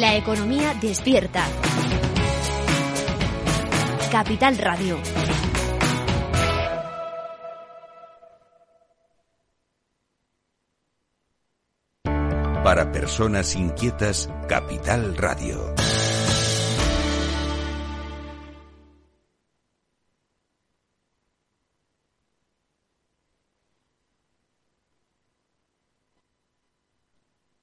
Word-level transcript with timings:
La 0.00 0.16
economía 0.16 0.72
despierta. 0.80 1.46
Capital 4.10 4.56
Radio. 4.56 4.96
Para 12.64 12.90
personas 12.90 13.54
inquietas, 13.54 14.30
Capital 14.48 15.18
Radio. 15.18 15.74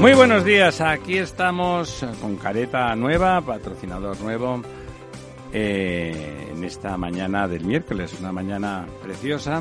Muy 0.00 0.14
buenos 0.14 0.46
días, 0.46 0.80
aquí 0.80 1.18
estamos 1.18 2.06
con 2.22 2.36
careta 2.36 2.96
nueva, 2.96 3.42
patrocinador 3.42 4.18
nuevo, 4.22 4.62
eh, 5.52 6.48
en 6.50 6.64
esta 6.64 6.96
mañana 6.96 7.46
del 7.46 7.66
miércoles, 7.66 8.16
una 8.18 8.32
mañana 8.32 8.86
preciosa, 9.02 9.60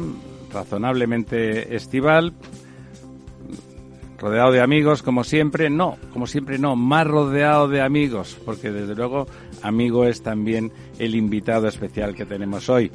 razonablemente 0.53 1.75
estival, 1.75 2.31
rodeado 4.17 4.53
de 4.53 4.61
amigos 4.61 5.03
como 5.03 5.25
siempre, 5.25 5.69
no, 5.69 5.97
como 6.13 6.25
siempre 6.25 6.57
no, 6.57 6.77
más 6.77 7.05
rodeado 7.05 7.67
de 7.67 7.81
amigos, 7.81 8.37
porque 8.45 8.71
desde 8.71 8.95
luego 8.95 9.27
amigo 9.61 10.05
es 10.05 10.23
también 10.23 10.71
el 10.99 11.15
invitado 11.15 11.67
especial 11.67 12.15
que 12.15 12.25
tenemos 12.25 12.69
hoy 12.69 12.89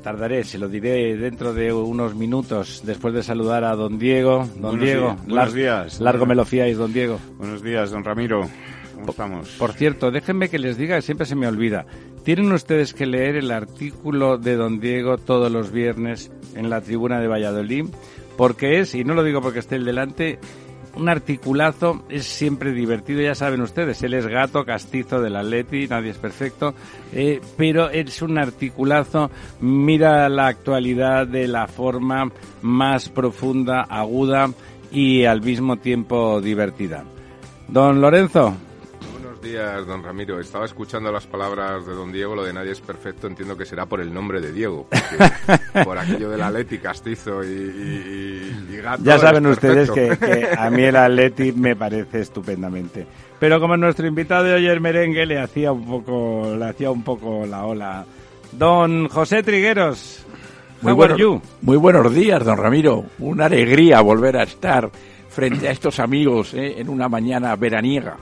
tardaré, 0.00 0.44
se 0.44 0.58
lo 0.58 0.68
diré 0.68 1.16
dentro 1.16 1.52
de 1.54 1.72
unos 1.72 2.14
minutos, 2.14 2.82
después 2.84 3.14
de 3.14 3.22
saludar 3.22 3.64
a 3.64 3.74
don 3.74 3.98
Diego. 3.98 4.48
Don 4.54 4.62
Buenos 4.62 4.80
Diego, 4.80 5.06
días, 5.08 5.26
buenos 5.26 5.54
días. 5.54 6.00
Largo 6.00 6.26
me 6.26 6.34
lo 6.34 6.44
fiáis, 6.44 6.76
don 6.76 6.92
Diego. 6.92 7.18
Buenos 7.38 7.62
días, 7.62 7.90
don 7.90 8.04
Ramiro. 8.04 8.48
¿Cómo 8.94 9.10
estamos? 9.10 9.48
Por 9.58 9.72
cierto, 9.72 10.10
déjenme 10.10 10.48
que 10.48 10.58
les 10.58 10.76
diga, 10.76 10.96
que 10.96 11.02
siempre 11.02 11.26
se 11.26 11.36
me 11.36 11.46
olvida. 11.46 11.86
Tienen 12.24 12.52
ustedes 12.52 12.92
que 12.92 13.06
leer 13.06 13.36
el 13.36 13.50
artículo 13.50 14.36
de 14.36 14.56
don 14.56 14.80
Diego 14.80 15.16
todos 15.16 15.50
los 15.50 15.72
viernes 15.72 16.30
en 16.54 16.68
la 16.68 16.80
tribuna 16.80 17.20
de 17.20 17.28
Valladolid, 17.28 17.86
porque 18.36 18.80
es, 18.80 18.94
y 18.94 19.04
no 19.04 19.14
lo 19.14 19.22
digo 19.22 19.40
porque 19.40 19.60
esté 19.60 19.76
el 19.76 19.84
delante, 19.84 20.38
un 20.94 21.08
articulazo 21.08 22.02
es 22.08 22.26
siempre 22.26 22.72
divertido, 22.72 23.20
ya 23.20 23.34
saben 23.34 23.60
ustedes, 23.60 24.02
él 24.02 24.14
es 24.14 24.26
gato 24.26 24.64
castizo 24.64 25.20
del 25.20 25.36
Atleti, 25.36 25.86
nadie 25.88 26.10
es 26.10 26.18
perfecto, 26.18 26.74
eh, 27.12 27.40
pero 27.56 27.90
es 27.90 28.22
un 28.22 28.38
articulazo, 28.38 29.30
mira 29.60 30.28
la 30.28 30.46
actualidad 30.46 31.26
de 31.26 31.48
la 31.48 31.66
forma 31.66 32.30
más 32.62 33.08
profunda, 33.08 33.82
aguda 33.82 34.50
y 34.90 35.24
al 35.24 35.42
mismo 35.42 35.76
tiempo 35.76 36.40
divertida. 36.40 37.04
Don 37.68 38.00
Lorenzo. 38.00 38.69
Buenos 39.40 39.58
días, 39.58 39.86
don 39.86 40.02
Ramiro. 40.02 40.38
Estaba 40.38 40.66
escuchando 40.66 41.10
las 41.10 41.26
palabras 41.26 41.86
de 41.86 41.94
don 41.94 42.12
Diego, 42.12 42.34
lo 42.34 42.44
de 42.44 42.52
nadie 42.52 42.72
es 42.72 42.80
perfecto, 42.80 43.26
entiendo 43.26 43.56
que 43.56 43.64
será 43.64 43.86
por 43.86 44.02
el 44.02 44.12
nombre 44.12 44.38
de 44.38 44.52
Diego, 44.52 44.86
por 45.84 45.96
aquello 45.96 46.28
del 46.28 46.42
Atleti 46.42 46.76
castizo 46.76 47.42
y, 47.42 47.46
y, 47.48 48.66
y 48.70 48.76
gato. 48.76 49.02
Ya 49.02 49.18
saben 49.18 49.46
es 49.46 49.52
ustedes 49.52 49.90
que, 49.90 50.48
a 50.58 50.68
mí 50.68 50.82
el 50.82 50.94
Atleti 50.96 51.52
me 51.52 51.74
parece 51.74 52.20
estupendamente. 52.20 53.06
Pero 53.38 53.58
como 53.60 53.78
nuestro 53.78 54.06
invitado 54.06 54.44
de 54.44 54.52
hoy 54.54 54.66
el 54.66 54.80
merengue 54.82 55.24
le 55.24 55.38
hacía 55.40 55.72
un 55.72 55.86
poco, 55.86 56.54
le 56.58 56.64
hacía 56.66 56.90
un 56.90 57.02
poco 57.02 57.46
la 57.46 57.64
ola. 57.64 58.04
Don 58.52 59.08
José 59.08 59.42
Trigueros, 59.42 60.22
Muy, 60.82 60.92
bueno- 60.92 61.40
muy 61.62 61.78
buenos 61.78 62.12
días, 62.14 62.44
don 62.44 62.58
Ramiro. 62.58 63.06
Una 63.20 63.46
alegría 63.46 64.02
volver 64.02 64.36
a 64.36 64.42
estar 64.42 64.90
frente 65.30 65.66
a 65.66 65.70
estos 65.70 65.98
amigos 65.98 66.52
¿eh? 66.52 66.74
en 66.78 66.90
una 66.90 67.08
mañana 67.08 67.56
veraniega. 67.56 68.18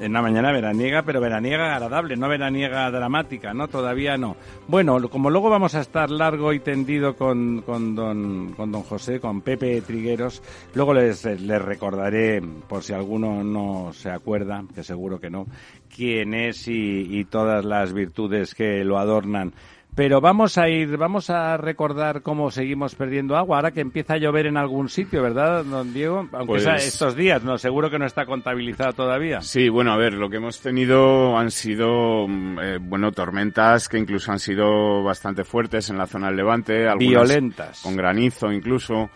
En 0.00 0.12
una 0.12 0.22
mañana 0.22 0.50
veraniega, 0.50 1.02
pero 1.02 1.20
veraniega 1.20 1.74
agradable, 1.74 2.16
no 2.16 2.26
veraniega 2.26 2.90
dramática, 2.90 3.52
¿no? 3.52 3.68
Todavía 3.68 4.16
no. 4.16 4.34
Bueno, 4.66 4.98
como 5.10 5.28
luego 5.28 5.50
vamos 5.50 5.74
a 5.74 5.80
estar 5.80 6.10
largo 6.10 6.54
y 6.54 6.60
tendido 6.60 7.14
con, 7.16 7.60
con, 7.60 7.94
don, 7.94 8.54
con 8.56 8.72
don 8.72 8.82
José, 8.82 9.20
con 9.20 9.42
Pepe 9.42 9.82
Trigueros, 9.82 10.42
luego 10.74 10.94
les, 10.94 11.26
les 11.26 11.60
recordaré, 11.62 12.40
por 12.66 12.82
si 12.82 12.94
alguno 12.94 13.44
no 13.44 13.92
se 13.92 14.10
acuerda, 14.10 14.64
que 14.74 14.82
seguro 14.82 15.20
que 15.20 15.28
no, 15.28 15.46
quién 15.94 16.32
es 16.32 16.66
y, 16.66 17.18
y 17.18 17.26
todas 17.26 17.62
las 17.66 17.92
virtudes 17.92 18.54
que 18.54 18.82
lo 18.84 18.98
adornan. 18.98 19.52
Pero 20.00 20.22
vamos 20.22 20.56
a 20.56 20.66
ir, 20.70 20.96
vamos 20.96 21.28
a 21.28 21.58
recordar 21.58 22.22
cómo 22.22 22.50
seguimos 22.50 22.94
perdiendo 22.94 23.36
agua 23.36 23.58
ahora 23.58 23.70
que 23.72 23.82
empieza 23.82 24.14
a 24.14 24.16
llover 24.16 24.46
en 24.46 24.56
algún 24.56 24.88
sitio, 24.88 25.22
¿verdad, 25.22 25.62
don 25.62 25.92
Diego? 25.92 26.26
Aunque 26.32 26.46
Pues- 26.46 26.62
sea 26.62 26.76
estos 26.76 27.14
días, 27.14 27.44
no, 27.44 27.58
seguro 27.58 27.90
que 27.90 27.98
no 27.98 28.06
está 28.06 28.24
contabilizado 28.24 28.94
todavía. 28.94 29.42
Sí, 29.42 29.68
bueno, 29.68 29.92
a 29.92 29.98
ver, 29.98 30.14
lo 30.14 30.30
que 30.30 30.38
hemos 30.38 30.58
tenido 30.62 31.36
han 31.36 31.50
sido, 31.50 32.26
mm, 32.26 32.58
eh, 32.62 32.78
bueno, 32.80 33.12
tormentas 33.12 33.90
que 33.90 33.98
incluso 33.98 34.32
han 34.32 34.38
sido 34.38 35.02
bastante 35.02 35.44
fuertes 35.44 35.90
en 35.90 35.98
la 35.98 36.06
zona 36.06 36.28
del 36.28 36.36
Levante. 36.36 36.88
algunas 36.88 37.28
Violentas. 37.28 37.82
Con 37.82 37.94
granizo 37.94 38.50
incluso. 38.50 39.10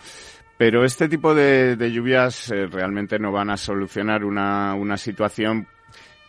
Pero 0.59 0.85
este 0.85 1.09
tipo 1.09 1.35
de, 1.35 1.77
de 1.77 1.93
lluvias 1.93 2.51
eh, 2.51 2.67
realmente 2.67 3.19
no 3.19 3.33
van 3.33 3.49
a 3.49 3.57
solucionar 3.57 4.23
una, 4.23 4.75
una 4.75 4.99
situación 4.99 5.67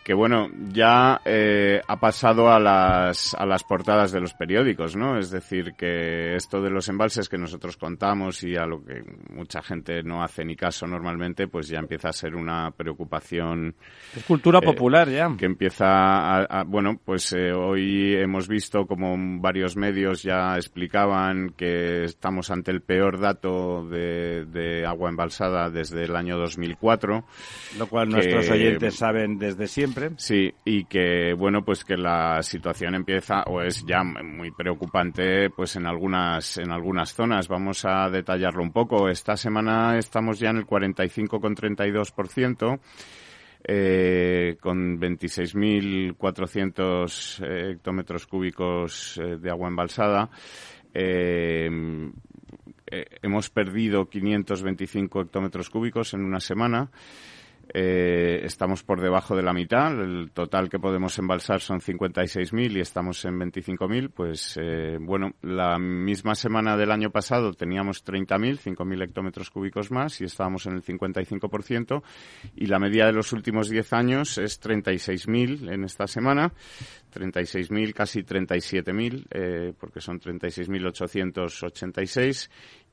que 0.06 0.14
bueno, 0.14 0.48
ya 0.72 1.20
eh, 1.24 1.80
ha 1.88 1.98
pasado 1.98 2.48
a 2.52 2.60
las, 2.60 3.34
a 3.34 3.44
las 3.44 3.64
portadas 3.64 4.12
de 4.12 4.20
los 4.20 4.34
periódicos, 4.34 4.94
¿no? 4.94 5.18
Es 5.18 5.32
decir, 5.32 5.72
que 5.76 6.36
esto 6.36 6.62
de 6.62 6.70
los 6.70 6.88
embalses 6.88 7.28
que 7.28 7.36
nosotros 7.36 7.76
contamos 7.76 8.44
y 8.44 8.54
a 8.54 8.66
lo 8.66 8.84
que 8.84 9.02
mucha 9.30 9.62
gente 9.62 10.04
no 10.04 10.22
hace 10.22 10.44
ni 10.44 10.54
caso 10.54 10.86
normalmente, 10.86 11.48
pues 11.48 11.66
ya 11.66 11.80
empieza 11.80 12.10
a 12.10 12.12
ser 12.12 12.36
una 12.36 12.70
preocupación 12.70 13.74
Es 14.16 14.22
cultura 14.22 14.60
Eh, 14.62 14.62
popular 14.64 15.08
ya. 15.10 15.34
que 15.36 15.46
empieza 15.46 15.86
a, 15.88 16.60
a- 16.60 16.62
bueno, 16.62 17.00
pues 17.04 17.32
eh, 17.32 17.52
hoy 17.52 18.14
hemos 18.14 18.46
visto 18.46 18.86
como 18.86 19.16
varios 19.40 19.76
medios 19.76 20.22
ya 20.22 20.54
explicaban 20.54 21.50
que 21.56 22.04
estamos 22.04 22.52
ante 22.52 22.70
el 22.70 22.80
peor 22.80 23.18
dato 23.18 23.84
de, 23.88 24.44
de 24.46 24.86
agua 24.86 25.10
embalsada 25.10 25.68
desde 25.68 26.04
el 26.04 26.14
año 26.14 26.38
2004. 26.38 27.24
Lo 27.76 27.86
cual 27.88 28.06
que- 28.06 28.14
nuestros 28.14 28.50
oyentes 28.50 28.94
saben 28.94 29.38
desde 29.40 29.66
siempre. 29.66 29.95
Sí, 30.18 30.52
y 30.64 30.84
que, 30.84 31.32
bueno, 31.32 31.64
pues 31.64 31.84
que 31.84 31.96
la 31.96 32.42
situación 32.42 32.94
empieza 32.94 33.44
o 33.46 33.62
es 33.62 33.84
ya 33.86 34.04
muy 34.04 34.50
preocupante 34.50 35.48
pues 35.50 35.76
en 35.76 35.86
algunas, 35.86 36.58
en 36.58 36.70
algunas 36.70 37.14
zonas. 37.14 37.48
Vamos 37.48 37.86
a 37.86 38.10
detallarlo 38.10 38.62
un 38.62 38.72
poco. 38.72 39.08
Esta 39.08 39.36
semana 39.36 39.96
estamos 39.96 40.38
ya 40.38 40.50
en 40.50 40.58
el 40.58 40.66
45,32%. 40.66 42.78
Eh, 43.68 44.58
con 44.60 45.00
26.400 45.00 47.42
eh, 47.42 47.72
hectómetros 47.72 48.24
cúbicos 48.26 49.18
eh, 49.18 49.38
de 49.38 49.50
agua 49.50 49.66
embalsada. 49.68 50.30
Eh, 50.94 51.68
hemos 53.22 53.50
perdido 53.50 54.08
525 54.08 55.22
hectómetros 55.22 55.68
cúbicos 55.68 56.14
en 56.14 56.24
una 56.24 56.38
semana. 56.38 56.92
Eh, 57.72 58.40
estamos 58.44 58.82
por 58.82 59.00
debajo 59.00 59.36
de 59.36 59.42
la 59.42 59.52
mitad. 59.52 59.92
El 60.00 60.30
total 60.32 60.68
que 60.68 60.78
podemos 60.78 61.18
embalsar 61.18 61.60
son 61.60 61.80
56.000 61.80 62.76
y 62.76 62.80
estamos 62.80 63.24
en 63.24 63.38
25.000. 63.38 64.10
Pues 64.12 64.58
eh, 64.60 64.98
bueno, 65.00 65.32
la 65.42 65.78
misma 65.78 66.34
semana 66.34 66.76
del 66.76 66.90
año 66.90 67.10
pasado 67.10 67.52
teníamos 67.52 68.04
30.000, 68.04 68.76
5.000 68.76 69.02
hectómetros 69.02 69.50
cúbicos 69.50 69.90
más 69.90 70.20
y 70.20 70.24
estábamos 70.24 70.66
en 70.66 70.74
el 70.74 70.82
55%. 70.82 72.02
Y 72.54 72.66
la 72.66 72.78
media 72.78 73.06
de 73.06 73.12
los 73.12 73.32
últimos 73.32 73.68
10 73.68 73.92
años 73.92 74.38
es 74.38 74.62
36.000 74.62 75.72
en 75.72 75.84
esta 75.84 76.06
semana. 76.06 76.52
36.000, 77.14 77.94
casi 77.94 78.22
37.000, 78.22 79.26
eh, 79.30 79.72
porque 79.78 80.00
son 80.00 80.20
36.886 80.20 82.50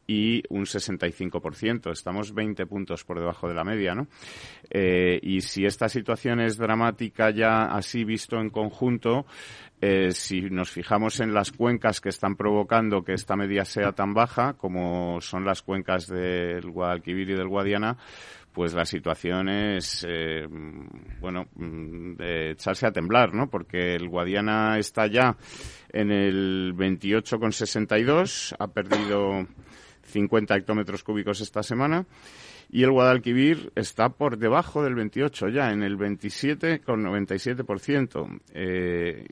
y 0.08 0.44
un 0.50 0.66
65%. 0.66 1.92
Estamos 1.92 2.34
20 2.34 2.66
puntos 2.66 3.04
por 3.04 3.20
debajo 3.20 3.48
de 3.48 3.54
la 3.54 3.64
media, 3.64 3.96
¿no? 3.96 4.08
Eh, 4.70 5.20
y 5.22 5.42
si 5.42 5.66
esta 5.66 5.90
situación 5.90 6.40
es 6.40 6.58
dramática 6.58 7.30
ya 7.30 7.66
así 7.66 8.04
visto 8.04 8.40
en 8.40 8.50
conjunto, 8.50 9.26
eh, 9.82 10.12
si 10.12 10.42
nos 10.42 10.72
fijamos 10.72 11.20
en 11.20 11.34
las 11.34 11.52
cuencas 11.52 12.00
que 12.00 12.10
están 12.10 12.36
provocando 12.36 13.04
que 13.04 13.14
esta 13.14 13.36
media 13.36 13.66
sea 13.66 13.92
tan 13.92 14.14
baja, 14.14 14.54
como 14.54 15.20
son 15.20 15.44
las 15.44 15.62
cuencas 15.62 16.08
del 16.08 16.72
Guadalquivir 16.72 17.30
y 17.32 17.36
del 17.36 17.50
Guadiana, 17.50 17.98
pues 18.54 18.74
la 18.74 18.86
situación 18.86 19.50
es, 19.50 20.06
eh, 20.08 20.48
bueno, 21.20 21.48
mm, 21.56 22.14
de 22.16 22.52
echarse 22.52 22.86
a 22.86 22.92
temblar, 22.92 23.34
¿no? 23.34 23.50
Porque 23.50 23.96
el 23.96 24.08
Guadiana 24.08 24.78
está 24.78 25.08
ya 25.08 25.36
en 25.90 26.12
el 26.12 26.74
28,62, 26.76 28.56
ha 28.58 28.68
perdido 28.68 29.48
50 30.06 30.56
hectómetros 30.56 31.04
cúbicos 31.04 31.42
esta 31.42 31.64
semana. 31.64 32.06
Y 32.70 32.84
el 32.84 32.92
Guadalquivir 32.92 33.72
está 33.76 34.10
por 34.10 34.38
debajo 34.38 34.84
del 34.84 34.94
28 34.96 35.50
ya, 35.50 35.72
en 35.72 35.84
el 35.84 35.98
27,97%. 35.98 38.42
Eh, 38.54 39.26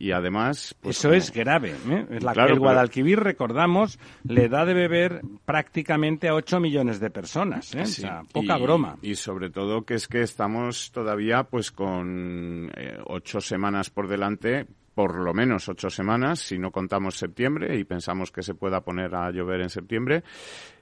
y 0.00 0.12
además... 0.12 0.74
Pues 0.80 0.98
Eso 0.98 1.12
es 1.12 1.30
grave. 1.30 1.74
¿eh? 1.88 2.18
La, 2.20 2.32
el 2.46 2.58
Guadalquivir, 2.58 3.20
recordamos, 3.20 3.98
le 4.24 4.48
da 4.48 4.64
de 4.64 4.72
beber 4.72 5.20
prácticamente 5.44 6.28
a 6.28 6.34
8 6.34 6.58
millones 6.58 7.00
de 7.00 7.10
personas. 7.10 7.74
¿eh? 7.74 7.82
o 7.82 7.86
sea, 7.86 8.22
poca 8.32 8.56
broma. 8.56 8.96
Y 9.02 9.16
sobre 9.16 9.50
todo 9.50 9.84
que 9.84 9.94
es 9.94 10.08
que 10.08 10.22
estamos 10.22 10.90
todavía 10.90 11.44
pues 11.44 11.70
con 11.70 12.72
eh, 12.74 12.98
ocho 13.04 13.42
semanas 13.42 13.90
por 13.90 14.08
delante 14.08 14.66
por 14.94 15.14
lo 15.16 15.32
menos 15.32 15.68
ocho 15.68 15.90
semanas, 15.90 16.40
si 16.40 16.58
no 16.58 16.70
contamos 16.70 17.16
septiembre 17.16 17.78
y 17.78 17.84
pensamos 17.84 18.32
que 18.32 18.42
se 18.42 18.54
pueda 18.54 18.82
poner 18.82 19.14
a 19.14 19.30
llover 19.30 19.60
en 19.60 19.70
septiembre, 19.70 20.24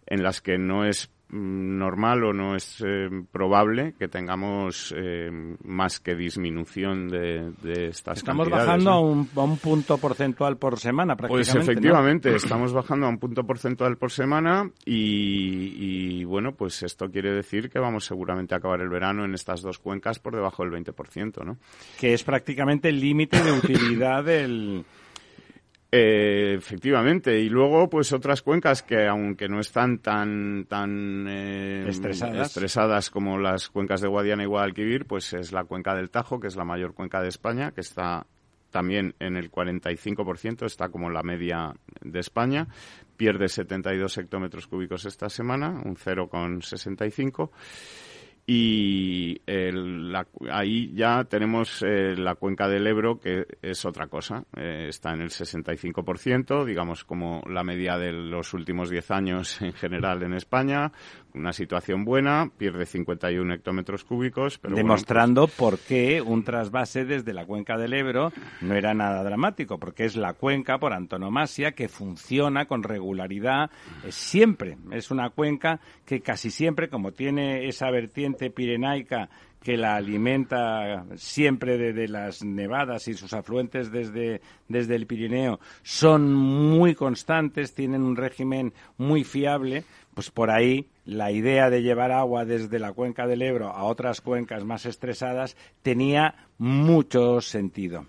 en 0.06 0.22
las 0.22 0.40
que 0.40 0.58
no 0.58 0.84
es 0.84 1.10
normal 1.30 2.24
o 2.24 2.32
no 2.32 2.56
es 2.56 2.82
eh, 2.86 3.08
probable 3.30 3.94
que 3.98 4.08
tengamos 4.08 4.94
eh, 4.96 5.30
más 5.64 6.00
que 6.00 6.14
disminución 6.14 7.08
de, 7.08 7.52
de 7.62 7.88
estas 7.88 8.18
Estamos 8.18 8.48
bajando 8.48 8.90
a, 8.90 9.00
un, 9.00 9.28
a, 9.36 9.40
un, 9.40 9.58
punto 9.58 9.98
porcentual 9.98 10.56
por 10.56 10.78
semana, 10.78 11.16
pues 11.16 11.28
prácticamente. 11.28 11.58
Pues 11.58 11.68
efectivamente, 11.68 12.34
estamos 12.34 12.72
bajando 12.72 13.06
a 13.06 13.08
un 13.10 13.18
punto 13.18 13.44
porcentual 13.44 13.98
por 13.98 14.10
semana 14.10 14.70
y, 14.84 16.20
y, 16.20 16.24
bueno, 16.24 16.52
pues 16.52 16.82
esto 16.82 17.10
quiere 17.10 17.32
decir 17.32 17.68
que 17.68 17.78
vamos 17.78 18.06
seguramente 18.06 18.54
a 18.54 18.58
acabar 18.58 18.80
el 18.80 18.88
verano 18.88 19.24
en 19.24 19.34
estas 19.34 19.60
dos 19.60 19.78
cuencas 19.78 20.18
por 20.18 20.34
debajo 20.34 20.64
del 20.64 20.72
20%, 20.84 21.44
¿no? 21.44 21.58
Que 22.00 22.14
es 22.14 22.24
prácticamente 22.24 22.88
el 22.88 23.00
límite 23.00 23.42
de 23.42 23.52
utilidad 23.52 24.24
del 24.24 24.84
eh, 25.90 26.54
efectivamente, 26.58 27.40
y 27.40 27.48
luego 27.48 27.88
pues 27.88 28.12
otras 28.12 28.42
cuencas 28.42 28.82
que 28.82 29.06
aunque 29.06 29.48
no 29.48 29.58
están 29.58 29.98
tan 29.98 30.66
tan 30.68 31.26
eh, 31.26 31.86
estresadas. 31.88 32.48
estresadas. 32.48 33.10
como 33.10 33.38
las 33.38 33.70
cuencas 33.70 34.02
de 34.02 34.08
Guadiana 34.08 34.42
y 34.42 34.46
Guadalquivir, 34.46 35.06
pues 35.06 35.32
es 35.32 35.50
la 35.52 35.64
cuenca 35.64 35.94
del 35.94 36.10
Tajo, 36.10 36.40
que 36.40 36.48
es 36.48 36.56
la 36.56 36.64
mayor 36.64 36.92
cuenca 36.92 37.22
de 37.22 37.28
España, 37.28 37.72
que 37.72 37.80
está 37.80 38.26
también 38.70 39.14
en 39.18 39.36
el 39.36 39.50
45%, 39.50 40.66
está 40.66 40.90
como 40.90 41.08
la 41.08 41.22
media 41.22 41.74
de 42.02 42.20
España, 42.20 42.68
pierde 43.16 43.48
72 43.48 44.18
hectómetros 44.18 44.66
cúbicos 44.66 45.06
esta 45.06 45.30
semana, 45.30 45.80
un 45.84 45.96
0,65 45.96 47.50
y 48.50 49.42
ahí 50.50 50.90
ya 50.94 51.24
tenemos 51.24 51.82
eh, 51.82 52.16
la 52.16 52.34
cuenca 52.36 52.66
del 52.66 52.86
Ebro 52.86 53.20
que 53.20 53.44
es 53.60 53.84
otra 53.84 54.06
cosa. 54.06 54.42
Eh, 54.56 54.86
está 54.88 55.12
en 55.12 55.20
el 55.20 55.28
65% 55.28 56.64
digamos 56.64 57.04
como 57.04 57.42
la 57.46 57.62
media 57.62 57.98
de 57.98 58.10
los 58.10 58.54
últimos 58.54 58.88
10 58.88 59.10
años 59.10 59.60
en 59.60 59.74
general 59.74 60.22
en 60.22 60.32
España 60.32 60.90
una 61.34 61.52
situación 61.52 62.04
buena 62.04 62.50
pierde 62.56 62.86
51 62.86 63.54
hectómetros 63.54 64.04
cúbicos 64.04 64.58
pero 64.58 64.74
demostrando 64.74 65.46
por 65.46 65.78
qué 65.78 66.22
un 66.22 66.44
trasvase 66.44 67.04
desde 67.04 67.32
la 67.32 67.46
cuenca 67.46 67.76
del 67.76 67.94
Ebro 67.94 68.32
no 68.60 68.74
era 68.74 68.94
nada 68.94 69.22
dramático 69.22 69.78
porque 69.78 70.04
es 70.04 70.16
la 70.16 70.34
cuenca 70.34 70.78
por 70.78 70.92
antonomasia 70.92 71.72
que 71.72 71.88
funciona 71.88 72.66
con 72.66 72.82
regularidad 72.82 73.70
siempre 74.08 74.76
es 74.92 75.10
una 75.10 75.30
cuenca 75.30 75.80
que 76.04 76.20
casi 76.20 76.50
siempre 76.50 76.88
como 76.88 77.12
tiene 77.12 77.68
esa 77.68 77.90
vertiente 77.90 78.50
pirenaica 78.50 79.28
que 79.62 79.76
la 79.76 79.96
alimenta 79.96 81.04
siempre 81.16 81.92
de 81.92 82.08
las 82.08 82.44
nevadas 82.44 83.08
y 83.08 83.14
sus 83.14 83.32
afluentes 83.32 83.90
desde, 83.90 84.40
desde 84.68 84.94
el 84.94 85.06
Pirineo 85.06 85.58
son 85.82 86.32
muy 86.32 86.94
constantes, 86.94 87.74
tienen 87.74 88.02
un 88.02 88.16
régimen 88.16 88.72
muy 88.96 89.24
fiable, 89.24 89.84
pues 90.14 90.30
por 90.30 90.50
ahí 90.50 90.88
la 91.08 91.32
idea 91.32 91.70
de 91.70 91.82
llevar 91.82 92.12
agua 92.12 92.44
desde 92.44 92.78
la 92.78 92.92
cuenca 92.92 93.26
del 93.26 93.40
Ebro 93.40 93.68
a 93.68 93.84
otras 93.84 94.20
cuencas 94.20 94.66
más 94.66 94.84
estresadas 94.84 95.56
tenía 95.82 96.34
mucho 96.58 97.40
sentido. 97.40 98.04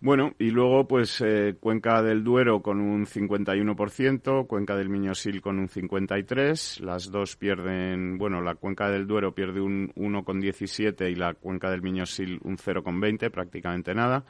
Bueno, 0.00 0.32
y 0.38 0.52
luego, 0.52 0.86
pues, 0.86 1.20
eh, 1.20 1.56
Cuenca 1.58 2.00
del 2.00 2.22
Duero 2.22 2.62
con 2.62 2.80
un 2.80 3.06
51%, 3.06 4.46
Cuenca 4.46 4.76
del 4.76 4.88
Miñosil 4.88 5.40
con 5.40 5.58
un 5.58 5.68
53%, 5.68 6.78
las 6.78 7.10
dos 7.10 7.34
pierden, 7.34 8.16
bueno, 8.18 8.40
la 8.40 8.54
Cuenca 8.54 8.88
del 8.88 9.08
Duero 9.08 9.34
pierde 9.34 9.60
un 9.60 9.92
1,17 9.96 11.10
y 11.10 11.16
la 11.16 11.34
Cuenca 11.34 11.68
del 11.68 11.82
Miñosil 11.82 12.38
un 12.44 12.56
0,20, 12.56 13.32
prácticamente 13.32 13.92
nada 13.96 14.24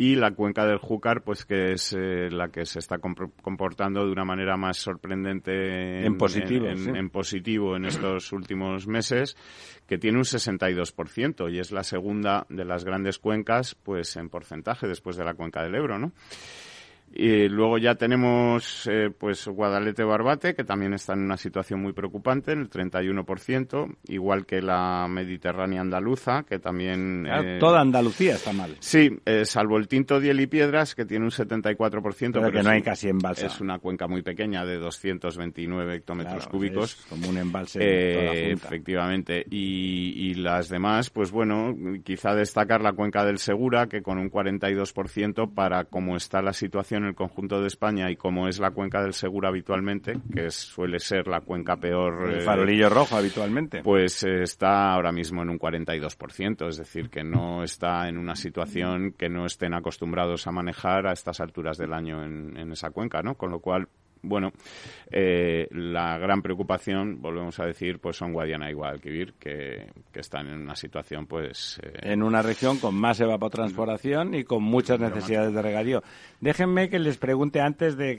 y 0.00 0.14
la 0.14 0.30
cuenca 0.30 0.64
del 0.64 0.78
Júcar, 0.78 1.24
pues 1.24 1.44
que 1.44 1.72
es 1.72 1.92
eh, 1.92 2.28
la 2.30 2.50
que 2.50 2.64
se 2.66 2.78
está 2.78 2.98
comportando 3.00 4.06
de 4.06 4.12
una 4.12 4.24
manera 4.24 4.56
más 4.56 4.76
sorprendente 4.76 5.98
en, 5.98 6.04
en 6.04 6.16
positivo, 6.16 6.68
en, 6.68 6.78
sí. 6.78 6.90
en, 6.94 7.10
positivo 7.10 7.74
en 7.74 7.84
estos 7.84 8.30
últimos 8.30 8.86
meses, 8.86 9.36
que 9.88 9.98
tiene 9.98 10.18
un 10.18 10.22
62% 10.22 11.52
y 11.52 11.58
es 11.58 11.72
la 11.72 11.82
segunda 11.82 12.46
de 12.48 12.64
las 12.64 12.84
grandes 12.84 13.18
cuencas, 13.18 13.74
pues 13.74 14.14
en 14.14 14.28
porcentaje 14.28 14.86
después 14.86 15.16
de 15.16 15.24
la 15.24 15.34
cuenca 15.34 15.64
del 15.64 15.74
Ebro, 15.74 15.98
¿no? 15.98 16.12
Y 17.12 17.48
luego 17.48 17.78
ya 17.78 17.94
tenemos 17.94 18.86
eh, 18.90 19.10
pues 19.16 19.46
Guadalete 19.48 20.04
Barbate, 20.04 20.54
que 20.54 20.64
también 20.64 20.94
está 20.94 21.14
en 21.14 21.20
una 21.20 21.36
situación 21.36 21.80
muy 21.80 21.92
preocupante, 21.92 22.52
en 22.52 22.60
el 22.60 22.70
31%, 22.70 23.96
igual 24.08 24.46
que 24.46 24.60
la 24.60 25.06
Mediterránea 25.08 25.80
andaluza, 25.80 26.44
que 26.44 26.58
también... 26.58 27.26
Eh, 27.26 27.58
toda 27.58 27.80
Andalucía 27.80 28.34
está 28.34 28.52
mal. 28.52 28.76
Sí, 28.80 29.10
eh, 29.24 29.44
salvo 29.44 29.78
el 29.78 29.88
Tinto 29.88 30.20
Diel 30.20 30.40
y 30.40 30.46
Piedras, 30.46 30.94
que 30.94 31.04
tiene 31.06 31.24
un 31.24 31.30
74%, 31.30 31.76
pero, 31.76 32.32
pero 32.32 32.52
que 32.52 32.62
no 32.62 32.70
hay 32.70 32.82
casi 32.82 33.08
embalse. 33.08 33.46
Es 33.46 33.60
una 33.60 33.78
cuenca 33.78 34.06
muy 34.06 34.22
pequeña, 34.22 34.64
de 34.64 34.76
229 34.76 35.96
hectómetros 35.96 36.44
claro, 36.44 36.50
cúbicos. 36.50 36.94
Es 36.94 37.06
como 37.06 37.28
un 37.28 37.38
embalse. 37.38 37.78
Eh, 37.82 38.52
efectivamente. 38.52 39.44
Y, 39.50 40.30
y 40.30 40.34
las 40.34 40.68
demás, 40.68 41.10
pues 41.10 41.30
bueno, 41.30 41.74
quizá 42.04 42.34
destacar 42.34 42.82
la 42.82 42.92
cuenca 42.92 43.24
del 43.24 43.38
Segura, 43.38 43.86
que 43.88 44.02
con 44.02 44.18
un 44.18 44.30
42% 44.30 45.54
para 45.54 45.84
cómo 45.84 46.16
está 46.16 46.42
la 46.42 46.52
situación 46.52 46.97
en 46.98 47.04
el 47.04 47.14
conjunto 47.14 47.60
de 47.60 47.66
España 47.66 48.10
y 48.10 48.16
como 48.16 48.48
es 48.48 48.58
la 48.58 48.70
cuenca 48.70 49.02
del 49.02 49.14
Segura 49.14 49.48
habitualmente, 49.48 50.14
que 50.32 50.46
es, 50.46 50.54
suele 50.54 50.98
ser 50.98 51.26
la 51.26 51.40
cuenca 51.40 51.76
peor. 51.76 52.30
El 52.30 52.42
farolillo 52.42 52.86
eh, 52.86 52.90
rojo 52.90 53.16
habitualmente. 53.16 53.82
Pues 53.82 54.22
eh, 54.24 54.42
está 54.42 54.92
ahora 54.92 55.12
mismo 55.12 55.42
en 55.42 55.50
un 55.50 55.58
42%, 55.58 56.68
es 56.68 56.76
decir, 56.76 57.08
que 57.08 57.24
no 57.24 57.62
está 57.62 58.08
en 58.08 58.18
una 58.18 58.36
situación 58.36 59.12
que 59.12 59.28
no 59.28 59.46
estén 59.46 59.74
acostumbrados 59.74 60.46
a 60.46 60.52
manejar 60.52 61.06
a 61.06 61.12
estas 61.12 61.40
alturas 61.40 61.78
del 61.78 61.92
año 61.92 62.22
en, 62.22 62.56
en 62.56 62.72
esa 62.72 62.90
cuenca, 62.90 63.22
¿no? 63.22 63.34
Con 63.34 63.50
lo 63.50 63.60
cual 63.60 63.88
bueno, 64.22 64.52
eh, 65.10 65.68
la 65.70 66.18
gran 66.18 66.42
preocupación, 66.42 67.20
volvemos 67.20 67.58
a 67.60 67.66
decir, 67.66 67.98
pues 67.98 68.16
son 68.16 68.32
Guadiana 68.32 68.70
y 68.70 68.74
Guadalquivir, 68.74 69.34
que, 69.34 69.86
que 70.12 70.20
están 70.20 70.48
en 70.48 70.60
una 70.60 70.74
situación, 70.74 71.26
pues... 71.26 71.80
Eh, 71.82 72.12
en 72.12 72.22
una 72.22 72.42
región 72.42 72.78
con 72.78 72.94
más 72.94 73.20
evapotranspiración 73.20 74.34
y 74.34 74.44
con 74.44 74.62
muchas 74.62 75.00
necesidades 75.00 75.52
de 75.52 75.62
regadío. 75.62 76.02
Déjenme 76.40 76.88
que 76.88 76.98
les 76.98 77.18
pregunte 77.18 77.60
antes 77.60 77.96
de, 77.96 78.16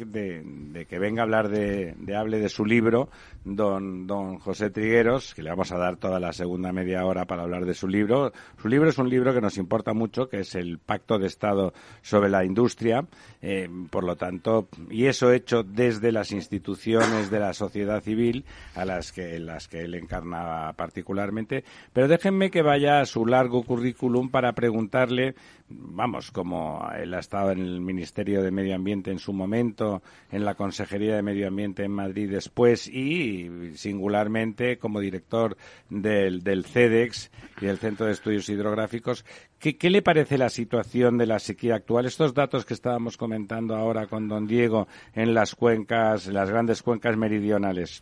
que 0.88 1.00
venga 1.00 1.22
a 1.22 1.24
hablar 1.24 1.50
de, 1.50 1.96
de, 1.98 2.15
hable 2.15 2.39
de 2.39 2.50
su 2.50 2.65
libro, 2.65 3.10
don, 3.44 4.08
don 4.08 4.39
José 4.39 4.70
Trigueros, 4.70 5.34
que 5.34 5.44
le 5.44 5.50
vamos 5.50 5.72
a 5.72 5.77
dar 5.77 5.98
toda 5.98 6.20
la 6.20 6.34
segunda 6.34 6.72
media 6.72 7.06
hora 7.06 7.25
para 7.25 7.44
hablar 7.44 7.65
de 7.65 7.74
su 7.74 7.88
libro. 7.88 8.32
Su 8.62 8.68
libro 8.68 8.89
es 8.89 8.98
un 8.98 9.10
libro 9.10 9.34
que 9.34 9.41
nos 9.41 9.58
importa 9.58 9.94
mucho, 9.94 10.27
que 10.27 10.41
es 10.41 10.56
el 10.56 10.79
Pacto 10.79 11.18
de 11.18 11.27
Estado 11.27 11.74
sobre 12.01 12.29
la 12.29 12.44
Industria, 12.44 13.06
eh, 13.41 13.70
por 13.89 14.03
lo 14.03 14.15
tanto, 14.15 14.68
y 14.89 15.06
eso 15.06 15.32
hecho 15.32 15.63
desde 15.63 15.88
las 16.12 16.31
instituciones 16.31 17.29
de 17.31 17.39
la 17.39 17.53
sociedad 17.53 18.01
civil 18.01 18.46
a 18.75 18.86
las 18.86 19.12
que, 19.12 19.39
las 19.39 19.67
que 19.67 19.81
él 19.81 19.96
encarnaba 19.96 20.74
particularmente. 20.74 21.63
Pero 21.93 22.08
déjenme 22.08 22.51
que 22.51 22.62
vaya 22.62 23.01
a 23.01 23.05
su 23.05 23.25
largo 23.25 23.63
currículum 23.63 24.29
para 24.29 24.53
preguntarle, 24.53 25.36
vamos, 25.70 26.32
como 26.32 26.90
él 26.98 27.14
ha 27.14 27.20
estado 27.20 27.52
en 27.52 27.60
el 27.60 27.80
Ministerio 27.80 28.42
de 28.42 28.52
Medio 28.52 28.76
Ambiente 28.76 29.12
en 29.12 29.20
su 29.20 29.34
momento, 29.34 30.02
en 30.32 30.46
la 30.46 30.56
Consejería 30.56 31.16
de 31.16 31.22
Medio 31.22 31.48
Ambiente 31.48 31.84
en 31.84 31.92
Madrid 31.92 32.30
después 32.30 32.88
y 32.88 33.76
singularmente 33.76 34.78
como 34.78 35.00
director 35.00 35.58
del, 35.90 36.44
del 36.44 36.66
CEDEX 36.66 37.32
y 37.62 37.66
del 37.66 37.78
Centro 37.78 38.06
de 38.06 38.14
Estudios 38.14 38.50
Hidrográficos, 38.50 39.24
¿Qué, 39.60 39.90
le 39.90 40.02
parece 40.02 40.38
la 40.38 40.48
situación 40.48 41.18
de 41.18 41.26
la 41.26 41.38
sequía 41.38 41.76
actual? 41.76 42.06
Estos 42.06 42.34
datos 42.34 42.64
que 42.64 42.74
estábamos 42.74 43.18
comentando 43.18 43.76
ahora 43.76 44.08
con 44.08 44.30
don 44.30 44.48
Diego 44.48 44.88
en 45.14 45.34
las 45.34 45.54
cuencas, 45.54 46.28
las 46.28 46.50
grandes 46.50 46.82
cuencas 46.82 47.18
meridionales. 47.18 48.00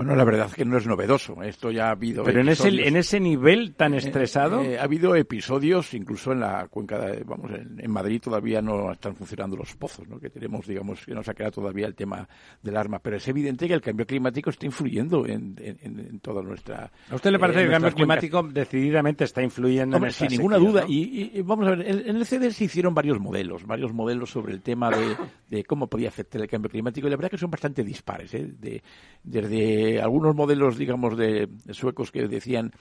Bueno, 0.00 0.16
la 0.16 0.24
verdad 0.24 0.46
es 0.46 0.54
que 0.54 0.64
no 0.64 0.78
es 0.78 0.86
novedoso. 0.86 1.42
Esto 1.42 1.70
ya 1.70 1.88
ha 1.88 1.90
habido. 1.90 2.24
Pero 2.24 2.40
en 2.40 2.48
ese, 2.48 2.68
en 2.68 2.96
ese 2.96 3.20
nivel 3.20 3.74
tan 3.74 3.92
eh, 3.92 3.98
estresado. 3.98 4.62
Eh, 4.62 4.78
ha 4.78 4.84
habido 4.84 5.14
episodios, 5.14 5.92
incluso 5.92 6.32
en 6.32 6.40
la 6.40 6.68
cuenca, 6.68 6.98
de, 6.98 7.22
vamos, 7.22 7.50
en, 7.50 7.90
Madrid 7.90 8.18
todavía 8.18 8.62
no 8.62 8.92
están 8.92 9.14
funcionando 9.14 9.58
los 9.58 9.76
pozos, 9.76 10.08
¿no? 10.08 10.18
Que 10.18 10.30
tenemos, 10.30 10.66
digamos, 10.66 11.04
que 11.04 11.12
nos 11.12 11.28
ha 11.28 11.34
quedado 11.34 11.52
todavía 11.52 11.86
el 11.86 11.94
tema 11.94 12.26
del 12.62 12.78
arma. 12.78 12.98
Pero 13.00 13.18
es 13.18 13.28
evidente 13.28 13.68
que 13.68 13.74
el 13.74 13.82
cambio 13.82 14.06
climático 14.06 14.48
está 14.48 14.64
influyendo 14.64 15.26
en, 15.26 15.54
en, 15.58 16.18
toda 16.20 16.40
nuestra. 16.40 16.90
¿A 17.10 17.14
usted 17.16 17.30
le 17.30 17.38
parece 17.38 17.58
que 17.58 17.66
el 17.66 17.70
cambio 17.72 17.92
climático 17.92 18.42
decididamente 18.42 19.24
está 19.24 19.42
influyendo 19.42 19.98
en 19.98 20.10
Sin 20.12 20.28
ninguna 20.28 20.56
duda. 20.56 20.84
Y, 20.88 21.42
vamos 21.42 21.66
a 21.66 21.72
ver, 21.72 21.86
en, 21.86 22.16
el 22.16 22.24
CD 22.24 22.50
se 22.52 22.64
hicieron 22.64 22.94
varios 22.94 23.20
modelos, 23.20 23.66
varios 23.66 23.92
modelos 23.92 24.30
sobre 24.30 24.54
el 24.54 24.62
tema 24.62 24.88
de, 24.88 25.14
de, 25.50 25.62
cómo 25.64 25.88
podía 25.88 26.08
afectar 26.08 26.40
el 26.40 26.48
cambio 26.48 26.70
climático. 26.70 27.06
Y 27.06 27.10
la 27.10 27.16
verdad 27.16 27.30
que 27.30 27.36
son 27.36 27.50
bastante 27.50 27.84
dispares, 27.84 28.32
¿eh? 28.32 28.50
De, 28.58 28.82
desde 29.22 29.89
algunos 29.98 30.34
modelos, 30.34 30.76
digamos, 30.76 31.16
de, 31.16 31.48
suecos 31.72 32.12
que 32.12 32.28
decían 32.28 32.72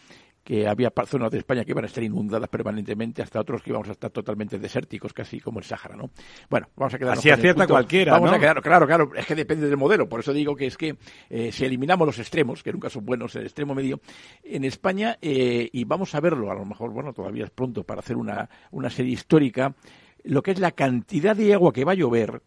que 0.43 0.67
había 0.67 0.91
zonas 1.05 1.31
de 1.31 1.37
España 1.37 1.63
que 1.63 1.71
iban 1.71 1.83
a 1.83 1.87
estar 1.87 2.03
inundadas 2.03 2.49
permanentemente, 2.49 3.21
hasta 3.21 3.39
otros 3.39 3.61
que 3.61 3.69
íbamos 3.69 3.87
a 3.89 3.91
estar 3.91 4.09
totalmente 4.09 4.57
desérticos, 4.57 5.13
casi 5.13 5.39
como 5.39 5.59
el 5.59 5.65
Sáhara, 5.65 5.95
¿no? 5.95 6.09
Bueno, 6.49 6.67
vamos 6.75 6.93
a 6.93 6.97
quedar 6.97 7.17
Así 7.17 7.29
acierta 7.29 7.67
cualquiera, 7.67 8.13
Vamos 8.13 8.31
a 8.31 8.39
quedar, 8.39 8.61
claro, 8.61 8.87
claro, 8.87 9.11
es 9.15 9.25
que 9.25 9.35
depende 9.35 9.67
del 9.67 9.77
modelo, 9.77 10.09
por 10.09 10.21
eso 10.21 10.33
digo 10.33 10.55
que 10.55 10.65
es 10.65 10.77
que 10.77 10.97
eh, 11.29 11.51
si 11.51 11.65
eliminamos 11.65 12.05
los 12.05 12.19
extremos, 12.19 12.63
que 12.63 12.71
nunca 12.71 12.89
son 12.89 13.05
buenos, 13.05 13.35
el 13.35 13.43
extremo 13.43 13.75
medio, 13.75 14.01
en 14.43 14.63
España, 14.63 15.17
eh, 15.21 15.69
y 15.71 15.83
vamos 15.83 16.15
a 16.15 16.19
verlo, 16.19 16.49
a 16.49 16.55
lo 16.55 16.65
mejor, 16.65 16.91
bueno, 16.91 17.13
todavía 17.13 17.43
es 17.43 17.51
pronto 17.51 17.83
para 17.83 17.99
hacer 17.99 18.17
una, 18.17 18.49
una 18.71 18.89
serie 18.89 19.13
histórica, 19.13 19.75
lo 20.23 20.41
que 20.41 20.51
es 20.51 20.59
la 20.59 20.71
cantidad 20.71 21.35
de 21.35 21.53
agua 21.53 21.73
que 21.73 21.85
va 21.85 21.91
a 21.91 21.95
llover 21.95 22.41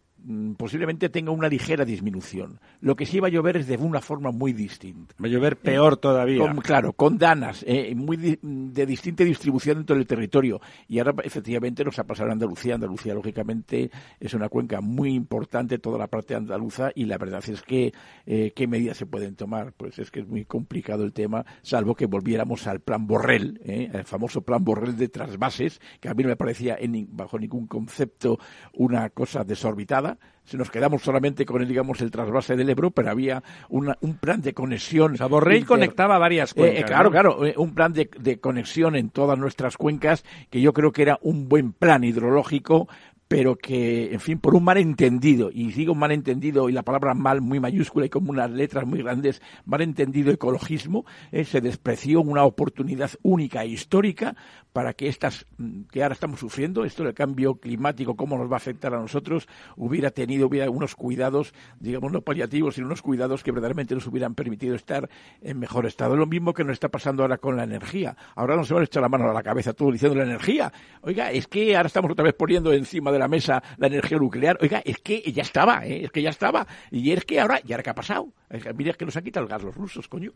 posiblemente 0.57 1.09
tenga 1.09 1.31
una 1.31 1.49
ligera 1.49 1.85
disminución. 1.85 2.59
Lo 2.81 2.95
que 2.95 3.05
sí 3.05 3.19
va 3.19 3.27
a 3.27 3.31
llover 3.31 3.57
es 3.57 3.67
de 3.67 3.77
una 3.77 4.01
forma 4.01 4.31
muy 4.31 4.53
distinta. 4.53 5.15
Va 5.21 5.27
a 5.27 5.31
llover 5.31 5.57
peor 5.57 5.97
todavía. 5.97 6.53
claro, 6.63 6.93
con 6.93 7.17
danas, 7.17 7.63
eh, 7.67 7.93
muy 7.95 8.17
de 8.41 8.85
distinta 8.85 9.23
distribución 9.23 9.77
dentro 9.77 9.95
del 9.95 10.07
territorio. 10.07 10.61
Y 10.87 10.99
ahora 10.99 11.13
efectivamente 11.23 11.83
nos 11.83 11.99
ha 11.99 12.05
pasado 12.05 12.29
a 12.29 12.33
Andalucía. 12.33 12.75
Andalucía, 12.75 13.13
lógicamente, 13.13 13.91
es 14.19 14.33
una 14.33 14.49
cuenca 14.49 14.81
muy 14.81 15.13
importante, 15.13 15.79
toda 15.79 15.97
la 15.97 16.07
parte 16.07 16.35
andaluza, 16.35 16.91
y 16.95 17.05
la 17.05 17.17
verdad 17.17 17.43
es 17.47 17.61
que, 17.61 17.93
eh, 18.25 18.53
¿qué 18.55 18.67
medidas 18.67 18.97
se 18.97 19.05
pueden 19.05 19.35
tomar? 19.35 19.73
Pues 19.73 19.99
es 19.99 20.11
que 20.11 20.21
es 20.21 20.27
muy 20.27 20.45
complicado 20.45 21.03
el 21.03 21.13
tema, 21.13 21.45
salvo 21.61 21.95
que 21.95 22.05
volviéramos 22.05 22.67
al 22.67 22.79
plan 22.79 23.07
Borrell, 23.07 23.59
eh, 23.63 23.89
el 23.93 24.05
famoso 24.05 24.41
plan 24.41 24.63
Borrell 24.63 24.95
de 24.95 25.09
trasvases, 25.09 25.81
que 25.99 26.09
a 26.09 26.13
mí 26.13 26.23
no 26.23 26.29
me 26.29 26.35
parecía 26.35 26.77
en, 26.79 27.07
bajo 27.11 27.37
ningún 27.37 27.67
concepto 27.67 28.39
una 28.73 29.09
cosa 29.09 29.43
desorbitada 29.43 30.12
se 30.45 30.57
nos 30.57 30.69
quedamos 30.69 31.01
solamente 31.01 31.45
con 31.45 31.61
el, 31.61 31.67
digamos, 31.67 32.01
el 32.01 32.11
trasvase 32.11 32.55
del 32.55 32.69
Ebro, 32.69 32.91
pero 32.91 33.09
había 33.09 33.43
un 33.69 34.17
plan 34.19 34.41
de 34.41 34.53
conexión. 34.53 35.13
O 35.13 35.17
conectaba 35.65 36.17
varias 36.17 36.51
eh, 36.51 36.55
cuencas. 36.55 36.83
claro, 36.85 37.11
claro, 37.11 37.45
eh, 37.45 37.53
un 37.57 37.73
plan 37.73 37.93
de, 37.93 38.09
de, 38.19 38.39
conexión 38.39 38.95
en 38.95 39.09
todas 39.09 39.37
nuestras 39.37 39.77
cuencas 39.77 40.25
que 40.49 40.61
yo 40.61 40.73
creo 40.73 40.91
que 40.91 41.03
era 41.03 41.17
un 41.21 41.47
buen 41.47 41.71
plan 41.71 42.03
hidrológico 42.03 42.87
pero 43.27 43.55
que, 43.55 44.13
en 44.13 44.19
fin, 44.19 44.39
por 44.39 44.55
un 44.55 44.63
malentendido, 44.63 45.49
y 45.51 45.71
digo 45.71 45.95
malentendido, 45.95 46.69
y 46.69 46.73
la 46.73 46.83
palabra 46.83 47.13
mal 47.13 47.41
muy 47.41 47.59
mayúscula 47.59 48.05
y 48.05 48.09
con 48.09 48.29
unas 48.29 48.51
letras 48.51 48.85
muy 48.85 49.01
grandes, 49.01 49.41
malentendido 49.65 50.31
ecologismo, 50.31 51.05
eh, 51.31 51.43
se 51.45 51.61
despreció 51.61 52.21
una 52.21 52.43
oportunidad 52.43 53.11
única 53.23 53.63
e 53.63 53.67
histórica 53.67 54.35
para 54.73 54.93
que 54.93 55.07
estas 55.07 55.45
mm, 55.57 55.83
que 55.91 56.03
ahora 56.03 56.13
estamos 56.13 56.39
sufriendo, 56.39 56.83
esto 56.83 57.03
del 57.03 57.13
cambio 57.13 57.55
climático, 57.55 58.15
cómo 58.15 58.37
nos 58.37 58.49
va 58.49 58.55
a 58.55 58.57
afectar 58.57 58.93
a 58.93 58.99
nosotros, 58.99 59.47
hubiera 59.77 60.11
tenido 60.11 60.47
hubiera 60.47 60.69
unos 60.69 60.95
cuidados, 60.95 61.53
digamos, 61.79 62.11
no 62.11 62.21
paliativos, 62.21 62.75
sino 62.75 62.87
unos 62.87 63.01
cuidados 63.01 63.43
que 63.43 63.51
verdaderamente 63.51 63.95
nos 63.95 64.07
hubieran 64.07 64.35
permitido 64.35 64.75
estar 64.75 65.09
en 65.41 65.59
mejor 65.59 65.85
estado. 65.85 66.15
Lo 66.15 66.25
mismo 66.25 66.53
que 66.53 66.63
nos 66.63 66.73
está 66.73 66.89
pasando 66.89 67.23
ahora 67.23 67.37
con 67.37 67.55
la 67.55 67.63
energía. 67.63 68.17
Ahora 68.35 68.55
nos 68.55 68.69
hemos 68.71 68.83
echado 68.83 69.03
la 69.03 69.09
mano 69.09 69.29
a 69.29 69.33
la 69.33 69.43
cabeza 69.43 69.73
todo 69.73 69.91
diciendo 69.91 70.17
la 70.17 70.25
energía. 70.25 70.71
Oiga, 71.01 71.31
es 71.31 71.47
que 71.47 71.75
ahora 71.75 71.87
estamos 71.87 72.11
otra 72.11 72.25
vez 72.25 72.33
poniendo 72.33 72.73
encima 72.73 73.11
de 73.13 73.19
la 73.19 73.27
mesa 73.27 73.63
la 73.77 73.87
energía 73.87 74.17
nuclear. 74.17 74.57
Oiga, 74.61 74.81
es 74.83 74.97
que 74.99 75.21
ya 75.31 75.43
estaba, 75.43 75.85
¿eh? 75.85 76.03
es 76.05 76.11
que 76.11 76.21
ya 76.21 76.29
estaba. 76.29 76.67
Y 76.91 77.11
es 77.11 77.23
que 77.25 77.39
ahora, 77.39 77.61
¿y 77.65 77.71
ahora 77.71 77.83
qué 77.83 77.89
ha 77.89 77.95
pasado? 77.95 78.33
Mira, 78.75 78.91
es 78.91 78.97
que 78.97 79.05
nos 79.05 79.15
han 79.15 79.23
quitado 79.23 79.45
el 79.45 79.49
gas 79.49 79.63
los 79.63 79.75
rusos, 79.75 80.07
coño. 80.07 80.31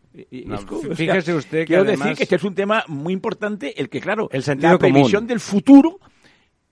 fíjese 0.95 1.33
usted 1.33 1.59
que 1.59 1.65
Quiero 1.65 1.83
decir 1.83 2.15
que 2.15 2.23
este 2.23 2.35
es 2.35 2.43
un 2.43 2.55
tema 2.55 2.83
muy 2.87 3.13
importante, 3.13 3.79
el 3.79 3.89
que, 3.89 3.99
claro, 3.99 4.29
el 4.31 4.43
sentido 4.43 4.73
la 4.73 4.77
previsión 4.77 5.27
del 5.27 5.39
futuro 5.39 5.99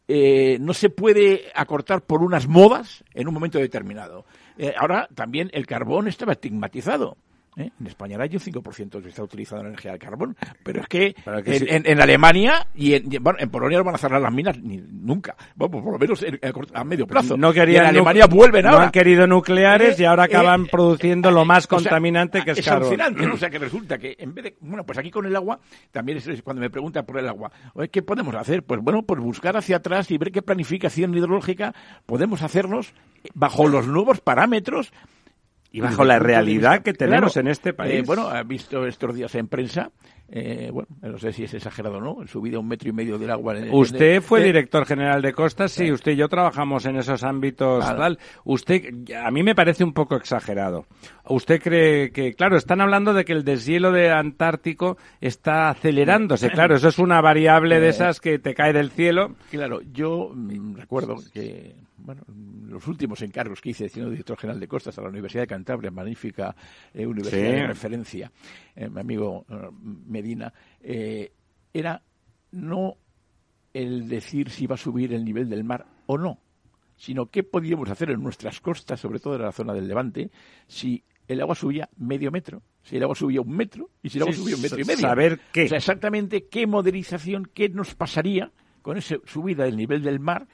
eh, 0.07 0.57
no 0.59 0.73
se 0.73 0.89
puede 0.89 1.45
acortar 1.55 2.01
por 2.01 2.21
unas 2.21 2.47
modas 2.47 3.03
en 3.13 3.27
un 3.27 3.33
momento 3.33 3.57
determinado. 3.57 4.25
Eh, 4.57 4.73
ahora 4.77 5.07
también 5.15 5.49
el 5.53 5.65
carbón 5.65 6.07
estaba 6.07 6.33
estigmatizado. 6.33 7.17
¿Eh? 7.57 7.71
En 7.79 7.87
España 7.87 8.17
hay 8.19 8.29
un 8.33 8.39
5% 8.39 9.01
que 9.01 9.09
está 9.09 9.23
utilizando 9.23 9.65
energía 9.65 9.91
del 9.91 9.99
carbón, 9.99 10.35
pero 10.63 10.81
es 10.81 10.87
que, 10.87 11.15
en, 11.25 12.01
Alemania 12.01 12.67
y 12.73 12.93
en, 12.93 13.09
bueno, 13.21 13.39
en 13.39 13.49
Polonia 13.49 13.77
no 13.77 13.83
van 13.83 13.95
a 13.95 13.97
cerrar 13.97 14.21
las 14.21 14.33
minas 14.33 14.57
ni, 14.61 14.77
nunca, 14.77 15.35
bueno, 15.55 15.83
por 15.83 15.93
lo 15.93 15.99
menos 15.99 16.25
a 16.73 16.83
medio 16.83 17.07
plazo. 17.07 17.37
No 17.37 17.53
querían 17.53 17.83
en 17.83 17.89
Alemania 17.89 18.27
vuelven 18.27 18.65
ahora. 18.65 18.77
No 18.77 18.83
han 18.85 18.91
querido 18.91 19.27
nucleares 19.27 19.99
y 19.99 20.05
ahora 20.05 20.23
eh, 20.23 20.27
acaban 20.27 20.63
eh, 20.63 20.67
produciendo 20.71 21.31
lo 21.31 21.45
más 21.45 21.67
contaminante 21.67 22.43
que 22.43 22.51
es, 22.51 22.59
es 22.59 22.65
carbón. 22.65 22.95
O 23.35 23.37
sea 23.37 23.49
que 23.49 23.59
resulta 23.59 23.97
que 23.97 24.15
en 24.17 24.33
vez 24.33 24.45
de, 24.45 24.55
bueno, 24.61 24.85
pues 24.85 24.97
aquí 24.97 25.11
con 25.11 25.25
el 25.25 25.35
agua, 25.35 25.59
también 25.91 26.17
es 26.17 26.41
cuando 26.41 26.61
me 26.61 26.69
preguntan 26.69 27.05
por 27.05 27.19
el 27.19 27.27
agua, 27.27 27.51
¿qué 27.91 28.01
podemos 28.01 28.33
hacer? 28.35 28.63
Pues 28.63 28.79
bueno, 28.81 29.03
pues 29.03 29.19
buscar 29.19 29.57
hacia 29.57 29.77
atrás 29.77 30.09
y 30.11 30.17
ver 30.17 30.31
qué 30.31 30.41
planificación 30.41 31.13
hidrológica 31.15 31.73
podemos 32.05 32.41
hacernos 32.41 32.93
bajo 33.33 33.67
los 33.67 33.87
nuevos 33.87 34.21
parámetros 34.21 34.91
y 35.75 35.81
bajo 35.81 36.05
la 36.05 36.19
realidad 36.19 36.81
que 36.83 36.93
tenemos 36.93 37.35
en 37.35 37.49
este 37.49 37.73
país. 37.73 37.95
Eh, 37.95 38.03
bueno, 38.05 38.29
ha 38.29 38.43
visto 38.43 38.85
estos 38.87 39.13
días 39.13 39.35
en 39.35 39.49
prensa, 39.49 39.91
eh, 40.29 40.69
bueno, 40.71 40.87
no 41.01 41.17
sé 41.17 41.33
si 41.33 41.43
es 41.43 41.53
exagerado 41.53 41.97
o 41.97 41.99
no, 41.99 42.25
subida 42.27 42.59
un 42.59 42.67
metro 42.69 42.87
y 42.87 42.93
medio 42.93 43.17
del 43.17 43.29
agua. 43.29 43.55
usted 43.71 44.21
fue 44.21 44.39
eh, 44.39 44.45
director 44.45 44.85
general 44.85 45.21
de 45.21 45.33
Costas, 45.33 45.73
sí, 45.73 45.91
usted 45.91 46.13
y 46.13 46.15
yo 46.15 46.29
trabajamos 46.29 46.85
en 46.85 46.95
esos 46.95 47.25
ámbitos. 47.25 47.85
Tal. 47.85 48.17
Usted, 48.45 49.11
a 49.21 49.29
mí 49.31 49.43
me 49.43 49.53
parece 49.53 49.83
un 49.83 49.91
poco 49.91 50.15
exagerado. 50.15 50.85
¿Usted 51.27 51.61
cree 51.61 52.11
que, 52.11 52.35
claro, 52.35 52.55
están 52.55 52.79
hablando 52.79 53.13
de 53.13 53.25
que 53.25 53.33
el 53.33 53.43
deshielo 53.43 53.91
de 53.91 54.11
Antártico 54.11 54.95
está 55.19 55.67
acelerándose? 55.67 56.51
Claro, 56.51 56.77
eso 56.77 56.87
es 56.87 56.99
una 56.99 57.19
variable 57.19 57.81
de 57.81 57.89
esas 57.89 58.21
que 58.21 58.39
te 58.39 58.53
cae 58.53 58.71
del 58.71 58.91
cielo. 58.91 59.35
Claro, 59.51 59.81
yo 59.91 60.31
mm, 60.33 60.75
recuerdo 60.75 61.15
que 61.33 61.75
bueno, 61.97 62.23
los 62.67 62.87
últimos 62.87 63.21
encargos 63.21 63.61
que 63.61 63.69
hice 63.69 63.89
siendo 63.89 64.11
director 64.11 64.37
general 64.37 64.59
de 64.59 64.67
costas 64.67 64.97
a 64.97 65.01
la 65.01 65.09
Universidad 65.09 65.43
de 65.43 65.47
Cantabria, 65.47 65.91
magnífica 65.91 66.55
eh, 66.93 67.05
universidad 67.05 67.51
de 67.51 67.67
referencia, 67.67 68.31
eh, 68.75 68.89
mi 68.89 68.99
amigo 68.99 69.45
eh, 69.49 69.69
Medina, 70.07 70.53
era 71.73 72.01
no 72.51 72.97
el 73.73 74.07
decir 74.07 74.49
si 74.49 74.67
va 74.67 74.75
a 74.75 74.77
subir 74.77 75.13
el 75.13 75.25
nivel 75.25 75.49
del 75.49 75.63
mar 75.63 75.85
o 76.05 76.17
no, 76.17 76.39
sino 76.95 77.27
qué 77.27 77.43
podíamos 77.43 77.89
hacer 77.89 78.11
en 78.11 78.21
nuestras 78.21 78.61
costas, 78.61 78.99
sobre 78.99 79.19
todo 79.19 79.35
en 79.35 79.41
la 79.41 79.51
zona 79.51 79.73
del 79.73 79.87
Levante, 79.87 80.31
si 80.67 81.03
el 81.27 81.41
agua 81.41 81.55
subía 81.55 81.89
medio 81.97 82.31
metro, 82.31 82.61
si 82.83 82.97
el 82.97 83.03
agua 83.03 83.15
subía 83.15 83.41
un 83.41 83.55
metro 83.55 83.89
y 84.01 84.09
si 84.09 84.17
el 84.17 84.23
agua 84.23 84.35
subía 84.35 84.55
un 84.55 84.61
metro 84.61 84.79
y 84.79 84.85
medio. 84.85 84.99
Saber 84.99 85.39
qué. 85.51 85.65
O 85.65 85.67
sea, 85.67 85.77
exactamente 85.77 86.45
qué 86.45 86.67
modelización, 86.67 87.49
qué 87.53 87.69
nos 87.69 87.95
pasaría 87.95 88.51
con 88.81 88.97
esa 88.97 89.15
subida 89.25 89.63
del 89.63 89.75
nivel 89.75 90.03
del 90.03 90.19
mar 90.19 90.47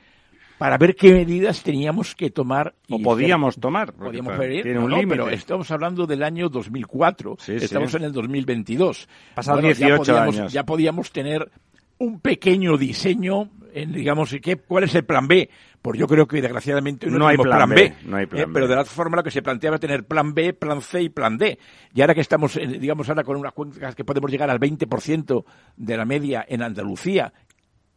para 0.61 0.77
ver 0.77 0.95
qué 0.95 1.11
medidas 1.11 1.63
teníamos 1.63 2.13
que 2.13 2.29
tomar. 2.29 2.75
o 2.87 3.01
podíamos 3.01 3.59
tomar. 3.59 3.93
Podíamos 3.93 4.37
ver, 4.37 4.61
tiene 4.61 4.77
un 4.77 5.09
pero 5.09 5.27
estamos 5.27 5.71
hablando 5.71 6.05
del 6.05 6.21
año 6.21 6.49
2004, 6.49 7.37
estamos 7.47 7.95
en 7.95 8.03
el 8.03 8.11
2022. 8.11 9.09
Pasado 9.33 9.59
18 9.59 10.19
años. 10.19 10.53
Ya 10.53 10.63
podíamos 10.63 11.11
tener 11.11 11.49
un 11.97 12.19
pequeño 12.19 12.77
diseño 12.77 13.49
en, 13.73 13.91
digamos, 13.91 14.35
¿qué, 14.39 14.57
¿cuál 14.57 14.83
es 14.83 14.93
el 14.93 15.03
plan 15.03 15.27
B? 15.27 15.49
Pues 15.81 15.97
yo 15.97 16.05
creo 16.05 16.27
que 16.27 16.39
desgraciadamente 16.39 17.07
no, 17.09 17.25
hay 17.25 17.37
plan, 17.37 17.67
B, 17.67 17.95
no 18.05 18.17
hay 18.17 18.27
plan 18.27 18.43
eh, 18.43 18.47
pero 18.53 18.67
de 18.67 18.75
la 18.75 18.85
forma 18.85 19.17
lo 19.17 19.23
que 19.23 19.31
se 19.31 19.41
planteaba 19.41 19.79
tener 19.79 20.03
plan 20.05 20.35
B, 20.35 20.53
plan 20.53 20.83
C 20.83 21.01
y 21.01 21.09
plan 21.09 21.39
D. 21.39 21.57
Y 21.91 22.01
ahora 22.01 22.13
que 22.13 22.21
estamos, 22.21 22.53
digamos, 22.53 23.09
ahora 23.09 23.23
con 23.23 23.35
unas 23.35 23.53
cuentas 23.53 23.95
que 23.95 24.05
podemos 24.05 24.29
llegar 24.29 24.51
al 24.51 24.59
20% 24.59 25.43
de 25.75 25.97
la 25.97 26.05
media 26.05 26.45
en 26.47 26.61
Andalucía, 26.61 27.33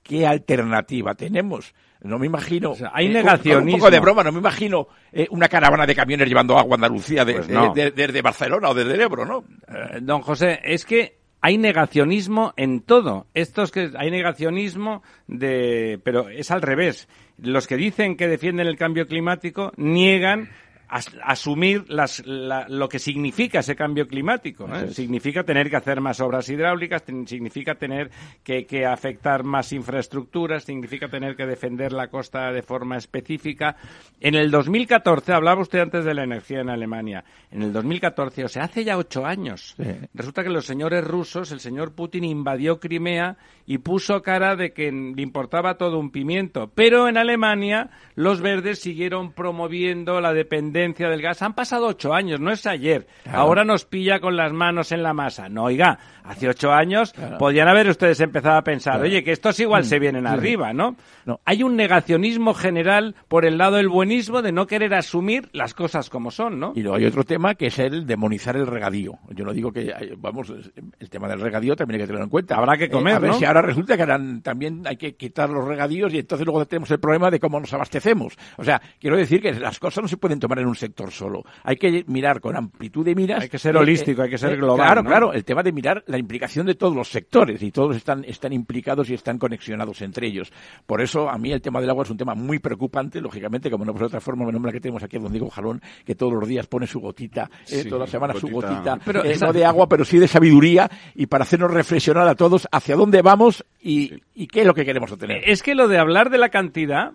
¿qué 0.02 0.26
alternativa 0.26 1.14
tenemos? 1.14 1.74
No 2.04 2.18
me 2.18 2.26
imagino. 2.26 2.74
hay 2.92 3.08
negacionismo. 3.08 3.74
un 3.74 3.80
poco 3.80 3.90
de 3.90 3.98
broma, 3.98 4.22
no 4.22 4.30
me 4.30 4.38
imagino 4.38 4.88
eh, 5.10 5.26
una 5.30 5.48
caravana 5.48 5.86
de 5.86 5.94
camiones 5.94 6.28
llevando 6.28 6.58
agua 6.58 6.74
a 6.74 6.76
Andalucía 6.76 7.24
pues 7.24 7.48
desde 7.48 8.22
Barcelona 8.22 8.68
o 8.68 8.74
desde 8.74 8.94
el 8.94 9.00
Ebro, 9.00 9.24
¿no? 9.24 9.44
Eh, 9.66 10.00
don 10.02 10.20
José, 10.20 10.60
es 10.64 10.84
que 10.84 11.16
hay 11.40 11.56
negacionismo 11.56 12.52
en 12.58 12.82
todo. 12.82 13.26
Estos 13.32 13.70
que 13.70 13.90
hay 13.96 14.10
negacionismo 14.10 15.02
de, 15.26 15.98
pero 16.04 16.28
es 16.28 16.50
al 16.50 16.60
revés. 16.60 17.08
Los 17.38 17.66
que 17.66 17.76
dicen 17.76 18.16
que 18.16 18.28
defienden 18.28 18.66
el 18.66 18.76
cambio 18.76 19.06
climático 19.06 19.72
niegan 19.76 20.50
asumir 20.88 21.84
las, 21.88 22.22
lo 22.26 22.88
que 22.88 22.98
significa 22.98 23.60
ese 23.60 23.74
cambio 23.74 24.06
climático. 24.06 24.68
¿eh? 24.74 24.92
Significa 24.92 25.42
tener 25.42 25.70
que 25.70 25.76
hacer 25.76 26.00
más 26.00 26.20
obras 26.20 26.48
hidráulicas, 26.48 27.02
significa 27.26 27.74
tener 27.74 28.10
que, 28.42 28.66
que, 28.66 28.86
afectar 28.86 29.44
más 29.44 29.72
infraestructuras, 29.72 30.64
significa 30.64 31.08
tener 31.08 31.36
que 31.36 31.46
defender 31.46 31.92
la 31.92 32.08
costa 32.08 32.52
de 32.52 32.62
forma 32.62 32.96
específica. 32.96 33.76
En 34.20 34.34
el 34.34 34.50
2014, 34.50 35.32
hablaba 35.32 35.62
usted 35.62 35.80
antes 35.80 36.04
de 36.04 36.14
la 36.14 36.24
energía 36.24 36.60
en 36.60 36.70
Alemania, 36.70 37.24
en 37.50 37.62
el 37.62 37.72
2014, 37.72 38.44
o 38.44 38.48
sea, 38.48 38.64
hace 38.64 38.84
ya 38.84 38.96
ocho 38.96 39.24
años, 39.26 39.74
resulta 40.12 40.42
que 40.42 40.50
los 40.50 40.66
señores 40.66 41.04
rusos, 41.04 41.50
el 41.50 41.60
señor 41.60 41.92
Putin 41.92 42.24
invadió 42.24 42.78
Crimea 42.78 43.36
y 43.66 43.78
puso 43.78 44.22
cara 44.22 44.56
de 44.56 44.72
que 44.72 44.92
le 44.92 45.22
importaba 45.22 45.76
todo 45.76 45.98
un 45.98 46.10
pimiento. 46.10 46.70
Pero 46.74 47.08
en 47.08 47.16
Alemania 47.16 47.90
los 48.14 48.40
verdes 48.40 48.80
siguieron 48.80 49.32
promoviendo 49.32 50.20
la 50.20 50.32
dependencia 50.32 50.73
del 50.74 51.22
gas. 51.22 51.40
Han 51.42 51.54
pasado 51.54 51.86
ocho 51.86 52.12
años, 52.12 52.40
no 52.40 52.50
es 52.50 52.66
ayer. 52.66 53.06
Ahora 53.30 53.64
nos 53.64 53.84
pilla 53.84 54.18
con 54.20 54.36
las 54.36 54.52
manos 54.52 54.92
en 54.92 55.02
la 55.02 55.14
masa. 55.14 55.48
No, 55.48 55.64
oiga, 55.64 55.98
hace 56.24 56.48
ocho 56.48 56.72
años 56.72 57.14
podían 57.38 57.68
haber 57.68 57.88
ustedes 57.88 58.20
empezado 58.20 58.56
a 58.56 58.62
pensar, 58.62 59.00
oye, 59.00 59.22
que 59.22 59.32
estos 59.32 59.58
igual 59.60 59.82
mm, 59.82 59.86
se 59.86 59.98
vienen 59.98 60.26
arriba, 60.26 60.72
¿no? 60.72 60.96
¿no? 61.24 61.40
Hay 61.44 61.62
un 61.62 61.76
negacionismo 61.76 62.54
general 62.54 63.14
por 63.28 63.44
el 63.44 63.56
lado 63.56 63.76
del 63.76 63.88
buenismo 63.88 64.42
de 64.42 64.52
no 64.52 64.66
querer 64.66 64.94
asumir 64.94 65.48
las 65.52 65.74
cosas 65.74 66.10
como 66.10 66.30
son, 66.30 66.58
¿no? 66.58 66.72
Y 66.74 66.82
luego 66.82 66.96
hay 66.96 67.06
otro 67.06 67.24
tema 67.24 67.54
que 67.54 67.66
es 67.66 67.78
el 67.78 68.06
demonizar 68.06 68.56
el 68.56 68.66
regadío. 68.66 69.18
Yo 69.30 69.44
no 69.44 69.52
digo 69.52 69.72
que, 69.72 69.92
vamos, 70.18 70.52
el 70.98 71.10
tema 71.10 71.28
del 71.28 71.40
regadío 71.40 71.76
también 71.76 72.00
hay 72.00 72.02
que 72.02 72.06
tenerlo 72.08 72.24
en 72.24 72.30
cuenta. 72.30 72.56
Habrá 72.56 72.76
que 72.76 72.90
comer, 72.90 73.22
¿no? 73.22 73.34
ahora 73.46 73.62
resulta 73.62 73.96
que 73.96 74.06
también 74.42 74.82
hay 74.86 74.96
que 74.96 75.14
quitar 75.14 75.50
los 75.50 75.64
regadíos 75.66 76.12
y 76.12 76.18
entonces 76.18 76.46
luego 76.46 76.64
tenemos 76.66 76.90
el 76.90 76.98
problema 76.98 77.30
de 77.30 77.38
cómo 77.38 77.60
nos 77.60 77.72
abastecemos. 77.72 78.36
O 78.56 78.64
sea, 78.64 78.80
quiero 78.98 79.16
decir 79.16 79.40
que 79.40 79.52
las 79.52 79.78
cosas 79.78 80.02
no 80.02 80.08
se 80.08 80.16
pueden 80.16 80.40
tomar 80.40 80.58
en 80.58 80.63
un 80.66 80.74
sector 80.74 81.10
solo. 81.10 81.44
Hay 81.62 81.76
que 81.76 82.04
mirar 82.06 82.40
con 82.40 82.56
amplitud 82.56 83.04
de 83.04 83.14
miras. 83.14 83.42
Hay 83.42 83.48
que 83.48 83.58
ser 83.58 83.76
holístico, 83.76 84.22
hay 84.22 84.30
que 84.30 84.38
ser 84.38 84.52
eh, 84.52 84.56
global. 84.56 84.86
Claro, 84.86 85.04
claro. 85.04 85.32
El 85.32 85.44
tema 85.44 85.62
de 85.62 85.72
mirar 85.72 86.04
la 86.06 86.18
implicación 86.18 86.66
de 86.66 86.74
todos 86.74 86.94
los 86.94 87.08
sectores 87.08 87.62
y 87.62 87.70
todos 87.70 87.96
están, 87.96 88.24
están 88.24 88.52
implicados 88.52 89.10
y 89.10 89.14
están 89.14 89.38
conexionados 89.38 90.00
entre 90.02 90.26
ellos. 90.26 90.52
Por 90.86 91.00
eso, 91.00 91.28
a 91.28 91.38
mí 91.38 91.52
el 91.52 91.60
tema 91.60 91.80
del 91.80 91.90
agua 91.90 92.04
es 92.04 92.10
un 92.10 92.16
tema 92.16 92.34
muy 92.34 92.58
preocupante, 92.58 93.20
lógicamente, 93.20 93.70
como 93.70 93.84
no 93.84 93.92
por 93.92 94.04
otra 94.04 94.20
forma, 94.20 94.44
menos 94.44 94.72
que 94.72 94.80
tenemos 94.80 95.02
aquí 95.02 95.16
a 95.16 95.20
don 95.20 95.32
Diego 95.32 95.50
Jalón, 95.50 95.80
que 96.04 96.14
todos 96.14 96.32
los 96.32 96.48
días 96.48 96.66
pone 96.66 96.86
su 96.86 97.00
gotita, 97.00 97.50
eh, 97.70 97.84
todas 97.84 98.00
las 98.00 98.10
semanas 98.10 98.38
su 98.38 98.48
gotita, 98.48 98.98
pero, 99.04 99.24
eh, 99.24 99.36
no 99.40 99.52
de 99.52 99.64
agua, 99.64 99.88
pero 99.88 100.04
sí 100.04 100.18
de 100.18 100.28
sabiduría 100.28 100.90
y 101.14 101.26
para 101.26 101.42
hacernos 101.42 101.70
reflexionar 101.70 102.28
a 102.28 102.34
todos 102.34 102.68
hacia 102.70 102.96
dónde 102.96 103.22
vamos 103.22 103.64
y, 103.80 104.20
qué 104.46 104.60
es 104.60 104.66
lo 104.66 104.74
que 104.74 104.84
queremos 104.84 105.10
obtener. 105.12 105.42
Es 105.44 105.62
que 105.62 105.74
lo 105.74 105.88
de 105.88 105.98
hablar 105.98 106.30
de 106.30 106.38
la 106.38 106.48
cantidad 106.48 107.12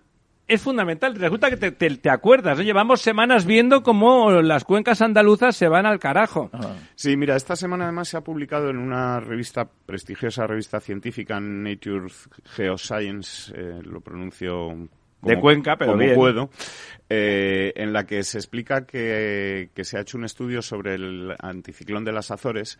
es 0.49 0.61
fundamental. 0.61 1.15
Resulta 1.15 1.49
que 1.49 1.57
te, 1.57 1.71
te, 1.71 2.09
acuerdas, 2.09 2.59
llevamos 2.59 3.01
semanas 3.01 3.45
viendo 3.45 3.83
cómo 3.83 4.31
las 4.41 4.65
cuencas 4.65 5.01
andaluzas 5.01 5.55
se 5.55 5.69
van 5.69 5.85
al 5.85 5.99
carajo. 5.99 6.49
Ah. 6.51 6.75
Sí, 6.95 7.15
mira, 7.15 7.35
esta 7.35 7.55
semana 7.55 7.85
además 7.85 8.09
se 8.09 8.17
ha 8.17 8.21
publicado 8.21 8.69
en 8.69 8.77
una 8.77 9.19
revista, 9.19 9.69
prestigiosa 9.85 10.47
revista 10.47 10.79
científica, 10.79 11.39
Nature 11.39 12.07
Geoscience, 12.43 13.53
eh, 13.55 13.79
lo 13.83 14.01
pronuncio 14.01 14.89
de 15.21 15.39
Cuenca, 15.39 15.75
pero 15.77 15.93
como 15.93 16.13
puedo, 16.15 16.49
eh, 17.11 17.73
en 17.75 17.91
la 17.91 18.05
que 18.05 18.21
se 18.21 18.37
explica 18.37 18.85
que, 18.85 19.71
se 19.81 19.97
ha 19.97 20.01
hecho 20.01 20.17
un 20.17 20.25
estudio 20.25 20.61
sobre 20.61 20.93
el 20.93 21.33
anticiclón 21.39 22.05
de 22.05 22.11
las 22.11 22.29
Azores 22.29 22.77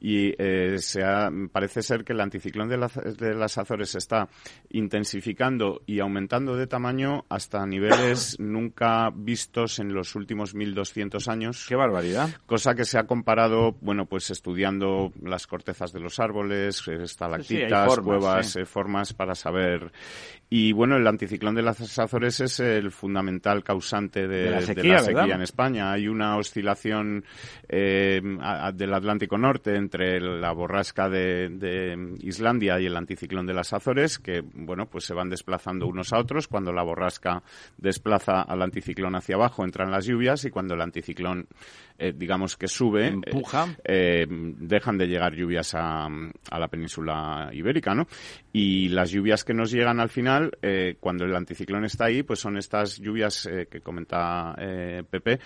y 0.00 0.32
eh, 0.38 0.76
se 0.78 1.02
parece 1.50 1.82
ser 1.82 2.04
que 2.04 2.12
el 2.12 2.20
anticiclón 2.20 2.68
de, 2.68 2.76
de, 3.18 3.34
las 3.34 3.58
Azores 3.58 3.90
se 3.90 3.98
está 3.98 4.28
intensificando 4.70 5.82
y 5.84 5.98
aumentando 5.98 6.54
de 6.54 6.68
tamaño 6.68 7.24
hasta 7.28 7.66
niveles 7.66 8.36
nunca 8.38 9.10
vistos 9.12 9.80
en 9.80 9.92
los 9.92 10.14
últimos 10.14 10.54
1.200 10.54 11.26
años. 11.26 11.66
¡Qué 11.68 11.74
barbaridad! 11.74 12.30
Cosa 12.46 12.76
que 12.76 12.84
se 12.84 12.98
ha 12.98 13.08
comparado, 13.08 13.74
bueno, 13.80 14.06
pues 14.06 14.30
estudiando 14.30 15.12
las 15.20 15.48
cortezas 15.48 15.92
de 15.92 15.98
los 15.98 16.20
árboles, 16.20 16.86
estalactitas, 16.86 17.98
cuevas, 17.98 18.54
eh, 18.54 18.64
formas 18.64 19.12
para 19.12 19.34
saber. 19.34 19.90
Y 20.48 20.72
bueno, 20.72 20.96
el 20.96 21.06
anticiclón 21.06 21.56
de 21.56 21.62
las 21.62 21.80
Azores 21.98 22.40
es 22.40 22.60
el 22.60 22.90
fundamental 22.90 23.62
causante 23.64 24.26
de, 24.28 24.50
la 24.50 24.60
sequía, 24.60 24.98
en 25.06 25.42
España. 25.42 25.92
Hay 25.92 26.08
una 26.08 26.36
oscilación 26.36 27.24
eh, 27.68 28.20
del 28.74 28.94
Atlántico 28.94 29.38
Norte 29.38 29.76
entre 29.76 30.20
la 30.20 30.52
borrasca 30.52 31.08
de, 31.08 32.16
Islandia 32.20 32.80
y 32.80 32.86
el 32.86 32.96
anticiclón 32.96 33.46
de 33.46 33.54
las 33.54 33.72
Azores, 33.72 34.18
que 34.18 34.42
bueno, 34.42 34.86
pues 34.86 35.04
se 35.04 35.14
van 35.14 35.28
desplazando 35.28 35.86
unos 35.86 36.12
a 36.12 36.18
otros. 36.18 36.48
Cuando 36.48 36.72
la 36.72 36.82
borrasca 36.82 37.42
desplaza 37.76 38.42
al 38.42 38.62
anticiclón 38.62 39.14
hacia 39.14 39.36
abajo, 39.36 39.64
entran 39.64 39.90
las 39.90 40.06
lluvias 40.06 40.44
y 40.44 40.50
cuando 40.50 40.74
el 40.74 40.80
anticiclón 40.80 41.46
eh, 41.98 42.12
digamos 42.16 42.56
que 42.56 42.68
sube, 42.68 43.08
empuja, 43.08 43.76
eh, 43.84 44.26
dejan 44.28 44.98
de 44.98 45.06
llegar 45.06 45.34
lluvias 45.34 45.74
a, 45.74 46.06
a, 46.06 46.58
la 46.58 46.68
península 46.68 47.50
ibérica, 47.52 47.94
¿no? 47.94 48.06
Y 48.52 48.88
las 48.88 49.10
lluvias 49.10 49.44
que 49.44 49.54
nos 49.54 49.70
llegan 49.70 50.00
al 50.00 50.08
final, 50.08 50.50
cuando 51.00 51.24
el 51.24 51.34
anticiclón 51.34 51.71
está 51.84 52.06
ahí, 52.06 52.22
pues 52.22 52.40
son 52.40 52.56
estas 52.56 52.98
lluvias 52.98 53.48
que 53.70 53.80
comenta 53.80 54.54
Pepe, 55.10 55.40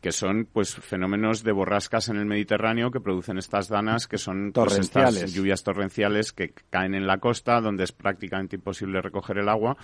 que 0.00 0.12
son 0.12 0.48
pues 0.52 0.74
fenómenos 0.74 1.42
de 1.42 1.52
borrascas 1.52 2.08
en 2.08 2.16
el 2.16 2.26
Mediterráneo 2.26 2.90
que 2.90 3.00
producen 3.00 3.38
estas 3.38 3.68
danas 3.68 4.06
que 4.06 4.18
son 4.18 4.52
pues, 4.52 4.68
torrenciales. 4.68 5.34
lluvias 5.34 5.62
torrenciales 5.62 6.32
que 6.32 6.52
caen 6.70 6.94
en 6.94 7.06
la 7.06 7.18
costa, 7.18 7.60
donde 7.60 7.84
es 7.84 7.92
prácticamente 7.92 8.56
imposible 8.56 9.00
recoger 9.00 9.38
el 9.38 9.48
agua 9.48 9.76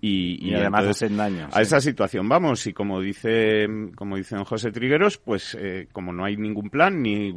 y, 0.00 0.54
además 0.54 0.86
hacen 0.86 1.16
daño. 1.16 1.48
A 1.52 1.60
esa 1.60 1.80
situación 1.80 2.28
vamos 2.28 2.66
y 2.66 2.72
como 2.72 3.00
dice 3.00 3.66
como 3.94 4.16
dice 4.16 4.36
don 4.36 4.44
José 4.44 4.70
Trigueros, 4.72 5.18
pues 5.18 5.56
eh, 5.58 5.88
como 5.92 6.12
no 6.12 6.24
hay 6.24 6.36
ningún 6.36 6.70
plan 6.70 7.02
ni 7.02 7.34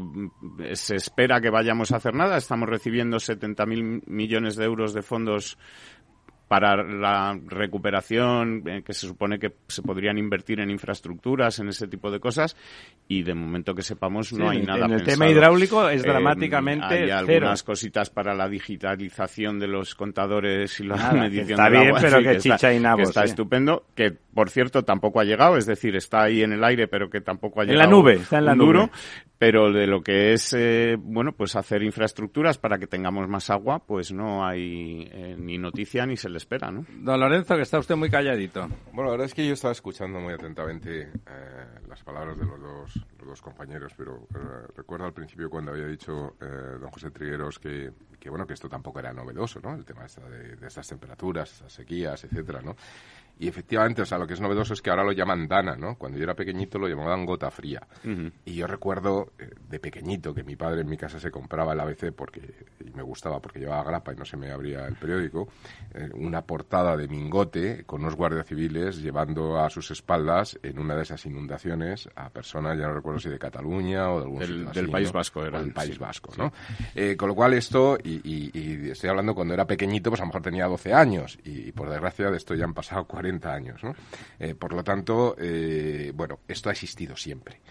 se 0.74 0.96
espera 0.96 1.42
que 1.42 1.50
vayamos 1.50 1.92
a 1.92 1.98
hacer 1.98 2.14
nada, 2.14 2.38
estamos 2.38 2.70
recibiendo 2.70 3.18
70.000 3.18 4.04
millones 4.08 4.56
de 4.56 4.66
euros 4.66 4.94
de 4.94 5.02
fondos 5.02 5.58
para 6.54 6.84
la 6.84 7.36
recuperación, 7.48 8.62
eh, 8.68 8.84
que 8.86 8.94
se 8.94 9.08
supone 9.08 9.40
que 9.40 9.54
se 9.68 9.82
podrían 9.82 10.20
invertir 10.20 10.60
en 10.60 10.70
infraestructuras, 10.70 11.58
en 11.58 11.70
ese 11.70 11.88
tipo 11.88 12.12
de 12.12 12.20
cosas, 12.20 12.56
y 13.08 13.24
de 13.24 13.34
momento 13.34 13.74
que 13.74 13.82
sepamos 13.82 14.32
no 14.34 14.52
hay 14.52 14.62
nada. 14.62 14.86
En 14.86 14.92
el 14.92 15.02
tema 15.02 15.28
hidráulico 15.28 15.90
es 15.90 16.06
eh, 16.06 16.08
dramáticamente 16.08 16.86
Hay 16.86 17.10
algunas 17.10 17.64
cositas 17.64 18.12
para 18.12 18.36
la 18.36 18.48
digitalización 18.48 19.58
de 19.58 19.68
los 19.68 19.96
contadores 19.96 20.80
y 20.80 20.84
la 20.84 21.12
medición 21.14 21.60
está 21.60 21.64
del 21.64 21.72
bien, 21.72 21.88
agua, 21.88 22.00
pero 22.00 22.22
que, 22.22 22.38
chicha 22.38 22.72
y 22.72 22.80
nabos, 22.80 23.10
está 23.10 23.24
estupendo, 23.24 23.86
que 23.96 24.12
por 24.12 24.52
cierto 24.52 24.84
tampoco 24.84 25.22
ha 25.22 25.24
llegado, 25.24 25.58
es 25.58 25.66
decir, 25.66 25.96
está 25.96 26.22
ahí 26.22 26.44
en 26.44 26.54
el 26.54 26.64
aire, 26.64 26.88
pero 26.88 27.10
que 27.10 27.22
tampoco 27.22 27.62
ha 27.62 27.64
llegado. 27.64 27.84
En 27.84 27.90
la 27.90 27.96
nube, 27.98 28.14
está 28.14 28.38
en 28.38 28.46
la 28.46 28.54
nube 28.54 28.92
pero 29.46 29.74
de 29.74 29.88
lo 29.88 30.02
que 30.02 30.32
es, 30.32 30.54
eh, 30.54 30.96
bueno, 30.98 31.34
pues 31.34 31.58
hacer 31.58 31.84
infraestructuras 31.84 32.58
para 32.58 32.78
que 32.78 32.88
tengamos 32.88 33.28
más 33.28 33.50
agua, 33.50 33.80
pues 33.80 34.14
no 34.14 34.46
hay 34.46 35.06
eh, 35.12 35.36
ni 35.38 35.58
noticia 35.58 36.06
ni 36.06 36.16
se 36.16 36.30
le 36.30 36.38
espera, 36.38 36.72
¿no? 36.72 36.86
Don 36.90 37.20
Lorenzo, 37.20 37.58
que 37.58 37.64
está 37.64 37.78
usted 37.78 37.98
muy 37.98 38.10
calladito. 38.10 38.70
Bueno, 38.94 39.08
la 39.08 39.12
verdad 39.12 39.26
es 39.26 39.34
que 39.34 39.46
yo 39.46 39.52
estaba 39.52 39.74
escuchando 39.74 40.18
muy 40.22 40.34
atentamente 40.34 41.02
eh, 41.02 41.66
las 41.90 42.02
palabras 42.04 42.38
de 42.38 42.46
los 42.46 42.58
dos, 42.58 43.06
los 43.20 43.28
dos 43.28 43.42
compañeros, 43.42 43.92
pero 43.98 44.26
recuerdo 44.78 45.08
al 45.08 45.14
principio 45.14 45.50
cuando 45.50 45.72
había 45.72 45.88
dicho 45.88 46.38
don 46.40 46.90
José 46.90 47.12
Trigueros 47.12 47.60
que, 47.60 47.92
que, 48.18 48.30
bueno, 48.30 48.48
que 48.48 48.54
esto 48.54 48.70
tampoco 48.70 49.00
era 49.00 49.12
novedoso, 49.12 49.60
¿no? 49.62 49.76
El 49.76 49.84
tema 49.84 50.06
de, 50.30 50.56
de 50.56 50.68
estas 50.68 50.88
temperaturas, 50.88 51.52
estas 51.52 51.74
sequías, 51.74 52.24
etcétera, 52.24 52.62
¿no? 52.62 52.78
Y 53.40 53.48
efectivamente, 53.48 54.02
o 54.02 54.06
sea, 54.06 54.18
lo 54.18 54.28
que 54.28 54.36
es 54.36 54.40
novedoso 54.42 54.74
es 54.74 54.82
que 54.82 54.90
ahora 54.90 55.04
lo 55.04 55.12
llaman 55.12 55.48
Dana, 55.48 55.76
¿no? 55.76 55.96
Cuando 55.98 56.18
yo 56.18 56.24
era 56.24 56.36
pequeñito 56.36 56.78
lo 56.80 56.88
llamaban 56.88 57.26
gota 57.26 57.50
fría. 57.52 57.82
Y 58.46 58.56
yo 58.56 58.68
recuerdo 58.68 59.34
eh, 59.40 59.50
de 59.70 59.80
pequeñito 59.80 60.34
que 60.34 60.44
mi 60.44 60.56
padre 60.56 60.82
en 60.82 60.90
mi 60.90 60.98
casa 60.98 61.20
se 61.20 61.32
compraba 61.32 61.74
el 61.74 61.80
ABC 61.80 62.12
porque 62.16 62.42
y 62.80 62.92
me 62.92 63.02
gustaba 63.02 63.40
porque 63.42 63.60
llevaba 63.60 63.84
grapa 63.84 64.14
y 64.14 64.16
no 64.16 64.24
se 64.26 64.38
me 64.38 64.52
abría 64.52 64.86
el 64.88 64.96
periódico, 64.96 65.48
eh, 65.94 66.10
una 66.14 66.42
portada 66.44 66.96
de 66.96 67.08
Mingote 67.08 67.84
con 67.86 68.02
unos 68.02 68.16
guardias 68.16 68.46
civiles 68.48 68.98
llevando 69.02 69.60
a 69.60 69.70
sus 69.70 69.90
espaldas 69.92 70.60
en 70.64 70.78
una 70.80 70.96
de 70.96 71.02
esas 71.04 71.26
inundaciones 71.26 72.08
a 72.16 72.30
personas, 72.30 72.78
ya 72.78 72.88
no 72.88 72.94
recuerdo 72.94 73.20
si 73.20 73.30
de 73.30 73.40
Cataluña 73.40 74.12
o 74.12 74.20
de 74.20 74.24
algún 74.26 74.40
Del- 74.40 74.66
del 74.72 74.84
así, 74.86 74.92
País 74.92 75.08
¿no? 75.08 75.14
Vasco 75.14 75.44
era, 75.46 75.58
O 75.60 75.62
del 75.64 75.74
País 75.74 75.94
sí, 75.94 76.00
Vasco, 76.00 76.32
¿no? 76.38 76.54
Eh, 76.96 77.16
con 77.18 77.30
lo 77.30 77.36
cual 77.36 77.54
esto, 77.54 77.98
y, 78.04 78.22
y- 78.24 78.52
y 78.54 78.90
estoy 78.92 79.10
hablando 79.10 79.34
cuando 79.36 79.54
era 79.54 79.66
pequeñito, 79.66 80.10
pues 80.12 80.22
a 80.22 80.24
lo 80.24 80.28
mejor 80.28 80.42
tenía 80.44 80.66
12 80.68 80.94
años 80.94 81.38
y, 81.44 81.72
por 81.72 81.90
desgracia 81.90 82.30
de 82.30 82.38
esto 82.38 82.54
ya 82.54 82.66
han 82.66 82.74
pasado 82.74 83.06
40 83.06 83.23
años, 83.46 83.84
¿no? 83.84 83.96
Eh, 84.40 84.56
por 84.56 84.74
lo 84.74 84.84
tanto, 84.84 85.36
eh, 85.40 86.12
bueno, 86.14 86.40
esto 86.48 86.70
ha 86.70 86.72
existido 86.72 87.16
siempre. 87.16 87.62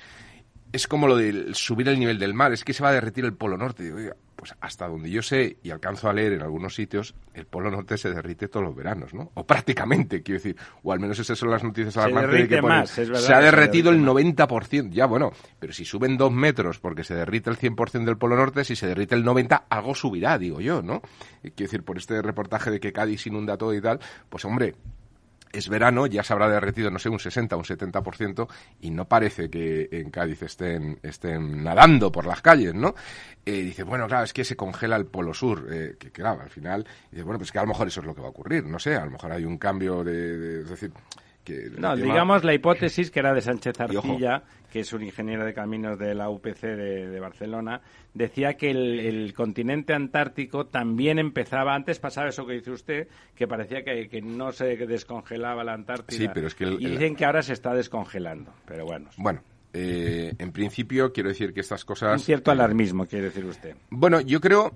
Es 0.73 0.87
como 0.87 1.07
lo 1.07 1.17
de 1.17 1.53
subir 1.53 1.89
el 1.89 1.99
nivel 1.99 2.19
del 2.19 2.33
mar, 2.33 2.53
es 2.53 2.65
que 2.65 2.73
se 2.73 2.83
va 2.83 2.89
a 2.89 2.93
derretir 2.93 3.25
el 3.25 3.35
polo 3.35 3.59
norte. 3.59 3.83
Digo, 3.83 3.99
oiga, 3.99 4.17
pues 4.43 4.57
hasta 4.61 4.89
donde 4.89 5.09
yo 5.09 5.23
sé 5.23 5.59
y 5.63 5.71
alcanzo 5.71 6.11
a 6.11 6.13
leer 6.13 6.33
en 6.33 6.43
algunos 6.43 6.75
sitios, 6.75 7.15
el 7.33 7.47
polo 7.47 7.71
norte 7.71 7.97
se 7.97 8.11
derrite 8.11 8.49
todos 8.49 8.67
los 8.67 8.75
veranos, 8.75 9.15
¿no? 9.15 9.31
O 9.35 9.47
prácticamente, 9.47 10.21
quiero 10.25 10.41
decir, 10.41 10.57
o 10.83 10.93
al 10.93 10.99
menos 10.99 11.17
esas 11.21 11.39
son 11.39 11.49
las 11.53 11.63
noticias 11.63 11.95
Se 11.95 12.01
alarmantes 12.01 12.31
de 12.31 12.37
derrite 12.39 12.55
que 12.57 12.61
ponen, 12.61 12.79
más, 12.79 12.99
es 12.99 13.09
verdad 13.09 13.23
se 13.23 13.33
ha 13.35 13.37
se 13.37 13.45
derretido 13.45 13.93
derrite 13.93 14.11
el 14.11 14.37
90%, 14.37 14.91
ya 14.91 15.07
bueno, 15.07 15.31
pero 15.61 15.73
si 15.73 15.85
suben 15.85 16.17
dos 16.17 16.33
metros 16.33 16.81
porque 16.81 17.05
se 17.05 17.15
derrite 17.15 17.51
el 17.51 17.57
100% 17.57 18.05
del 18.05 18.17
Polo 18.17 18.35
Norte, 18.35 18.65
si 18.65 18.75
se 18.75 18.89
derrite 18.89 19.15
el 19.15 19.25
90%, 19.25 19.63
algo 19.69 19.95
subirá, 19.95 20.37
digo 20.39 20.61
yo, 20.61 20.83
¿no? 20.83 21.03
Quiero 21.43 21.55
decir, 21.57 21.85
por 21.85 21.97
este 21.99 22.21
reportaje 22.21 22.73
de 22.73 22.81
que 22.81 22.93
Cádiz 22.93 23.25
inunda 23.29 23.57
todo 23.57 23.73
y 23.75 23.81
tal, 23.81 24.01
pues 24.29 24.45
hombre, 24.45 24.75
es 25.53 25.69
verano, 25.69 26.07
ya 26.07 26.23
se 26.23 26.33
habrá 26.33 26.49
derretido, 26.49 26.91
no 26.91 26.99
sé, 26.99 27.09
un 27.09 27.19
60, 27.19 27.57
un 27.57 27.65
70%, 27.65 28.49
y 28.81 28.91
no 28.91 29.07
parece 29.07 29.51
que 29.51 29.89
en 29.93 30.11
Cádiz 30.11 30.43
estén, 30.43 30.99
estén 31.03 31.63
nadando 31.63 32.11
por 32.11 32.27
las 32.27 32.41
calles, 32.43 32.75
¿no? 32.75 32.95
Eh, 33.45 33.63
dice, 33.63 33.83
bueno, 33.83 34.07
claro, 34.07 34.25
es 34.25 34.33
que 34.33 34.45
se 34.45 34.57
congela 34.57 34.97
el 34.97 35.07
polo 35.07 35.35
sur, 35.35 35.67
eh, 35.71 35.97
que 35.99 36.11
claro, 36.11 36.41
al 36.43 36.51
final, 36.51 36.87
dice, 37.11 37.23
bueno, 37.25 37.39
pues 37.39 37.53
que 37.53 37.59
a 37.59 37.63
lo 37.63 37.69
mejor 37.69 37.89
eso 37.89 38.01
es 38.01 38.07
lo 38.07 38.15
que 38.15 38.21
va 38.21 38.29
a 38.29 38.31
ocurrir, 38.31 38.65
no 38.65 38.79
sé, 38.79 38.95
a 38.97 39.05
lo 39.05 39.11
mejor 39.13 39.33
hay 39.33 39.45
un 39.45 39.59
cambio 39.59 40.03
de, 40.05 40.39
de- 40.39 40.61
es 40.63 40.69
decir, 40.71 40.93
que... 41.45 41.71
No, 41.79 41.95
tema- 41.95 41.97
digamos 41.97 42.45
la 42.45 42.55
hipótesis 42.55 43.11
que 43.11 43.21
era 43.21 43.33
de 43.35 43.41
Sánchez. 43.41 43.81
Arcilla, 43.81 44.43
que 44.73 44.81
es 44.81 44.93
un 44.93 45.03
ingeniero 45.03 45.45
de 45.45 45.53
caminos 45.53 45.99
de 45.99 46.15
la 46.15 46.31
UPC 46.31 46.61
de, 46.63 47.09
de 47.09 47.21
Barcelona, 47.21 47.81
decía 48.15 48.55
que 48.55 48.71
el, 48.71 49.01
el 49.01 49.35
continente 49.35 49.93
antártico 49.95 50.67
también 50.67 51.19
empezaba, 51.19 51.75
antes 51.75 51.99
pasaba 51.99 52.29
eso 52.29 52.47
que 52.47 52.55
dice 52.55 52.71
usted, 52.71 53.09
que 53.35 53.47
parecía 53.47 53.83
que, 53.85 54.09
que 54.09 54.23
no 54.23 54.53
se 54.53 54.77
descongelaba 54.77 55.63
la 55.65 55.75
Antártida. 55.75 56.17
Sí, 56.19 56.29
pero 56.33 56.47
es 56.47 56.55
que 56.55 56.65
el- 56.65 56.81
y 56.81 56.87
el- 56.87 56.93
dicen 56.93 57.17
que 57.17 57.25
ahora 57.25 57.43
se 57.43 57.53
está 57.53 57.75
descongelando, 57.75 58.53
pero 58.67 58.85
bueno. 58.87 59.11
Bueno, 59.19 59.43
eh, 59.75 60.33
en 60.39 60.53
principio 60.53 61.13
quiero 61.13 61.29
decir 61.31 61.53
que 61.53 61.61
estas 61.61 61.85
cosas... 61.85 62.13
Un 62.13 62.19
cierto 62.21 62.51
eh, 62.51 62.55
alarmismo, 62.55 63.07
quiere 63.07 63.27
decir 63.27 63.45
usted. 63.45 63.75
Bueno, 63.91 64.21
yo 64.21 64.41
creo... 64.41 64.73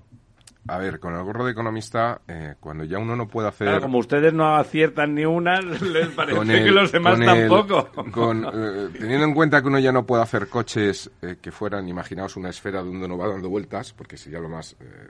A 0.69 0.77
ver, 0.77 0.99
con 0.99 1.15
el 1.15 1.23
gorro 1.23 1.45
de 1.45 1.51
economista, 1.53 2.21
eh, 2.27 2.55
cuando 2.59 2.83
ya 2.83 2.99
uno 2.99 3.15
no 3.15 3.27
puede 3.27 3.47
hacer... 3.47 3.67
Claro, 3.67 3.81
como 3.83 3.99
ustedes 3.99 4.33
no 4.33 4.55
aciertan 4.57 5.15
ni 5.15 5.23
una, 5.25 5.61
les 5.61 6.07
parece 6.09 6.63
que 6.63 6.71
los 6.71 6.91
demás 6.91 7.13
con 7.13 7.23
el- 7.23 7.47
tampoco. 7.47 8.11
con, 8.11 8.43
eh, 8.45 8.89
teniendo 8.99 9.25
en 9.25 9.33
cuenta 9.33 9.61
que 9.61 9.67
uno 9.67 9.79
ya 9.79 9.91
no 9.93 10.05
puede 10.05 10.23
hacer 10.23 10.47
coches 10.49 11.09
eh, 11.21 11.37
que 11.41 11.51
fueran, 11.51 11.87
imaginaos, 11.87 12.35
una 12.35 12.49
esfera 12.49 12.81
donde 12.81 13.05
uno 13.05 13.17
va 13.17 13.27
dando 13.29 13.49
vueltas, 13.49 13.93
porque 13.93 14.17
sería 14.17 14.39
lo 14.39 14.49
más, 14.49 14.75
eh, 14.79 15.07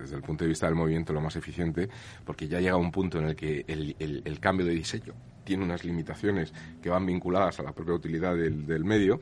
desde 0.00 0.16
el 0.16 0.22
punto 0.22 0.44
de 0.44 0.48
vista 0.48 0.66
del 0.66 0.74
movimiento, 0.74 1.12
lo 1.12 1.20
más 1.20 1.36
eficiente, 1.36 1.88
porque 2.24 2.48
ya 2.48 2.60
llega 2.60 2.76
un 2.76 2.90
punto 2.90 3.18
en 3.18 3.26
el 3.26 3.36
que 3.36 3.64
el 3.68 4.40
cambio 4.40 4.64
de 4.66 4.72
diseño 4.72 5.12
tiene 5.44 5.62
unas 5.64 5.84
limitaciones 5.84 6.54
que 6.82 6.88
van 6.88 7.04
vinculadas 7.04 7.60
a 7.60 7.62
la 7.62 7.72
propia 7.72 7.92
utilidad 7.94 8.34
del, 8.34 8.66
del 8.66 8.82
medio. 8.84 9.20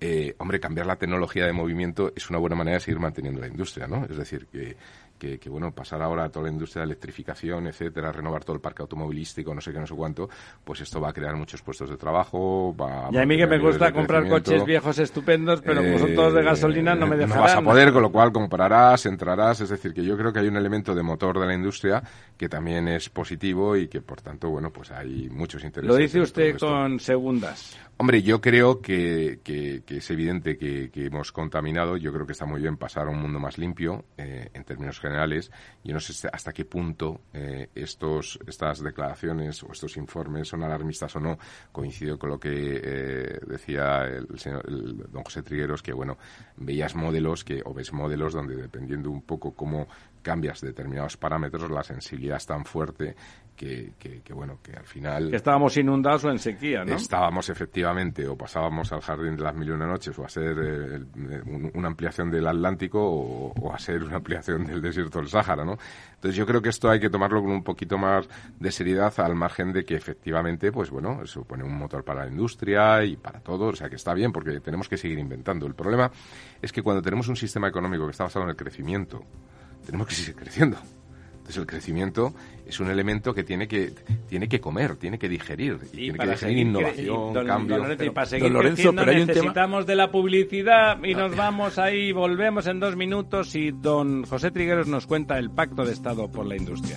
eh, 0.00 0.34
hombre, 0.38 0.60
cambiar 0.60 0.86
la 0.86 0.96
tecnología 0.96 1.46
de 1.46 1.52
movimiento 1.52 2.12
es 2.14 2.28
una 2.30 2.38
buena 2.38 2.54
manera 2.54 2.76
de 2.76 2.80
seguir 2.80 3.00
manteniendo 3.00 3.40
la 3.40 3.48
industria, 3.48 3.86
¿no? 3.88 4.04
Es 4.04 4.16
decir, 4.16 4.46
que, 4.52 4.76
que, 5.18 5.38
que, 5.38 5.48
bueno, 5.48 5.72
pasar 5.72 6.02
ahora 6.02 6.24
a 6.24 6.28
toda 6.28 6.46
la 6.46 6.52
industria 6.52 6.80
de 6.82 6.86
electrificación, 6.86 7.66
etcétera, 7.66 8.12
renovar 8.12 8.44
todo 8.44 8.54
el 8.56 8.60
parque 8.62 8.82
automovilístico, 8.82 9.54
no 9.54 9.60
sé 9.60 9.72
qué, 9.72 9.78
no 9.78 9.86
sé 9.86 9.94
cuánto, 9.94 10.28
pues 10.64 10.80
esto 10.80 11.00
va 11.00 11.10
a 11.10 11.12
crear 11.12 11.34
muchos 11.36 11.62
puestos 11.62 11.88
de 11.90 11.96
trabajo, 11.96 12.74
va 12.76 13.08
Y 13.12 13.16
a 13.18 13.26
mí 13.26 13.36
que 13.36 13.46
me 13.46 13.58
gusta 13.58 13.92
comprar 13.92 14.28
coches 14.28 14.64
viejos 14.64 14.98
estupendos, 14.98 15.60
pero 15.62 15.82
como 15.82 15.98
son 15.98 16.14
todos 16.14 16.34
de 16.34 16.40
Eh, 16.40 16.44
gasolina, 16.44 16.94
no 16.94 17.06
me 17.06 17.16
dejarán. 17.16 17.36
No 17.38 17.42
vas 17.42 17.54
a 17.56 17.62
poder, 17.62 17.92
con 17.92 18.02
lo 18.02 18.10
cual 18.12 18.32
comprarás, 18.32 19.06
entrarás. 19.06 19.60
Es 19.60 19.68
decir, 19.70 19.92
que 19.94 20.04
yo 20.04 20.16
creo 20.16 20.32
que 20.32 20.40
hay 20.40 20.48
un 20.48 20.56
elemento 20.56 20.94
de 20.94 21.02
motor 21.02 21.38
de 21.40 21.46
la 21.46 21.54
industria 21.54 22.02
que 22.36 22.48
también 22.48 22.88
es 22.88 23.08
positivo 23.08 23.76
y 23.76 23.88
que, 23.88 24.00
por 24.00 24.20
tanto, 24.20 24.50
bueno, 24.50 24.70
pues 24.70 24.90
hay 24.90 25.28
muchos 25.30 25.64
intereses. 25.64 25.88
Lo 25.94 25.96
dice 25.96 26.20
usted 26.20 26.58
con 26.58 27.00
segundas. 27.00 27.76
Hombre, 27.96 28.22
yo 28.22 28.40
creo 28.40 28.80
que, 28.80 29.38
que- 29.44 29.82
que 29.86 29.98
es 29.98 30.10
evidente 30.10 30.56
que, 30.58 30.90
que 30.90 31.06
hemos 31.06 31.30
contaminado. 31.30 31.96
Yo 31.96 32.12
creo 32.12 32.26
que 32.26 32.32
está 32.32 32.44
muy 32.44 32.60
bien 32.60 32.76
pasar 32.76 33.06
a 33.06 33.10
un 33.10 33.20
mundo 33.20 33.38
más 33.38 33.56
limpio 33.56 34.04
eh, 34.18 34.50
en 34.52 34.64
términos 34.64 34.98
generales. 35.04 35.50
Yo 35.82 35.92
no 35.92 36.00
sé 36.00 36.28
hasta 36.32 36.52
qué 36.52 36.64
punto 36.64 37.20
eh, 37.34 37.68
estos, 37.74 38.38
estas 38.46 38.82
declaraciones 38.82 39.62
o 39.62 39.72
estos 39.72 39.96
informes 39.98 40.48
son 40.48 40.62
alarmistas 40.62 41.14
o 41.16 41.20
no. 41.20 41.38
Coincido 41.70 42.18
con 42.18 42.30
lo 42.30 42.40
que 42.40 42.80
eh, 42.82 43.40
decía 43.46 44.04
el, 44.04 44.38
señor, 44.38 44.64
el 44.66 44.96
don 45.10 45.22
José 45.22 45.42
Trigueros, 45.42 45.82
que 45.82 45.92
bueno, 45.92 46.16
veías 46.56 46.94
modelos 46.94 47.44
que, 47.44 47.60
o 47.64 47.74
ves 47.74 47.92
modelos 47.92 48.32
donde 48.32 48.56
dependiendo 48.56 49.10
un 49.10 49.22
poco 49.22 49.52
cómo 49.54 49.88
cambias 50.22 50.62
determinados 50.62 51.18
parámetros, 51.18 51.70
la 51.70 51.82
sensibilidad 51.82 52.38
es 52.38 52.46
tan 52.46 52.64
fuerte 52.64 53.14
que, 53.56 53.92
que- 53.98 54.20
que, 54.22 54.32
bueno, 54.34 54.58
que 54.62 54.72
al 54.72 54.84
final... 54.86 55.30
Que 55.30 55.36
estábamos 55.36 55.76
inundados 55.76 56.24
o 56.24 56.30
en 56.30 56.38
sequía, 56.38 56.84
¿no? 56.84 56.94
Estábamos 56.94 57.48
efectivamente, 57.48 58.26
o 58.26 58.36
pasábamos 58.36 58.92
al 58.92 59.00
jardín 59.00 59.36
de 59.36 59.42
las 59.42 59.54
mil 59.54 59.68
y 59.68 59.70
una 59.72 59.86
noches, 59.86 60.18
o 60.18 60.24
a 60.24 60.28
ser 60.28 60.58
eh, 60.58 60.94
el- 60.96 61.06
eh, 61.32 61.42
un- 61.46 61.70
una 61.74 61.88
ampliación 61.88 62.30
del 62.30 62.46
Atlántico, 62.46 63.00
o, 63.00 63.52
o 63.52 63.72
a 63.72 63.78
ser 63.78 64.02
una 64.02 64.16
ampliación 64.16 64.64
del 64.66 64.82
desierto 64.82 65.18
del 65.20 65.28
Sáhara, 65.28 65.64
¿no? 65.64 65.78
Entonces 66.14 66.36
yo 66.36 66.46
creo 66.46 66.60
que 66.62 66.70
esto 66.70 66.88
hay 66.90 66.98
que 67.00 67.10
tomarlo 67.10 67.42
con 67.42 67.50
un 67.52 67.62
poquito 67.62 67.98
más 67.98 68.26
de 68.58 68.72
seriedad, 68.72 69.12
al 69.18 69.34
margen 69.34 69.72
de 69.72 69.84
que 69.84 69.94
efectivamente, 69.94 70.72
pues 70.72 70.90
bueno, 70.90 71.26
supone 71.26 71.62
un 71.64 71.76
motor 71.76 72.02
para 72.04 72.24
la 72.24 72.30
industria 72.30 73.04
y 73.04 73.16
para 73.16 73.40
todo, 73.40 73.66
o 73.66 73.76
sea 73.76 73.88
que 73.88 73.96
está 73.96 74.14
bien, 74.14 74.32
porque 74.32 74.60
tenemos 74.60 74.88
que 74.88 74.96
seguir 74.96 75.18
inventando. 75.18 75.66
El 75.66 75.74
problema 75.74 76.10
es 76.62 76.72
que 76.72 76.82
cuando 76.82 77.02
tenemos 77.02 77.28
un 77.28 77.36
sistema 77.36 77.68
económico 77.68 78.04
que 78.06 78.10
está 78.12 78.24
basado 78.24 78.44
en 78.44 78.50
el 78.50 78.56
crecimiento, 78.56 79.22
tenemos 79.84 80.06
que 80.08 80.14
seguir 80.14 80.34
creciendo. 80.34 80.78
Entonces 81.44 81.58
el 81.60 81.66
crecimiento 81.66 82.32
es 82.66 82.80
un 82.80 82.88
elemento 82.88 83.34
que 83.34 83.44
tiene 83.44 83.68
que 83.68 83.92
tiene 84.30 84.48
que 84.48 84.60
comer, 84.62 84.96
tiene 84.96 85.18
que 85.18 85.28
digerir 85.28 85.76
y, 85.92 85.96
tiene 85.96 86.18
que 86.18 86.26
digerir 86.26 86.56
innovación, 86.58 87.34
don- 87.34 87.46
cambio. 87.46 87.76
don 87.76 87.82
Lorenzo, 87.84 88.04
y 88.04 88.10
para 88.10 88.26
Pero, 88.26 88.30
seguir 88.30 88.44
don 88.44 88.52
Lorenzo, 88.54 88.74
creciendo 88.76 89.02
pero 89.02 89.10
hay 89.12 89.20
un 89.20 89.26
tema- 89.26 89.38
necesitamos 89.40 89.86
de 89.86 89.94
la 89.94 90.10
publicidad 90.10 91.04
y 91.04 91.14
nos 91.14 91.36
vamos 91.36 91.78
ahí, 91.78 92.12
volvemos 92.12 92.66
en 92.66 92.80
dos 92.80 92.96
minutos 92.96 93.54
y 93.56 93.72
don 93.72 94.24
José 94.24 94.50
Trigueros 94.52 94.86
nos 94.88 95.06
cuenta 95.06 95.38
el 95.38 95.50
Pacto 95.50 95.84
de 95.84 95.92
Estado 95.92 96.32
por 96.32 96.46
la 96.46 96.56
Industria. 96.56 96.96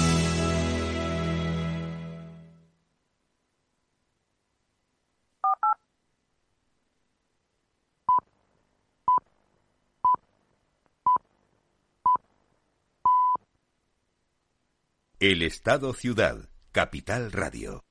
El 15.21 15.43
Estado 15.43 15.93
Ciudad, 15.93 16.49
Capital 16.71 17.31
Radio. 17.31 17.83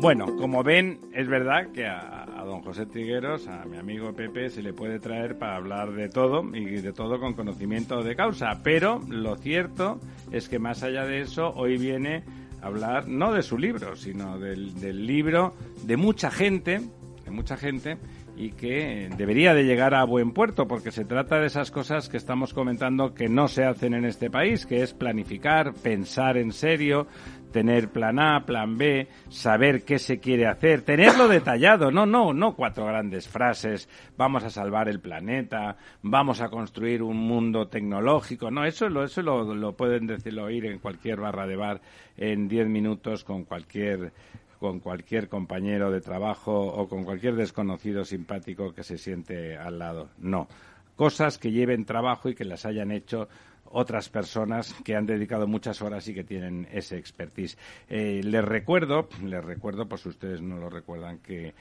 Bueno, 0.00 0.34
como 0.36 0.64
ven, 0.64 0.98
es 1.12 1.28
verdad 1.28 1.70
que 1.70 1.86
a, 1.86 2.26
don 2.44 2.62
José 2.62 2.86
Trigueros, 2.86 3.46
a 3.46 3.66
mi 3.66 3.76
amigo 3.76 4.12
Pepe, 4.14 4.50
se 4.50 4.62
le 4.62 4.72
puede 4.72 4.98
traer 4.98 5.38
para 5.38 5.54
hablar 5.54 5.92
de 5.92 6.08
todo 6.08 6.44
y 6.56 6.80
de 6.80 6.92
todo 6.92 7.20
con 7.20 7.34
conocimiento 7.34 8.02
de 8.02 8.16
causa. 8.16 8.64
Pero 8.64 9.00
lo 9.08 9.36
cierto 9.36 10.00
es 10.32 10.48
que 10.48 10.58
más 10.58 10.82
allá 10.82 11.06
de 11.06 11.20
eso, 11.20 11.52
hoy 11.54 11.78
viene 11.78 12.24
a 12.60 12.66
hablar 12.66 13.06
no 13.06 13.32
de 13.32 13.42
su 13.42 13.58
libro, 13.58 13.94
sino 13.94 14.40
del, 14.40 14.74
del 14.80 15.06
libro 15.06 15.54
de 15.84 15.96
mucha 15.96 16.32
gente, 16.32 16.80
de 17.24 17.30
mucha 17.30 17.56
gente 17.56 17.96
y 18.36 18.50
que 18.50 19.08
debería 19.16 19.54
de 19.54 19.64
llegar 19.64 19.94
a 19.94 20.04
buen 20.04 20.32
puerto 20.32 20.66
porque 20.66 20.90
se 20.90 21.04
trata 21.04 21.38
de 21.38 21.46
esas 21.46 21.70
cosas 21.70 22.08
que 22.08 22.16
estamos 22.16 22.52
comentando 22.52 23.14
que 23.14 23.28
no 23.28 23.48
se 23.48 23.64
hacen 23.64 23.94
en 23.94 24.04
este 24.04 24.30
país, 24.30 24.66
que 24.66 24.82
es 24.82 24.92
planificar, 24.92 25.72
pensar 25.74 26.36
en 26.36 26.52
serio, 26.52 27.06
tener 27.52 27.88
plan 27.88 28.18
A, 28.18 28.44
plan 28.44 28.76
B, 28.76 29.06
saber 29.28 29.84
qué 29.84 30.00
se 30.00 30.18
quiere 30.18 30.48
hacer, 30.48 30.82
tenerlo 30.82 31.28
detallado, 31.28 31.92
no, 31.92 32.04
no, 32.04 32.32
no 32.32 32.56
cuatro 32.56 32.86
grandes 32.86 33.28
frases, 33.28 33.88
vamos 34.16 34.42
a 34.42 34.50
salvar 34.50 34.88
el 34.88 34.98
planeta, 34.98 35.76
vamos 36.02 36.40
a 36.40 36.48
construir 36.48 37.00
un 37.02 37.16
mundo 37.16 37.68
tecnológico, 37.68 38.50
no, 38.50 38.64
eso, 38.64 38.88
lo, 38.88 39.04
eso 39.04 39.22
lo, 39.22 39.54
lo 39.54 39.76
pueden 39.76 40.08
decirlo 40.08 40.44
oír 40.44 40.66
en 40.66 40.80
cualquier 40.80 41.20
barra 41.20 41.46
de 41.46 41.54
bar 41.54 41.80
en 42.16 42.48
diez 42.48 42.66
minutos 42.66 43.22
con 43.22 43.44
cualquier 43.44 44.12
con 44.58 44.80
cualquier 44.80 45.28
compañero 45.28 45.90
de 45.90 46.00
trabajo 46.00 46.66
o 46.66 46.88
con 46.88 47.04
cualquier 47.04 47.34
desconocido 47.34 48.04
simpático 48.04 48.72
que 48.72 48.82
se 48.82 48.98
siente 48.98 49.56
al 49.56 49.78
lado. 49.78 50.08
No. 50.18 50.48
Cosas 50.96 51.38
que 51.38 51.50
lleven 51.50 51.84
trabajo 51.84 52.28
y 52.28 52.34
que 52.34 52.44
las 52.44 52.64
hayan 52.66 52.90
hecho 52.92 53.28
otras 53.74 54.08
personas 54.08 54.74
que 54.84 54.94
han 54.94 55.06
dedicado 55.06 55.46
muchas 55.48 55.82
horas 55.82 56.06
y 56.06 56.14
que 56.14 56.22
tienen 56.22 56.68
ese 56.70 56.96
expertise. 56.96 57.58
Eh, 57.88 58.20
les 58.22 58.44
recuerdo, 58.44 59.08
les 59.24 59.44
recuerdo, 59.44 59.86
pues 59.88 60.06
ustedes 60.06 60.40
no 60.40 60.58
lo 60.58 60.70
recuerdan, 60.70 61.18
que 61.18 61.54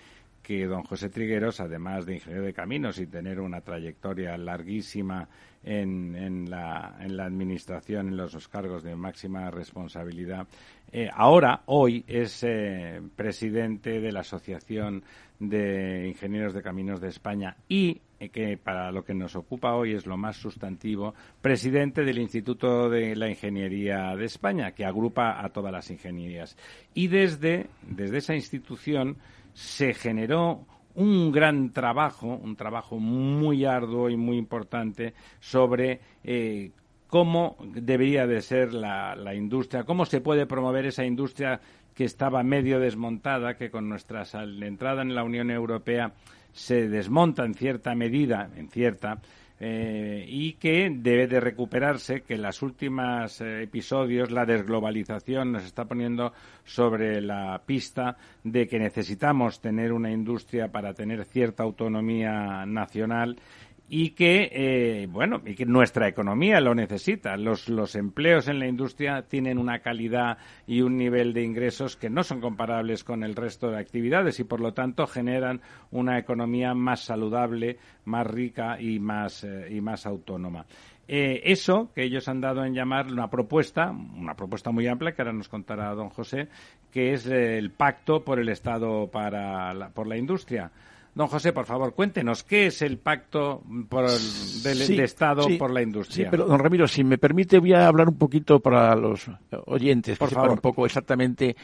que 0.43 0.67
don 0.67 0.83
José 0.83 1.09
Trigueros, 1.09 1.61
además 1.61 2.05
de 2.05 2.15
ingeniero 2.15 2.45
de 2.45 2.53
caminos 2.53 2.99
y 2.99 3.07
tener 3.07 3.39
una 3.39 3.61
trayectoria 3.61 4.37
larguísima 4.37 5.29
en, 5.63 6.15
en, 6.15 6.49
la, 6.49 6.97
en 6.99 7.15
la, 7.15 7.25
administración, 7.25 8.09
en 8.09 8.17
los 8.17 8.47
cargos 8.49 8.83
de 8.83 8.95
máxima 8.95 9.49
responsabilidad, 9.49 10.45
eh, 10.91 11.09
ahora, 11.11 11.63
hoy, 11.67 12.03
es 12.07 12.43
eh, 12.43 13.01
presidente 13.15 13.99
de 13.99 14.11
la 14.11 14.19
Asociación 14.19 15.03
de 15.39 16.07
Ingenieros 16.07 16.53
de 16.53 16.61
Caminos 16.61 17.01
de 17.01 17.07
España 17.07 17.55
y 17.67 18.01
eh, 18.19 18.29
que 18.29 18.57
para 18.57 18.91
lo 18.91 19.03
que 19.03 19.13
nos 19.13 19.35
ocupa 19.35 19.73
hoy 19.73 19.93
es 19.93 20.05
lo 20.05 20.17
más 20.17 20.37
sustantivo, 20.37 21.15
presidente 21.41 22.03
del 22.03 22.19
Instituto 22.19 22.89
de 22.89 23.15
la 23.15 23.29
Ingeniería 23.29 24.15
de 24.15 24.25
España, 24.25 24.71
que 24.73 24.85
agrupa 24.85 25.43
a 25.43 25.49
todas 25.49 25.71
las 25.71 25.89
ingenierías. 25.89 26.55
Y 26.93 27.07
desde, 27.07 27.67
desde 27.81 28.17
esa 28.17 28.35
institución 28.35 29.17
se 29.53 29.93
generó 29.93 30.65
un 30.95 31.31
gran 31.31 31.71
trabajo, 31.71 32.27
un 32.27 32.55
trabajo 32.55 32.99
muy 32.99 33.65
arduo 33.65 34.09
y 34.09 34.17
muy 34.17 34.37
importante 34.37 35.13
sobre 35.39 35.99
eh, 36.23 36.71
cómo 37.07 37.57
debería 37.75 38.27
de 38.27 38.41
ser 38.41 38.73
la, 38.73 39.15
la, 39.15 39.33
industria, 39.33 39.83
cómo 39.83 40.05
se 40.05 40.21
puede 40.21 40.45
promover 40.45 40.85
esa 40.85 41.05
industria 41.05 41.61
que 41.93 42.05
estaba 42.05 42.43
medio 42.43 42.79
desmontada, 42.79 43.55
que 43.55 43.69
con 43.69 43.89
nuestra 43.89 44.23
entrada 44.33 45.01
en 45.01 45.15
la 45.15 45.23
Unión 45.23 45.51
Europea 45.51 46.13
se 46.51 46.87
desmonta 46.87 47.45
en 47.45 47.55
cierta 47.55 47.95
medida, 47.95 48.49
en 48.55 48.69
cierta, 48.69 49.19
eh, 49.65 50.25
y 50.27 50.55
que 50.55 50.89
debe 50.93 51.25
de 51.25 51.39
recuperarse, 51.39 52.19
que 52.23 52.33
en 52.33 52.41
los 52.41 52.61
últimos 52.61 53.39
eh, 53.39 53.63
episodios 53.63 54.29
la 54.29 54.45
desglobalización 54.45 55.53
nos 55.53 55.63
está 55.63 55.85
poniendo 55.85 56.33
sobre 56.65 57.21
la 57.21 57.61
pista 57.65 58.17
de 58.43 58.67
que 58.67 58.77
necesitamos 58.77 59.61
tener 59.61 59.93
una 59.93 60.11
industria 60.11 60.67
para 60.67 60.93
tener 60.93 61.23
cierta 61.23 61.63
autonomía 61.63 62.65
nacional 62.65 63.37
y 63.89 64.11
que, 64.11 64.49
eh, 64.51 65.07
bueno, 65.07 65.41
y 65.45 65.55
que 65.55 65.65
nuestra 65.65 66.07
economía 66.07 66.59
lo 66.61 66.73
necesita. 66.73 67.37
Los, 67.37 67.69
los 67.69 67.95
empleos 67.95 68.47
en 68.47 68.59
la 68.59 68.67
industria 68.67 69.23
tienen 69.23 69.57
una 69.57 69.79
calidad 69.79 70.37
y 70.65 70.81
un 70.81 70.97
nivel 70.97 71.33
de 71.33 71.43
ingresos 71.43 71.95
que 71.95 72.09
no 72.09 72.23
son 72.23 72.41
comparables 72.41 73.03
con 73.03 73.23
el 73.23 73.35
resto 73.35 73.69
de 73.69 73.79
actividades 73.79 74.39
y, 74.39 74.45
por 74.45 74.61
lo 74.61 74.73
tanto, 74.73 75.05
generan 75.05 75.61
una 75.91 76.17
economía 76.17 76.73
más 76.73 77.01
saludable, 77.01 77.77
más 78.05 78.25
rica 78.25 78.79
y 78.79 78.99
más, 78.99 79.43
eh, 79.43 79.67
y 79.69 79.81
más 79.81 80.05
autónoma. 80.05 80.65
Eh, 81.05 81.41
eso 81.51 81.91
que 81.93 82.03
ellos 82.03 82.29
han 82.29 82.39
dado 82.39 82.63
en 82.63 82.73
llamar 82.73 83.11
una 83.11 83.29
propuesta, 83.29 83.91
una 83.91 84.35
propuesta 84.35 84.71
muy 84.71 84.87
amplia 84.87 85.11
que 85.11 85.21
ahora 85.21 85.33
nos 85.33 85.49
contará 85.49 85.93
don 85.93 86.09
José, 86.09 86.47
que 86.91 87.11
es 87.13 87.25
el 87.25 87.71
pacto 87.71 88.23
por 88.23 88.39
el 88.39 88.47
Estado 88.47 89.07
para 89.11 89.73
la, 89.73 89.89
por 89.89 90.07
la 90.07 90.15
industria. 90.15 90.71
Don 91.15 91.27
José, 91.27 91.53
por 91.53 91.65
favor, 91.65 91.93
cuéntenos 91.93 92.43
qué 92.43 92.67
es 92.67 92.81
el 92.81 92.97
pacto 92.97 93.63
por 93.87 94.05
el, 94.05 94.63
del, 94.63 94.77
sí, 94.77 94.95
de 94.97 95.03
Estado 95.03 95.43
sí, 95.43 95.57
por 95.57 95.71
la 95.71 95.83
industria. 95.83 96.25
Sí, 96.25 96.31
pero 96.31 96.45
don 96.45 96.57
Ramiro, 96.57 96.87
si 96.87 97.03
me 97.03 97.19
permite, 97.19 97.59
voy 97.59 97.73
a 97.73 97.87
hablar 97.87 98.09
un 98.09 98.17
poquito 98.17 98.59
para 98.59 98.95
los 98.95 99.29
oyentes, 99.67 100.17
por 100.17 100.29
que 100.29 100.35
favor. 100.35 100.49
sepan 100.49 100.57
un 100.57 100.61
poco 100.61 100.85
exactamente 100.87 101.55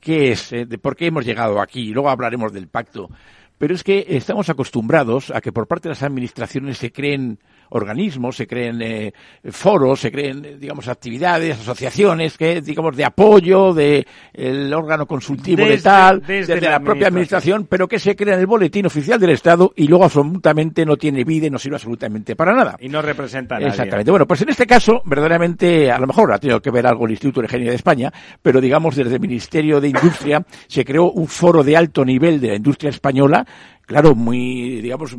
qué 0.00 0.32
es, 0.32 0.50
eh, 0.52 0.64
de 0.64 0.78
por 0.78 0.96
qué 0.96 1.06
hemos 1.06 1.26
llegado 1.26 1.60
aquí. 1.60 1.92
Luego 1.92 2.08
hablaremos 2.08 2.52
del 2.52 2.68
pacto. 2.68 3.10
Pero 3.58 3.74
es 3.74 3.84
que 3.84 4.04
estamos 4.08 4.48
acostumbrados 4.48 5.30
a 5.30 5.40
que 5.40 5.52
por 5.52 5.66
parte 5.66 5.88
de 5.88 5.94
las 5.94 6.02
administraciones 6.02 6.78
se 6.78 6.92
creen 6.92 7.38
organismos, 7.70 8.36
se 8.36 8.46
creen 8.46 8.80
eh, 8.82 9.12
foros, 9.50 10.00
se 10.00 10.10
creen, 10.12 10.58
digamos, 10.60 10.88
actividades, 10.88 11.58
asociaciones 11.58 12.36
que, 12.36 12.60
digamos, 12.60 12.96
de 12.96 13.04
apoyo 13.04 13.72
de 13.74 14.06
el 14.32 14.72
órgano 14.72 15.06
consultivo 15.06 15.62
Desde- 15.62 15.76
de 15.76 15.82
tal, 15.82 16.20
desde 16.20 16.54
desde, 16.54 16.60
la 16.66 16.70
la, 16.72 16.80
propia 16.80 17.08
administración. 17.08 17.66
pero 17.68 17.88
que 17.88 17.98
se 17.98 18.14
crea 18.16 18.34
en 18.34 18.40
el 18.40 18.46
boletín 18.46 18.86
oficial 18.86 19.18
del 19.20 19.30
Estado 19.30 19.72
y 19.76 19.86
luego 19.88 20.04
absolutamente 20.04 20.84
no 20.84 20.96
tiene 20.96 21.24
vida 21.24 21.46
y 21.46 21.50
no 21.50 21.58
sirve 21.58 21.76
absolutamente 21.76 22.36
para 22.36 22.54
nada. 22.54 22.76
Y 22.80 22.88
no 22.88 23.02
representa 23.02 23.56
a 23.56 23.58
nadie. 23.58 23.70
Exactamente. 23.70 24.10
Bueno, 24.10 24.26
pues 24.26 24.42
en 24.42 24.48
este 24.50 24.66
caso, 24.66 25.02
verdaderamente, 25.04 25.90
a 25.90 25.98
lo 25.98 26.06
mejor 26.06 26.32
ha 26.32 26.38
tenido 26.38 26.60
que 26.60 26.70
ver 26.70 26.86
algo 26.86 27.04
el 27.06 27.12
Instituto 27.12 27.40
de 27.40 27.46
Ingeniería 27.46 27.72
de 27.72 27.76
España, 27.76 28.12
pero 28.42 28.60
digamos 28.60 28.96
desde 28.96 29.14
el 29.14 29.20
Ministerio 29.20 29.80
de 29.80 29.88
Industria 29.88 30.44
se 30.68 30.84
creó 30.84 31.10
un 31.10 31.26
foro 31.26 31.62
de 31.62 31.76
alto 31.76 32.04
nivel 32.04 32.40
de 32.40 32.48
la 32.48 32.54
industria 32.56 32.90
española, 32.90 33.46
claro, 33.86 34.14
muy, 34.14 34.80
digamos, 34.80 35.16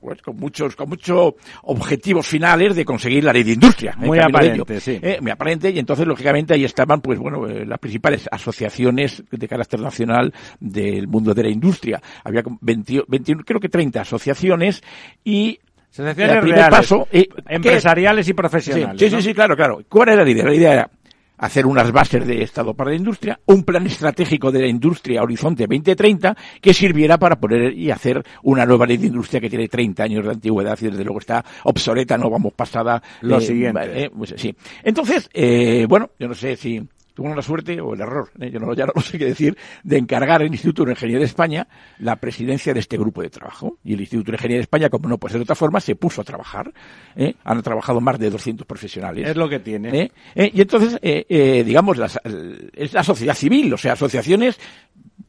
pues 0.00 0.22
con 0.22 0.36
muchos, 0.36 0.74
con 0.76 0.88
muchos 0.88 1.34
objetivos 1.62 2.26
finales 2.26 2.74
de 2.74 2.84
conseguir 2.84 3.24
la 3.24 3.32
ley 3.32 3.42
de 3.42 3.52
industria. 3.52 3.92
¿eh? 3.92 4.06
Muy 4.06 4.18
aparente, 4.18 4.80
sí. 4.80 4.98
Eh, 5.02 5.18
muy 5.20 5.30
aparente, 5.30 5.70
y 5.70 5.78
entonces, 5.78 6.06
lógicamente, 6.06 6.54
ahí 6.54 6.64
estaban, 6.64 7.00
pues 7.00 7.18
bueno, 7.18 7.46
eh, 7.46 7.64
las 7.66 7.78
principales 7.78 8.28
asociaciones 8.30 9.22
de 9.30 9.48
carácter 9.48 9.80
nacional 9.80 10.32
del 10.58 11.06
mundo 11.08 11.34
de 11.34 11.42
la 11.42 11.50
industria. 11.50 12.00
Había 12.24 12.42
como 12.42 12.58
20 12.60 13.02
21, 13.06 13.42
creo 13.44 13.60
que 13.60 13.68
30 13.68 14.00
asociaciones 14.00 14.82
y 15.24 15.58
Asociaciones 15.92 16.34
el 16.34 16.40
primer 16.40 16.58
reales, 16.60 16.78
paso, 16.78 17.08
eh, 17.10 17.26
¿qué- 17.28 17.54
empresariales 17.54 18.28
y 18.28 18.32
profesionales. 18.32 19.00
sí, 19.00 19.10
¿no? 19.10 19.16
sí, 19.20 19.22
sí, 19.28 19.34
claro, 19.34 19.56
claro. 19.56 19.80
¿Cuál 19.88 20.10
era 20.10 20.22
la 20.24 20.30
idea? 20.30 20.44
La 20.44 20.54
idea 20.54 20.72
era 20.72 20.90
hacer 21.40 21.66
unas 21.66 21.90
bases 21.90 22.26
de 22.26 22.42
Estado 22.42 22.74
para 22.74 22.90
la 22.90 22.96
industria, 22.96 23.40
un 23.46 23.64
plan 23.64 23.86
estratégico 23.86 24.52
de 24.52 24.60
la 24.60 24.68
industria 24.68 25.22
Horizonte 25.22 25.66
2030 25.66 26.36
que 26.60 26.74
sirviera 26.74 27.18
para 27.18 27.40
poner 27.40 27.72
y 27.72 27.90
hacer 27.90 28.22
una 28.42 28.66
nueva 28.66 28.86
ley 28.86 28.98
de 28.98 29.06
industria 29.08 29.40
que 29.40 29.50
tiene 29.50 29.68
30 29.68 30.04
años 30.04 30.24
de 30.24 30.32
antigüedad 30.32 30.78
y 30.80 30.86
desde 30.86 31.04
luego 31.04 31.18
está 31.18 31.44
obsoleta, 31.64 32.16
no 32.16 32.30
vamos 32.30 32.52
pasada. 32.52 33.02
Lo 33.22 33.38
eh, 33.38 33.40
siguiente. 33.40 34.04
eh, 34.04 34.10
pues, 34.16 34.34
sí. 34.36 34.54
Entonces, 34.82 35.28
eh, 35.32 35.86
bueno, 35.88 36.10
yo 36.18 36.28
no 36.28 36.34
sé 36.34 36.56
si 36.56 36.80
tuvo 37.14 37.34
la 37.34 37.42
suerte 37.42 37.80
o 37.80 37.94
el 37.94 38.00
error, 38.00 38.30
¿eh? 38.40 38.50
yo 38.50 38.58
no, 38.60 38.72
ya 38.74 38.86
no 38.86 38.92
lo 38.94 39.00
sé 39.02 39.18
qué 39.18 39.26
decir, 39.26 39.56
de 39.82 39.98
encargar 39.98 40.40
al 40.42 40.48
Instituto 40.48 40.84
de 40.84 40.92
Ingeniería 40.92 41.18
de 41.20 41.24
España 41.26 41.68
la 41.98 42.16
presidencia 42.16 42.72
de 42.74 42.80
este 42.80 42.96
grupo 42.96 43.22
de 43.22 43.30
trabajo. 43.30 43.78
Y 43.84 43.94
el 43.94 44.00
Instituto 44.00 44.30
de 44.32 44.36
Ingeniería 44.36 44.58
de 44.58 44.62
España, 44.62 44.88
como 44.90 45.08
no 45.08 45.18
puede 45.18 45.32
ser 45.32 45.38
de 45.40 45.44
otra 45.44 45.54
forma, 45.56 45.80
se 45.80 45.96
puso 45.96 46.20
a 46.20 46.24
trabajar. 46.24 46.72
¿eh? 47.16 47.34
Han 47.44 47.62
trabajado 47.62 48.00
más 48.00 48.18
de 48.18 48.30
200 48.30 48.66
profesionales. 48.66 49.28
Es 49.28 49.36
lo 49.36 49.48
que 49.48 49.58
tiene. 49.60 50.10
¿Eh? 50.34 50.50
Y 50.54 50.60
entonces, 50.60 50.98
digamos, 51.00 51.96
las- 51.98 52.18
es 52.74 52.92
la 52.92 53.02
sociedad 53.04 53.34
civil, 53.34 53.72
o 53.74 53.76
sea, 53.78 53.92
asociaciones 53.94 54.58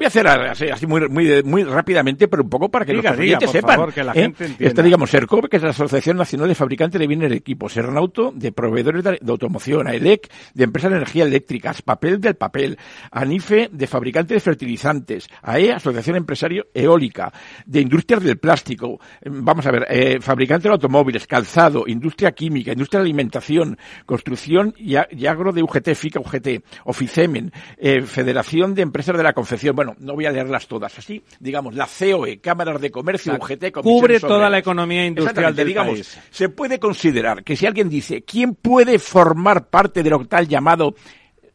Voy 0.02 0.06
a 0.06 0.08
hacer 0.08 0.28
así, 0.28 0.68
así 0.68 0.88
muy, 0.88 1.08
muy, 1.10 1.44
muy 1.44 1.64
rápidamente, 1.64 2.28
pero 2.28 2.42
un 2.42 2.50
poco 2.50 2.70
para 2.70 2.84
que 2.84 2.92
Diga, 2.92 3.12
los 3.12 3.20
diga, 3.20 3.38
por 3.38 3.50
sepan. 3.50 3.76
favor, 3.76 3.94
que 3.94 4.04
la 4.04 4.14
¿eh? 4.14 4.22
gente 4.22 4.46
entienda. 4.46 4.68
Está, 4.68 4.82
digamos, 4.82 5.12
SERCOP, 5.12 5.48
que 5.48 5.58
es 5.58 5.62
la 5.62 5.70
Asociación 5.70 6.18
Nacional 6.18 6.48
de 6.48 6.56
Fabricantes 6.56 7.00
de 7.00 7.06
Bienes 7.06 7.30
de 7.30 7.36
Equipos, 7.36 7.74
Sernauto, 7.74 8.32
de 8.34 8.52
Proveedores 8.52 9.04
de, 9.04 9.20
Automoción, 9.28 9.88
AELEC, 9.88 10.28
de 10.56 10.64
Empresas 10.64 10.90
de 10.90 10.98
Energía 10.98 11.24
Eléctrica, 11.26 11.76
Papel 11.86 12.20
del 12.20 12.34
Papel, 12.34 12.80
ANIFE, 13.12 13.70
de 13.72 13.86
Fabricantes 13.86 14.34
de 14.38 14.40
Fertilizantes, 14.40 15.28
AE, 15.44 15.72
Asociación 15.72 16.16
Empresario 16.16 16.66
Eólica, 16.74 17.32
de 17.68 17.82
Industrias 17.82 18.24
del 18.24 18.40
Plástico, 18.40 19.00
eh, 19.22 19.30
vamos 19.32 19.68
a 19.68 19.72
ver, 19.72 19.86
eh, 19.88 20.18
Fabricantes 20.20 20.64
de 20.64 20.74
Automóviles, 20.74 21.28
Calzado, 21.28 21.84
Industria 21.86 22.32
Química, 22.32 22.72
Industria 22.72 23.02
de 23.02 23.06
Alimentación, 23.06 23.78
Construcción 24.08 24.74
y 24.80 24.96
Agro 24.96 25.52
de 25.52 25.62
UGT, 25.62 25.94
FICA 25.94 26.20
UGT, 26.22 26.64
Oficemen, 26.86 27.52
eh, 27.78 28.02
Federación 28.02 28.74
de 28.74 28.82
Empresas 28.82 29.16
de 29.16 29.22
la 29.22 29.34
Confección, 29.34 29.76
bueno, 29.76 29.91
no 30.00 30.14
voy 30.14 30.26
a 30.26 30.32
leerlas 30.32 30.68
todas, 30.68 30.98
así, 30.98 31.22
digamos, 31.40 31.76
la 31.76 31.88
COE, 31.88 32.40
Cámaras 32.40 32.80
de 32.82 32.92
Comercio, 32.92 33.34
O 33.34 33.36
sea, 33.36 33.44
UGT, 33.46 33.72
cubre 33.72 33.72
Comisiones 33.84 34.22
toda 34.22 34.50
la 34.50 34.58
economía 34.60 35.06
industrial 35.06 35.56
del 35.56 35.68
digamos, 35.68 35.94
país. 35.94 36.20
se 36.30 36.50
puede 36.50 36.80
considerar 36.80 37.44
que 37.44 37.56
si 37.56 37.66
alguien 37.66 37.90
dice, 37.90 38.22
¿quién 38.24 38.56
puede 38.56 39.00
formar 39.00 39.68
parte 39.68 40.04
de 40.04 40.10
lo 40.10 40.26
tal 40.26 40.48
llamado 40.48 40.96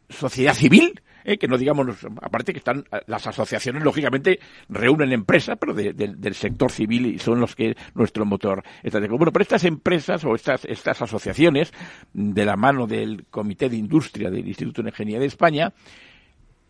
sociedad 0.08 0.54
civil? 0.54 1.00
Eh, 1.28 1.38
que 1.38 1.48
no 1.48 1.58
digamos, 1.58 1.88
aparte 2.22 2.52
que 2.52 2.60
están 2.60 2.84
las 3.08 3.26
asociaciones, 3.26 3.82
lógicamente, 3.82 4.38
reúnen 4.68 5.10
empresas, 5.12 5.56
pero 5.58 5.74
de- 5.74 5.92
de- 5.92 6.14
del 6.16 6.34
sector 6.36 6.70
civil 6.70 7.04
y 7.06 7.18
son 7.18 7.40
los 7.40 7.56
que 7.56 7.76
nuestro 7.96 8.24
motor 8.24 8.62
está 8.84 9.00
de- 9.00 9.08
Bueno, 9.08 9.32
pero 9.32 9.42
estas 9.42 9.64
empresas 9.64 10.24
o 10.24 10.36
estas, 10.36 10.64
estas 10.66 11.02
asociaciones, 11.02 11.72
de 12.12 12.44
la 12.44 12.54
mano 12.54 12.86
del 12.86 13.24
Comité 13.28 13.68
de 13.68 13.74
Industria 13.76 14.30
del 14.30 14.46
Instituto 14.46 14.84
de 14.84 14.90
Ingeniería 14.90 15.18
de 15.18 15.26
España, 15.26 15.72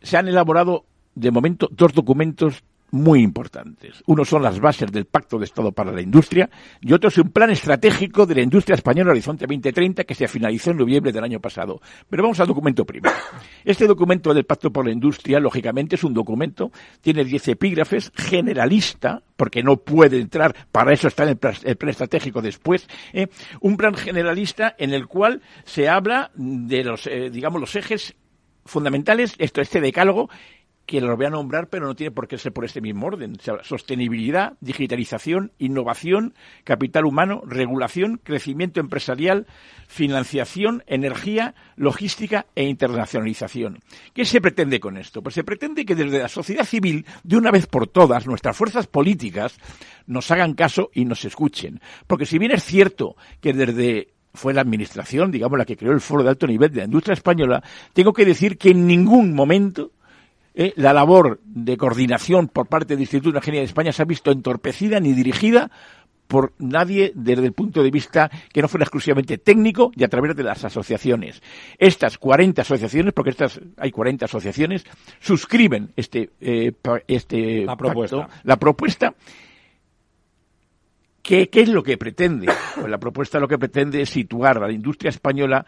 se 0.00 0.16
han 0.16 0.26
elaborado 0.26 0.86
de 1.16 1.30
momento 1.30 1.68
dos 1.72 1.92
documentos 1.92 2.62
muy 2.90 3.20
importantes. 3.20 4.02
Uno 4.06 4.24
son 4.24 4.42
las 4.42 4.60
bases 4.60 4.92
del 4.92 5.06
Pacto 5.06 5.38
de 5.38 5.44
Estado 5.44 5.72
para 5.72 5.92
la 5.92 6.00
Industria 6.00 6.48
y 6.80 6.92
otro 6.92 7.08
es 7.08 7.18
un 7.18 7.30
plan 7.30 7.50
estratégico 7.50 8.26
de 8.26 8.36
la 8.36 8.42
industria 8.42 8.76
española 8.76 9.10
Horizonte 9.10 9.46
2030 9.46 10.04
que 10.04 10.14
se 10.14 10.28
finalizó 10.28 10.70
en 10.70 10.78
noviembre 10.78 11.12
del 11.12 11.24
año 11.24 11.40
pasado. 11.40 11.80
Pero 12.08 12.22
vamos 12.22 12.38
al 12.38 12.46
documento 12.46 12.84
primero. 12.84 13.14
Este 13.64 13.86
documento 13.86 14.32
del 14.32 14.44
Pacto 14.44 14.72
por 14.72 14.84
la 14.84 14.92
Industria, 14.92 15.40
lógicamente, 15.40 15.96
es 15.96 16.04
un 16.04 16.14
documento, 16.14 16.70
tiene 17.00 17.24
10 17.24 17.48
epígrafes, 17.48 18.12
generalista, 18.14 19.22
porque 19.36 19.62
no 19.62 19.78
puede 19.78 20.20
entrar, 20.20 20.54
para 20.70 20.92
eso 20.92 21.08
está 21.08 21.24
el 21.24 21.36
plan, 21.36 21.54
el 21.64 21.76
plan 21.76 21.90
estratégico 21.90 22.40
después, 22.40 22.88
¿eh? 23.12 23.26
un 23.60 23.76
plan 23.76 23.94
generalista 23.94 24.74
en 24.78 24.92
el 24.92 25.06
cual 25.06 25.42
se 25.64 25.88
habla 25.88 26.30
de 26.34 26.84
los, 26.84 27.06
eh, 27.08 27.30
digamos, 27.30 27.60
los 27.60 27.74
ejes 27.74 28.14
fundamentales, 28.64 29.34
esto, 29.38 29.60
este 29.60 29.80
decálogo, 29.80 30.28
que 30.86 31.00
lo 31.00 31.16
voy 31.16 31.26
a 31.26 31.30
nombrar, 31.30 31.68
pero 31.68 31.86
no 31.86 31.96
tiene 31.96 32.12
por 32.12 32.28
qué 32.28 32.38
ser 32.38 32.52
por 32.52 32.64
este 32.64 32.80
mismo 32.80 33.06
orden. 33.06 33.36
O 33.38 33.42
sea, 33.42 33.62
sostenibilidad, 33.64 34.54
digitalización, 34.60 35.52
innovación, 35.58 36.34
capital 36.64 37.04
humano, 37.04 37.42
regulación, 37.44 38.20
crecimiento 38.22 38.78
empresarial, 38.78 39.46
financiación, 39.88 40.84
energía, 40.86 41.54
logística 41.74 42.46
e 42.54 42.64
internacionalización. 42.64 43.80
¿Qué 44.14 44.24
se 44.24 44.40
pretende 44.40 44.78
con 44.78 44.96
esto? 44.96 45.22
Pues 45.22 45.34
se 45.34 45.44
pretende 45.44 45.84
que 45.84 45.96
desde 45.96 46.20
la 46.20 46.28
sociedad 46.28 46.64
civil, 46.64 47.04
de 47.24 47.36
una 47.36 47.50
vez 47.50 47.66
por 47.66 47.88
todas, 47.88 48.26
nuestras 48.26 48.56
fuerzas 48.56 48.86
políticas 48.86 49.58
nos 50.06 50.30
hagan 50.30 50.54
caso 50.54 50.90
y 50.94 51.04
nos 51.04 51.24
escuchen. 51.24 51.80
Porque 52.06 52.26
si 52.26 52.38
bien 52.38 52.52
es 52.52 52.64
cierto 52.64 53.16
que 53.40 53.52
desde 53.52 54.14
fue 54.34 54.54
la 54.54 54.60
administración, 54.60 55.32
digamos, 55.32 55.58
la 55.58 55.64
que 55.64 55.76
creó 55.76 55.92
el 55.92 56.00
foro 56.00 56.22
de 56.22 56.28
alto 56.28 56.46
nivel 56.46 56.70
de 56.70 56.80
la 56.80 56.84
industria 56.84 57.14
española, 57.14 57.62
tengo 57.92 58.12
que 58.12 58.24
decir 58.24 58.58
que 58.58 58.70
en 58.70 58.86
ningún 58.86 59.34
momento 59.34 59.92
eh, 60.58 60.72
la 60.76 60.94
labor 60.94 61.38
de 61.44 61.76
coordinación 61.76 62.48
por 62.48 62.66
parte 62.66 62.94
del 62.94 63.02
Instituto 63.02 63.32
de 63.32 63.38
Ingeniería 63.38 63.60
de 63.60 63.66
España 63.66 63.92
se 63.92 64.00
ha 64.00 64.06
visto 64.06 64.30
entorpecida 64.30 64.98
ni 65.00 65.12
dirigida 65.12 65.70
por 66.26 66.54
nadie 66.58 67.12
desde 67.14 67.44
el 67.44 67.52
punto 67.52 67.82
de 67.82 67.90
vista 67.90 68.30
que 68.52 68.62
no 68.62 68.68
fuera 68.68 68.84
exclusivamente 68.84 69.38
técnico 69.38 69.92
y 69.94 70.02
a 70.02 70.08
través 70.08 70.34
de 70.34 70.42
las 70.42 70.64
asociaciones. 70.64 71.42
Estas 71.78 72.18
40 72.18 72.62
asociaciones, 72.62 73.12
porque 73.12 73.30
estas 73.30 73.60
hay 73.76 73.90
40 73.90 74.24
asociaciones, 74.24 74.84
suscriben 75.20 75.92
este, 75.94 76.30
eh, 76.40 76.72
este 77.06 77.60
La 77.60 77.76
pacto, 77.76 77.84
propuesta. 77.84 78.28
la 78.42 78.56
propuesta 78.56 79.14
¿Qué, 81.22 81.48
¿Qué 81.48 81.62
es 81.62 81.68
lo 81.68 81.82
que 81.82 81.98
pretende? 81.98 82.46
Pues 82.76 82.88
la 82.88 82.98
propuesta 82.98 83.40
lo 83.40 83.48
que 83.48 83.58
pretende 83.58 84.00
es 84.00 84.10
situar 84.10 84.58
a 84.58 84.68
la 84.68 84.72
industria 84.72 85.08
española 85.08 85.66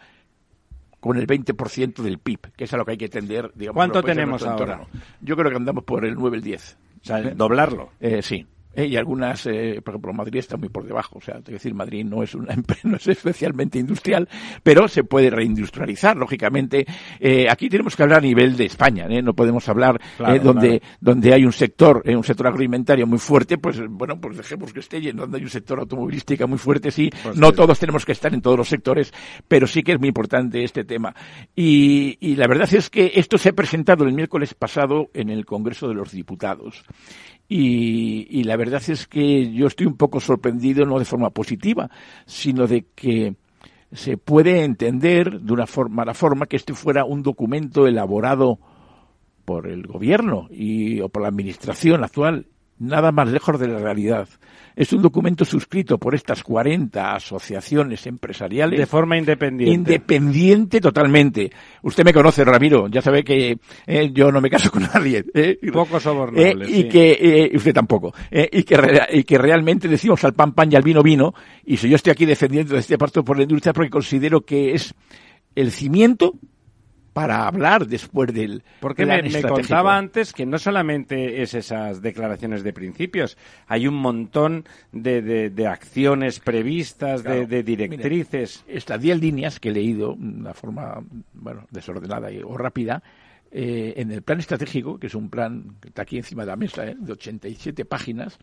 con 0.99 1.17
el 1.17 1.27
20% 1.27 2.01
del 2.01 2.19
PIB, 2.19 2.39
que 2.55 2.63
es 2.65 2.73
a 2.73 2.77
lo 2.77 2.85
que 2.85 2.91
hay 2.91 2.97
que 2.97 3.09
tender. 3.09 3.51
Digamos, 3.55 3.75
¿Cuánto 3.75 4.03
tenemos 4.03 4.43
ahora? 4.43 4.73
entorno. 4.73 4.87
Yo 5.21 5.35
creo 5.35 5.49
que 5.49 5.57
andamos 5.57 5.83
por 5.83 6.05
el 6.05 6.15
9, 6.15 6.37
el 6.37 6.43
10. 6.43 6.77
O 7.01 7.05
sea, 7.05 7.21
doblarlo. 7.21 7.91
Eh, 7.99 8.21
sí. 8.21 8.45
Eh, 8.79 8.87
y 8.87 8.95
algunas, 8.95 9.45
eh, 9.45 9.81
por 9.83 9.93
ejemplo, 9.93 10.13
Madrid 10.13 10.39
está 10.39 10.55
muy 10.55 10.69
por 10.69 10.85
debajo. 10.85 11.17
O 11.17 11.21
sea, 11.21 11.41
que 11.41 11.53
decir, 11.53 11.73
Madrid 11.73 12.05
no 12.05 12.23
es 12.23 12.33
una 12.33 12.53
empresa, 12.59 12.87
no 12.87 12.95
es 12.95 13.07
especialmente 13.07 13.77
industrial, 13.77 14.27
pero 14.63 14.87
se 14.87 15.03
puede 15.03 15.29
reindustrializar, 15.29 16.15
lógicamente. 16.15 16.85
Eh, 17.19 17.47
aquí 17.49 17.69
tenemos 17.69 17.95
que 17.95 18.03
hablar 18.03 18.19
a 18.19 18.21
nivel 18.21 18.55
de 18.55 18.65
España, 18.65 19.05
¿eh? 19.09 19.21
no 19.21 19.33
podemos 19.33 19.67
hablar 19.67 19.99
Claro, 20.17 20.33
eh, 20.33 20.39
donde, 20.39 20.79
claro. 20.79 20.95
donde 21.01 21.33
hay 21.33 21.43
un 21.45 21.51
sector, 21.51 22.03
un 22.05 22.23
sector 22.23 22.47
agroalimentario 22.47 23.05
muy 23.05 23.19
fuerte, 23.19 23.57
pues 23.57 23.81
bueno, 23.89 24.19
pues 24.19 24.37
dejemos 24.37 24.71
que 24.71 24.79
esté, 24.79 24.99
y 24.99 25.09
en 25.09 25.17
donde 25.17 25.37
hay 25.37 25.43
un 25.43 25.49
sector 25.49 25.79
automovilístico 25.79 26.47
muy 26.47 26.57
fuerte, 26.57 26.91
sí. 26.91 27.09
Pues 27.23 27.35
no 27.37 27.47
sí. 27.47 27.55
todos 27.55 27.79
tenemos 27.79 28.05
que 28.05 28.13
estar 28.13 28.33
en 28.33 28.41
todos 28.41 28.57
los 28.57 28.69
sectores, 28.69 29.13
pero 29.47 29.67
sí 29.67 29.83
que 29.83 29.93
es 29.93 29.99
muy 29.99 30.07
importante 30.07 30.63
este 30.63 30.85
tema. 30.85 31.13
Y, 31.55 32.17
y 32.19 32.35
la 32.35 32.47
verdad 32.47 32.73
es 32.73 32.89
que 32.89 33.11
esto 33.15 33.37
se 33.37 33.49
ha 33.49 33.53
presentado 33.53 34.05
el 34.05 34.13
miércoles 34.13 34.53
pasado 34.53 35.09
en 35.13 35.29
el 35.29 35.45
Congreso 35.45 35.87
de 35.87 35.95
los 35.95 36.11
Diputados. 36.11 36.85
Y, 37.49 38.27
y 38.29 38.43
la 38.43 38.55
verdad 38.55 38.81
es 38.87 39.07
que 39.07 39.51
yo 39.51 39.67
estoy 39.67 39.87
un 39.87 39.97
poco 39.97 40.19
sorprendido, 40.19 40.85
no 40.85 40.99
de 40.99 41.05
forma 41.05 41.31
positiva, 41.31 41.89
sino 42.25 42.67
de 42.67 42.85
que 42.95 43.35
se 43.91 44.17
puede 44.17 44.63
entender 44.63 45.41
de 45.41 45.53
una 45.53 45.65
forma, 45.65 46.05
la 46.05 46.13
forma 46.13 46.45
que 46.45 46.57
este 46.57 46.73
fuera 46.73 47.05
un 47.05 47.23
documento 47.23 47.87
elaborado 47.87 48.59
por 49.45 49.67
el 49.67 49.87
gobierno 49.87 50.47
y, 50.51 51.01
o 51.01 51.09
por 51.09 51.23
la 51.23 51.29
administración 51.29 52.03
actual, 52.03 52.45
nada 52.79 53.11
más 53.11 53.29
lejos 53.29 53.59
de 53.59 53.67
la 53.67 53.79
realidad. 53.79 54.27
Es 54.75 54.93
un 54.93 55.01
documento 55.01 55.43
suscrito 55.43 55.97
por 55.97 56.15
estas 56.15 56.41
40 56.41 57.13
asociaciones 57.15 58.07
empresariales 58.07 58.79
De 58.79 58.85
forma 58.85 59.17
independiente. 59.17 59.73
Independiente 59.73 60.79
totalmente. 60.79 61.51
Usted 61.81 62.05
me 62.05 62.13
conoce, 62.13 62.45
Ramiro, 62.45 62.87
ya 62.87 63.01
sabe 63.01 63.23
que 63.23 63.57
eh, 63.85 64.11
yo 64.13 64.31
no 64.31 64.39
me 64.39 64.49
caso 64.49 64.71
con 64.71 64.83
nadie. 64.93 65.25
eh. 65.33 65.57
Poco 65.73 65.99
sobornable, 65.99 66.65
Eh, 66.65 66.69
y 66.69 66.73
sí. 66.83 66.87
que 66.87 67.11
eh, 67.19 67.51
usted 67.57 67.73
tampoco. 67.73 68.13
eh, 68.31 68.47
y, 68.51 68.63
que 68.63 68.77
re- 68.77 69.07
y 69.11 69.23
que 69.23 69.37
realmente 69.37 69.87
decimos 69.89 70.23
al 70.23 70.33
pan 70.33 70.53
pan 70.53 70.71
y 70.71 70.75
al 70.77 70.83
vino 70.83 71.03
vino. 71.03 71.33
Y 71.65 71.75
si 71.77 71.89
yo 71.89 71.95
estoy 71.97 72.11
aquí 72.11 72.25
defendiendo 72.25 72.77
este 72.77 72.97
pacto 72.97 73.23
por 73.23 73.35
la 73.37 73.43
industria 73.43 73.73
porque 73.73 73.89
considero 73.89 74.41
que 74.41 74.73
es 74.73 74.93
el 75.55 75.71
cimiento 75.71 76.35
para 77.13 77.47
hablar 77.47 77.87
después 77.87 78.33
del 78.33 78.63
Porque 78.79 79.03
plan 79.05 79.23
me, 79.31 79.41
contaba 79.41 79.97
antes 79.97 80.33
que 80.33 80.45
no 80.45 80.57
solamente 80.59 81.41
es 81.41 81.53
esas 81.53 82.01
declaraciones 82.01 82.63
de 82.63 82.73
principios, 82.73 83.37
hay 83.67 83.87
un 83.87 83.95
montón 83.95 84.65
de, 84.91 85.21
de- 85.21 85.49
de 85.49 85.67
acciones 85.67 86.39
previstas, 86.39 87.21
Claro. 87.23 87.45
de 87.47 87.63
directrices. 87.63 88.63
estas 88.67 89.01
10 89.01 89.19
líneas 89.19 89.59
que 89.59 89.69
he 89.69 89.73
leído 89.73 90.15
de 90.17 90.23
una 90.39 90.53
forma 90.53 91.03
bueno 91.33 91.65
desordenada 91.71 92.31
y- 92.31 92.41
o 92.43 92.57
rápida 92.57 93.01
eh, 93.51 93.93
en 93.97 94.11
el 94.11 94.21
plan 94.21 94.39
estratégico 94.39 94.99
que 94.99 95.07
es 95.07 95.15
un 95.15 95.29
plan 95.29 95.75
que 95.81 95.87
está 95.87 96.03
aquí 96.03 96.17
encima 96.17 96.43
de 96.43 96.47
la 96.47 96.55
mesa 96.55 96.85
eh, 96.85 96.95
de 96.99 97.11
87 97.13 97.83
páginas 97.85 98.37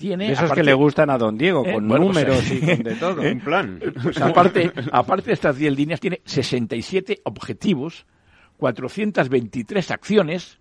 tiene 0.00 0.26
De 0.26 0.32
esos 0.32 0.44
aparte- 0.46 0.60
que 0.60 0.64
le 0.64 0.74
gustan 0.74 1.10
a 1.10 1.18
don 1.18 1.36
Diego, 1.36 1.64
Eh, 1.64 1.74
con 1.74 1.86
bueno, 1.86 2.06
pues, 2.06 2.16
números 2.26 2.50
eh, 2.50 2.54
y 2.54 2.60
con 2.76 2.82
de 2.82 2.94
todo. 2.96 3.22
Un 3.22 3.40
plan. 3.40 3.80
pues 4.02 4.20
aparte 4.20 4.72
aparte 4.92 5.26
de 5.26 5.32
estas 5.34 5.56
10 5.56 5.76
líneas 5.76 6.00
tiene 6.00 6.20
67 6.24 7.20
objetivos 7.24 8.06
423 8.56 9.90
acciones 9.90 10.59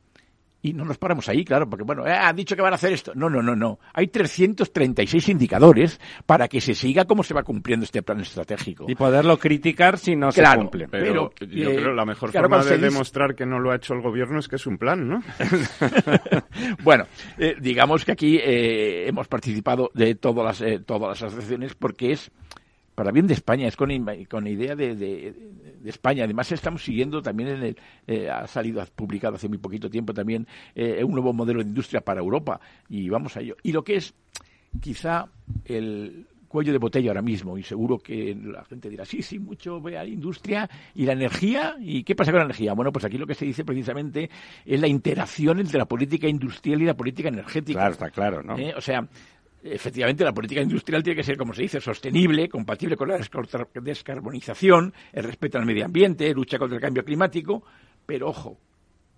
y 0.62 0.74
no 0.74 0.84
nos 0.84 0.98
paramos 0.98 1.30
ahí, 1.30 1.46
claro, 1.46 1.70
porque 1.70 1.84
bueno, 1.86 2.06
eh, 2.06 2.12
han 2.12 2.36
dicho 2.36 2.56
que 2.56 2.62
van 2.62 2.74
a 2.74 2.76
hacer 2.76 2.92
esto. 2.92 3.14
No, 3.16 3.30
no, 3.30 3.42
no, 3.42 3.56
no. 3.56 3.80
Hay 3.94 4.08
336 4.08 5.30
indicadores 5.30 6.00
para 6.26 6.48
que 6.50 6.60
se 6.60 6.74
siga 6.76 7.06
cómo 7.06 7.24
se 7.24 7.34
va 7.34 7.44
cumpliendo 7.44 7.86
este 7.86 8.02
plan 8.04 8.20
estratégico. 8.20 8.86
Y 8.90 8.96
poderlo 8.96 9.38
criticar 9.40 9.98
si 9.98 10.16
no 10.18 10.30
Claro. 10.30 10.52
se 10.52 10.58
cumple. 10.58 10.88
Pero, 10.90 11.32
Pero, 11.40 11.52
yo 11.52 11.70
eh, 11.72 11.76
creo 11.78 11.94
la 11.94 12.06
mejor 12.06 12.32
claro, 12.32 12.50
forma 12.50 12.64
de 12.66 12.72
dice- 12.76 12.86
demostrar 12.90 13.36
que 13.36 13.46
no 13.46 13.60
lo 13.60 13.72
ha 13.72 13.76
hecho 13.78 13.94
el 13.94 14.02
gobierno 14.02 14.40
es 14.40 14.48
que 14.50 14.58
es 14.58 14.68
un 14.68 14.78
plan, 14.78 15.08
¿no? 15.08 15.24
bueno, 16.84 17.06
eh, 17.38 17.56
digamos 17.60 18.06
que 18.06 18.12
aquí 18.12 18.38
eh, 18.42 19.08
hemos 19.08 19.28
participado 19.28 19.92
de 19.94 20.16
todas 20.16 20.46
las, 20.46 20.62
eh, 20.62 20.80
todas 20.86 21.10
las 21.10 21.24
asociaciones 21.24 21.74
porque 21.76 22.12
es 22.12 22.32
para 23.00 23.14
bien 23.14 23.28
de 23.28 23.34
España, 23.34 23.66
es 23.66 23.78
con, 23.78 23.90
con 24.30 24.46
idea 24.46 24.76
de, 24.76 24.94
de, 24.94 25.34
España. 25.86 26.26
Además, 26.26 26.52
estamos 26.52 26.84
siguiendo 26.84 27.22
también 27.22 27.48
en 27.48 27.64
el, 27.64 27.78
eh, 28.06 28.30
ha 28.30 28.46
salido, 28.46 28.82
ha 28.82 28.86
publicado 28.88 29.38
hace 29.38 29.48
muy 29.48 29.58
poquito 29.58 29.90
tiempo 29.90 30.14
también 30.14 30.46
eh, 30.76 31.02
un 31.02 31.14
nuevo 31.14 31.32
modelo 31.32 31.64
de 31.64 31.70
industria 31.70 32.02
para 32.02 32.20
Europa 32.20 32.60
y 32.90 33.08
vamos 33.08 33.38
a 33.38 33.40
ello. 33.40 33.56
Y 33.64 33.72
lo 33.72 33.86
que 33.86 33.96
es 33.96 34.14
quizá 34.82 35.30
el 35.64 36.28
cuello 36.50 36.74
de 36.74 36.78
botella 36.78 37.12
ahora 37.12 37.22
mismo 37.22 37.58
y 37.58 37.64
seguro 37.64 38.00
que 38.00 38.36
la 38.36 38.66
gente 38.66 38.90
dirá, 38.90 39.06
sí, 39.06 39.22
sí, 39.22 39.40
mucho 39.40 39.80
ve 39.80 39.98
a 39.98 40.04
la 40.04 40.10
industria 40.10 40.70
y 40.94 41.06
la 41.06 41.14
energía. 41.14 41.78
¿Y 41.80 42.04
qué 42.04 42.16
pasa 42.16 42.32
con 42.32 42.40
la 42.40 42.46
energía? 42.46 42.74
Bueno, 42.74 42.92
pues 42.92 43.06
aquí 43.06 43.18
lo 43.18 43.26
que 43.26 43.36
se 43.36 43.46
dice 43.46 43.64
precisamente 43.64 44.30
es 44.66 44.82
la 44.82 44.88
interacción 44.90 45.62
entre 45.62 45.78
la 45.78 45.86
política 45.86 46.28
industrial 46.28 46.82
y 46.82 46.86
la 46.86 46.98
política 46.98 47.30
energética. 47.30 47.80
Claro, 47.80 47.94
está 47.94 48.10
claro, 48.10 48.44
¿no? 48.44 48.56
O 48.76 48.82
sea, 48.82 49.08
efectivamente 49.64 50.24
la 50.24 50.34
política 50.34 50.62
industrial 50.62 51.04
tiene 51.04 51.18
que 51.18 51.24
ser, 51.24 51.38
como 51.38 51.54
se 51.54 51.64
dice, 51.64 51.82
sostenible, 51.82 52.50
compatible 52.50 52.96
con 52.96 53.10
la 53.10 53.20
descarbonización, 53.82 54.94
el 55.14 55.24
respeto 55.24 55.58
al 55.58 55.66
medio 55.66 55.86
ambiente, 55.86 56.34
lucha 56.34 56.58
contra 56.58 56.78
el 56.78 56.82
cambio 56.82 57.04
climático, 57.04 57.64
pero 58.06 58.30
ojo, 58.30 58.60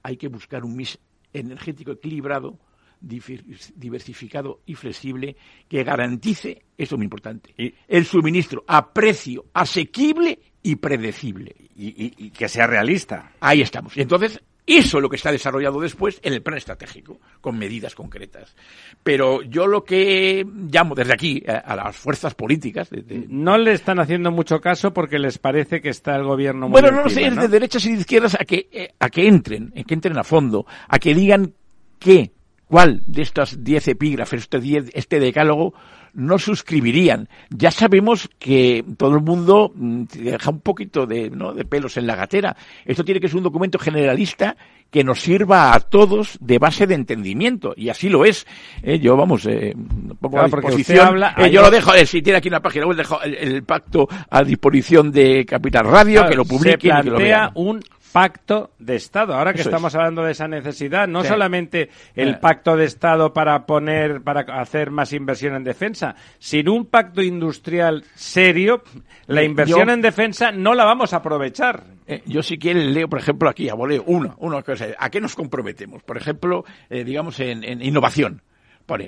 hay 0.04 0.18
que 0.18 0.28
buscar 0.28 0.64
un 0.64 0.76
mix 0.76 0.98
energético 1.34 1.92
equilibrado, 1.92 2.60
diversificado 3.00 4.62
y 4.66 4.76
flexible 4.76 5.36
que 5.68 5.84
garantice, 5.84 6.64
eso 6.78 6.96
es 6.96 6.98
muy 6.98 7.06
importante, 7.06 7.54
el 7.88 8.06
suministro 8.06 8.64
a 8.68 8.94
precio 8.94 9.46
asequible 9.54 10.40
y 10.64 10.76
predecible. 10.76 11.56
Y, 11.76 12.26
y, 12.26 12.30
que 12.30 12.48
sea 12.48 12.68
realista. 12.68 13.32
Ahí 13.40 13.62
estamos. 13.62 13.98
Entonces, 13.98 14.40
eso 14.68 14.98
es 14.98 15.02
lo 15.02 15.10
que 15.10 15.16
está 15.16 15.32
desarrollado 15.32 15.80
después 15.80 16.20
en 16.24 16.34
el 16.34 16.42
plan 16.42 16.58
estratégico, 16.58 17.20
con 17.42 17.58
medidas 17.58 17.96
concretas. 17.96 18.56
Pero 19.04 19.42
yo 19.42 19.66
lo 19.66 19.84
que 19.84 20.46
llamo 20.72 20.94
desde 20.94 21.14
aquí 21.14 21.44
a, 21.48 21.76
las 21.76 21.96
fuerzas 21.96 22.36
políticas. 22.36 22.90
No 23.28 23.58
le 23.58 23.74
están 23.74 24.00
haciendo 24.00 24.32
mucho 24.32 24.62
caso 24.62 24.94
porque 24.94 25.18
les 25.18 25.40
parece 25.40 25.82
que 25.82 25.90
está 25.90 26.16
el 26.16 26.24
gobierno 26.24 26.70
muy 26.70 26.80
Bueno, 26.80 27.04
no, 27.04 27.10
sé, 27.10 27.30
de 27.30 27.48
derechas 27.48 27.86
y 27.86 27.94
de 27.94 28.00
izquierdas 28.00 28.36
a 28.40 28.46
que, 28.46 28.70
eh, 28.72 28.94
a 29.00 29.10
que 29.10 29.28
entren, 29.28 29.74
a 29.76 29.84
que 29.84 29.94
entren 29.94 30.18
a 30.18 30.24
fondo, 30.24 30.66
a 30.88 31.00
que 31.00 31.16
digan 31.16 31.54
qué, 31.98 32.32
cuál 32.68 33.02
de 33.08 33.24
estas 33.24 33.64
diez 33.64 33.88
epígrafes, 33.88 34.42
este, 34.42 34.60
diez, 34.60 34.90
este 34.94 35.20
decálogo, 35.20 35.74
no 36.14 36.38
suscribirían. 36.40 37.30
Ya 37.50 37.72
sabemos 37.72 38.30
que 38.40 38.84
todo 38.98 39.16
el 39.16 39.22
mundo 39.22 39.72
mm, 39.74 40.04
deja 40.18 40.50
un 40.50 40.60
poquito 40.60 41.06
de, 41.06 41.30
¿no? 41.30 41.54
de 41.54 41.66
pelos 41.66 41.98
en 41.98 42.08
la 42.08 42.16
gatera. 42.16 42.56
Esto 42.86 43.04
tiene 43.04 43.20
que 43.20 43.28
ser 43.28 43.38
un 43.38 43.44
documento 43.44 43.80
generalista 43.80 44.56
que 44.92 45.04
nos 45.04 45.22
sirva 45.22 45.74
a 45.74 45.80
todos 45.80 46.38
de 46.42 46.60
base 46.60 46.86
de 46.86 46.96
entendimiento 46.96 47.74
y 47.76 47.90
así 47.90 48.10
lo 48.10 48.26
es. 48.26 48.46
Eh, 48.84 49.00
yo 49.00 49.16
vamos, 49.16 49.46
eh, 49.46 49.74
pongo 50.20 50.40
a 50.40 50.46
disposición. 50.46 51.08
Habla, 51.08 51.36
eh, 51.38 51.50
yo 51.50 51.62
lo 51.62 51.72
dejo, 51.72 51.94
eh, 51.96 52.06
si 52.06 52.22
tiene 52.22 52.38
aquí 52.38 52.50
una 52.50 52.60
página 52.60 52.86
web, 52.86 52.98
dejo 52.98 53.22
el, 53.24 53.64
pacto 53.64 54.08
a 54.30 54.44
disposición 54.44 55.12
de 55.12 55.46
Capital 55.46 55.86
Radio, 55.86 56.28
que 56.28 56.36
lo 56.36 56.44
publique. 56.44 56.90
Se 56.90 57.04
plantea 57.04 57.52
un 57.56 57.80
pacto 58.12 58.72
de 58.80 58.96
Estado. 58.96 59.34
Ahora 59.34 59.54
que 59.54 59.62
estamos 59.62 59.94
hablando 59.96 60.24
de 60.24 60.32
esa 60.32 60.48
necesidad, 60.48 61.08
no 61.08 61.24
solamente 61.24 61.90
el 62.16 62.40
pacto 62.40 62.76
de 62.76 62.86
Estado 62.86 63.34
para 63.34 63.66
poner, 63.66 64.22
para 64.22 64.42
hacer 64.62 64.92
más 64.92 65.14
inversión 65.14 65.56
en 65.56 65.64
defensa, 65.64 66.16
sino 66.40 66.74
un 66.74 66.86
pacto 66.86 67.22
industrial 67.22 68.04
serio, 68.16 68.84
la 69.28 69.44
inversión 69.44 69.90
en 69.90 70.02
defensa 70.02 70.52
no 70.52 70.74
la 70.74 70.86
vamos 70.86 71.14
a 71.14 71.18
aprovechar. 71.18 71.84
Eh, 72.08 72.22
yo 72.26 72.44
si 72.44 72.58
quieren 72.58 72.94
leo, 72.94 73.08
por 73.08 73.20
ejemplo, 73.20 73.50
aquí 73.50 73.70
a 73.70 73.74
voleo 73.74 74.04
uno, 74.06 74.36
uno 74.40 74.62
¿a 74.98 75.10
qué 75.10 75.22
nos 75.22 75.36
comprometemos? 75.36 76.04
Por 76.04 76.18
ejemplo, 76.18 76.66
eh, 76.90 77.04
digamos 77.04 77.40
en 77.40 77.82
innovación 77.82 78.42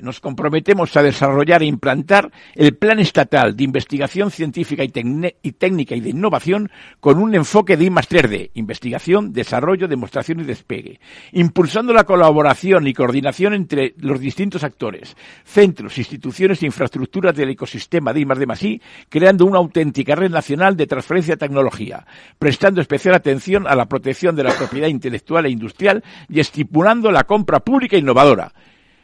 nos 0.01 0.19
comprometemos 0.19 0.95
a 0.95 1.03
desarrollar 1.03 1.61
e 1.61 1.65
implantar 1.65 2.31
el 2.55 2.75
Plan 2.75 2.99
Estatal 2.99 3.55
de 3.55 3.63
Investigación 3.63 4.31
Científica 4.31 4.83
y, 4.83 5.51
Técnica 5.51 5.95
y 5.95 5.99
de 5.99 6.09
Innovación 6.09 6.69
con 6.99 7.19
un 7.19 7.35
enfoque 7.35 7.75
de 7.75 7.85
I 7.85 7.89
3D, 7.89 8.51
investigación, 8.53 9.33
desarrollo, 9.33 9.87
demostración 9.87 10.39
y 10.39 10.43
despegue, 10.43 10.99
impulsando 11.33 11.93
la 11.93 12.05
colaboración 12.05 12.87
y 12.87 12.93
coordinación 12.93 13.53
entre 13.53 13.93
los 13.97 14.19
distintos 14.19 14.63
actores, 14.63 15.15
centros, 15.43 15.97
instituciones 15.97 16.63
e 16.63 16.65
infraestructuras 16.65 17.35
del 17.35 17.49
ecosistema 17.49 18.13
de 18.13 18.21
I 18.21 18.27
I, 18.61 18.81
creando 19.09 19.45
una 19.45 19.59
auténtica 19.59 20.15
red 20.15 20.31
nacional 20.31 20.77
de 20.77 20.87
transferencia 20.87 21.35
de 21.35 21.45
tecnología, 21.45 22.05
prestando 22.39 22.81
especial 22.81 23.15
atención 23.15 23.67
a 23.67 23.75
la 23.75 23.87
protección 23.87 24.35
de 24.35 24.43
la 24.43 24.55
propiedad 24.55 24.87
intelectual 24.87 25.45
e 25.45 25.49
industrial 25.49 26.03
y 26.29 26.39
estipulando 26.39 27.11
la 27.11 27.25
compra 27.25 27.59
pública 27.59 27.97
innovadora 27.97 28.53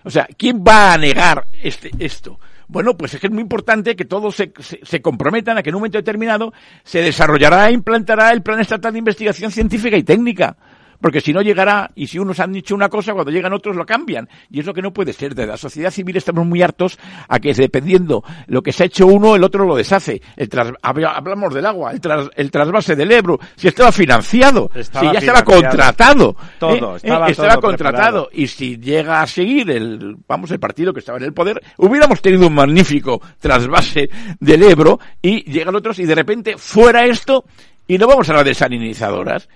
o 0.03 0.09
sea, 0.09 0.27
¿quién 0.37 0.63
va 0.63 0.93
a 0.93 0.97
negar 0.97 1.47
este, 1.61 1.91
esto? 1.99 2.39
Bueno, 2.67 2.95
pues 2.95 3.15
es 3.15 3.19
que 3.19 3.27
es 3.27 3.33
muy 3.33 3.41
importante 3.41 3.95
que 3.95 4.05
todos 4.05 4.35
se, 4.35 4.53
se, 4.59 5.01
comprometan 5.01 5.57
a 5.57 5.63
que 5.63 5.69
en 5.69 5.75
un 5.75 5.81
momento 5.81 5.97
determinado 5.97 6.53
se 6.83 7.01
desarrollará 7.01 7.67
e 7.67 7.73
implantará 7.73 8.31
el 8.31 8.43
Plan 8.43 8.59
Estatal 8.59 8.93
de 8.93 8.99
Investigación 8.99 9.51
Científica 9.51 9.97
y 9.97 10.03
Técnica 10.03 10.55
porque 11.01 11.21
si 11.21 11.33
no 11.33 11.41
llegará, 11.41 11.91
y 11.95 12.07
si 12.07 12.19
unos 12.19 12.39
han 12.39 12.51
dicho 12.51 12.75
una 12.75 12.89
cosa, 12.89 13.13
cuando 13.13 13.31
llegan 13.31 13.53
otros 13.53 13.75
lo 13.75 13.85
cambian. 13.85 14.27
Y 14.49 14.59
es 14.59 14.65
lo 14.65 14.73
que 14.73 14.81
no 14.81 14.91
puede 14.91 15.13
ser. 15.13 15.35
De 15.35 15.45
la 15.45 15.57
sociedad 15.57 15.91
civil 15.91 16.17
estamos 16.17 16.45
muy 16.45 16.61
hartos 16.61 16.97
a 17.27 17.39
que 17.39 17.53
dependiendo 17.53 18.23
lo 18.47 18.61
que 18.61 18.71
se 18.71 18.83
ha 18.83 18.85
hecho 18.87 19.07
uno, 19.07 19.35
el 19.35 19.43
otro 19.43 19.65
lo 19.65 19.75
deshace. 19.75 20.21
El 20.35 20.49
hablamos 20.81 21.53
del 21.53 21.65
agua, 21.65 21.91
el, 21.91 22.01
el 22.35 22.51
trasvase 22.51 22.95
del 22.95 23.11
Ebro, 23.11 23.39
si 23.55 23.67
estaba 23.67 23.91
financiado, 23.91 24.69
si 24.73 25.05
ya 25.05 25.19
estaba 25.19 25.43
contratado. 25.43 26.35
Todo, 26.59 26.95
¿eh? 26.95 26.97
estaba, 26.97 27.29
estaba 27.29 27.57
contratado. 27.57 28.29
Y 28.33 28.47
si 28.47 28.77
llega 28.77 29.21
a 29.21 29.27
seguir 29.27 29.69
el, 29.71 30.17
vamos, 30.27 30.51
el 30.51 30.59
partido 30.59 30.93
que 30.93 30.99
estaba 30.99 31.17
en 31.17 31.25
el 31.25 31.33
poder, 31.33 31.61
hubiéramos 31.77 32.21
tenido 32.21 32.47
un 32.47 32.53
magnífico 32.53 33.21
trasvase 33.39 34.09
del 34.39 34.63
Ebro 34.63 34.99
y 35.21 35.49
llegan 35.49 35.75
otros 35.75 35.99
y 35.99 36.05
de 36.05 36.15
repente 36.15 36.57
fuera 36.57 37.05
esto 37.05 37.45
y 37.87 37.97
no 37.97 38.07
vamos 38.07 38.29
a 38.29 38.33
las 38.33 38.45
desalinizadoras 38.45 39.49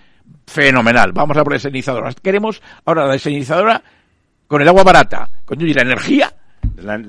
fenomenal. 0.46 1.12
Vamos 1.12 1.38
a 1.38 1.44
por 1.44 1.54
desalinizadoras. 1.54 2.16
Queremos 2.22 2.62
ahora 2.86 3.08
la 3.08 3.14
desalinizadora 3.14 3.84
con 4.48 4.62
el 4.62 4.68
agua 4.68 4.84
barata, 4.84 5.30
con 5.46 5.58
la 5.60 5.82
energía. 5.82 6.34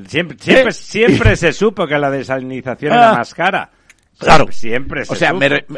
siempre, 0.07 0.37
siempre, 0.39 0.73
siempre 0.73 1.37
se 1.37 1.53
supo 1.53 1.87
que 1.87 1.99
la 1.99 2.11
desalinización 2.11 2.93
era 2.93 3.11
ah. 3.11 3.17
más 3.17 3.35
cara. 3.35 3.71
Claro. 4.19 4.47
Siempre. 4.51 5.03
o 5.09 5.15
sea, 5.15 5.33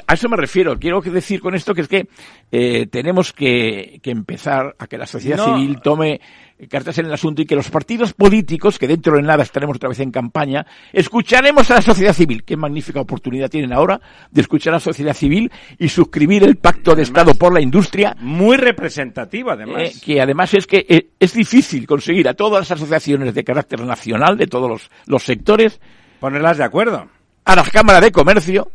a 0.07 0.15
eso 0.15 0.29
me 0.29 0.37
refiero. 0.37 0.79
Quiero 0.79 1.01
decir 1.01 1.41
con 1.41 1.55
esto 1.55 1.75
que 1.75 1.81
es 1.81 1.89
que 1.89 2.09
eh, 2.53 2.87
tenemos 2.87 3.33
que, 3.33 3.99
que, 4.03 4.11
empezar 4.11 4.77
a 4.79 4.87
que 4.87 4.99
la 4.99 5.07
sociedad 5.07 5.43
civil 5.43 5.81
tome 5.81 6.21
cartas 6.69 6.97
en 6.99 7.07
el 7.07 7.13
asunto 7.13 7.43
y 7.43 7.47
que 7.47 7.55
los 7.55 7.71
partidos 7.71 8.15
políticos, 8.15 8.79
que 8.79 8.89
dentro 8.89 9.17
de 9.17 9.23
nada 9.23 9.43
estaremos 9.43 9.77
otra 9.77 9.91
vez 9.91 10.01
en 10.01 10.11
campaña, 10.11 10.67
escucharemos 10.93 11.71
a 11.71 11.75
la 11.75 11.83
sociedad 11.83 12.15
civil. 12.15 12.45
Qué 12.45 12.57
magnífica 12.57 13.01
oportunidad 13.01 13.51
tienen 13.51 13.73
ahora 13.73 14.01
de 14.31 14.41
escuchar 14.41 14.73
a 14.73 14.77
la 14.77 14.81
sociedad 14.81 15.15
civil 15.15 15.51
y 15.79 15.89
suscribir 15.89 16.45
el 16.45 16.57
pacto 16.57 16.95
de 16.95 17.03
Estado 17.03 17.35
por 17.35 17.53
la 17.53 17.61
industria. 17.61 18.17
Muy 18.21 18.57
representativo, 18.57 19.51
además. 19.51 19.83
Eh, 19.83 19.93
que 20.03 20.21
además 20.21 20.55
es 20.55 20.67
que 20.67 20.87
eh, 20.89 21.09
es 21.21 21.35
difícil 21.35 21.87
conseguir 21.87 22.29
a 22.29 22.35
todas 22.35 22.61
las 22.61 22.71
asociaciones 22.71 23.35
de 23.35 23.45
carácter 23.45 23.81
nacional, 23.83 24.39
de 24.39 24.47
todos 24.47 24.69
los, 24.71 24.91
los 25.07 25.23
sectores, 25.23 25.81
ponerlas 26.21 26.57
de 26.57 26.65
acuerdo. 26.65 27.09
A 27.45 27.55
las 27.55 27.71
cámaras 27.71 28.01
de 28.01 28.13
comercio, 28.13 28.71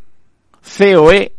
COE 0.78 1.34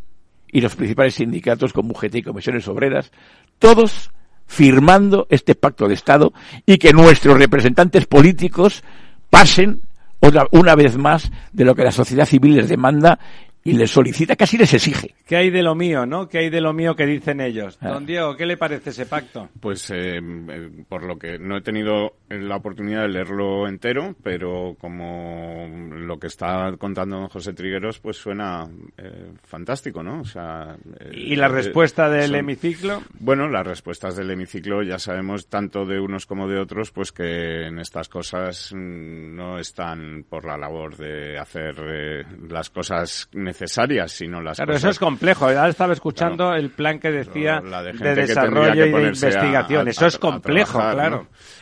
y 0.48 0.60
los 0.60 0.76
principales 0.76 1.14
sindicatos 1.14 1.72
como 1.72 1.92
UGT 1.92 2.16
y 2.16 2.22
comisiones 2.22 2.68
obreras, 2.68 3.10
todos 3.58 4.10
firmando 4.52 5.26
este 5.30 5.54
pacto 5.54 5.88
de 5.88 5.94
Estado 5.94 6.34
y 6.66 6.76
que 6.76 6.92
nuestros 6.92 7.38
representantes 7.38 8.04
políticos 8.04 8.84
pasen 9.30 9.80
otra, 10.20 10.46
una 10.50 10.74
vez 10.74 10.98
más 10.98 11.32
de 11.52 11.64
lo 11.64 11.74
que 11.74 11.84
la 11.84 11.90
sociedad 11.90 12.26
civil 12.26 12.56
les 12.56 12.68
demanda 12.68 13.18
y 13.64 13.72
les 13.74 13.90
solicita, 13.90 14.34
casi 14.36 14.58
les 14.58 14.74
exige. 14.74 15.14
¿Qué 15.26 15.36
hay 15.36 15.50
de 15.50 15.62
lo 15.62 15.74
mío, 15.74 16.04
no? 16.04 16.28
¿Qué 16.28 16.38
hay 16.38 16.50
de 16.50 16.60
lo 16.60 16.72
mío 16.72 16.96
que 16.96 17.06
dicen 17.06 17.40
ellos? 17.40 17.78
Ah. 17.80 17.90
Don 17.90 18.06
Diego, 18.06 18.36
¿qué 18.36 18.44
le 18.44 18.56
parece 18.56 18.90
ese 18.90 19.06
pacto? 19.06 19.48
Pues 19.60 19.88
eh, 19.90 20.18
eh, 20.18 20.70
por 20.88 21.04
lo 21.04 21.16
que 21.16 21.38
no 21.38 21.56
he 21.56 21.60
tenido 21.60 22.16
la 22.28 22.56
oportunidad 22.56 23.02
de 23.02 23.08
leerlo 23.08 23.68
entero, 23.68 24.16
pero 24.22 24.76
como 24.80 25.68
lo 25.90 26.18
que 26.18 26.26
está 26.26 26.74
contando 26.76 27.28
José 27.28 27.52
Trigueros, 27.52 28.00
pues 28.00 28.16
suena 28.16 28.68
eh, 28.96 29.32
fantástico, 29.44 30.02
¿no? 30.02 30.22
O 30.22 30.24
sea, 30.24 30.76
¿Y 31.12 31.36
la 31.36 31.48
respuesta 31.48 32.08
del 32.08 32.34
hemiciclo? 32.34 33.02
Bueno, 33.20 33.48
las 33.48 33.66
respuestas 33.66 34.16
del 34.16 34.30
hemiciclo 34.30 34.82
ya 34.82 34.98
sabemos 34.98 35.46
tanto 35.46 35.86
de 35.86 36.00
unos 36.00 36.26
como 36.26 36.48
de 36.48 36.58
otros, 36.58 36.90
pues 36.90 37.12
que 37.12 37.66
en 37.66 37.78
estas 37.78 38.08
cosas 38.08 38.72
mm, 38.74 39.36
no 39.36 39.58
están 39.58 40.24
por 40.28 40.44
la 40.44 40.56
labor 40.56 40.96
de 40.96 41.38
hacer 41.38 42.26
las 42.48 42.70
cosas 42.70 43.28
necesarias 43.32 43.51
necesarias, 43.52 44.12
sino 44.12 44.40
las 44.40 44.58
cosas... 44.58 44.76
eso 44.76 44.88
es 44.88 44.98
complejo. 44.98 45.46
Ahora 45.46 45.68
estaba 45.68 45.92
escuchando 45.92 46.54
el 46.54 46.70
plan 46.70 46.98
que 46.98 47.10
decía 47.10 47.60
de, 47.60 48.14
desarrollo 48.14 48.86
y 48.86 48.90
de 48.90 48.96
a- 48.96 49.02
investigación. 49.02 49.86
a- 49.86 49.90
eso 49.90 50.06
es 50.06 50.18
complejo, 50.18 50.72
trabajar, 50.78 50.94
claro. 50.94 51.16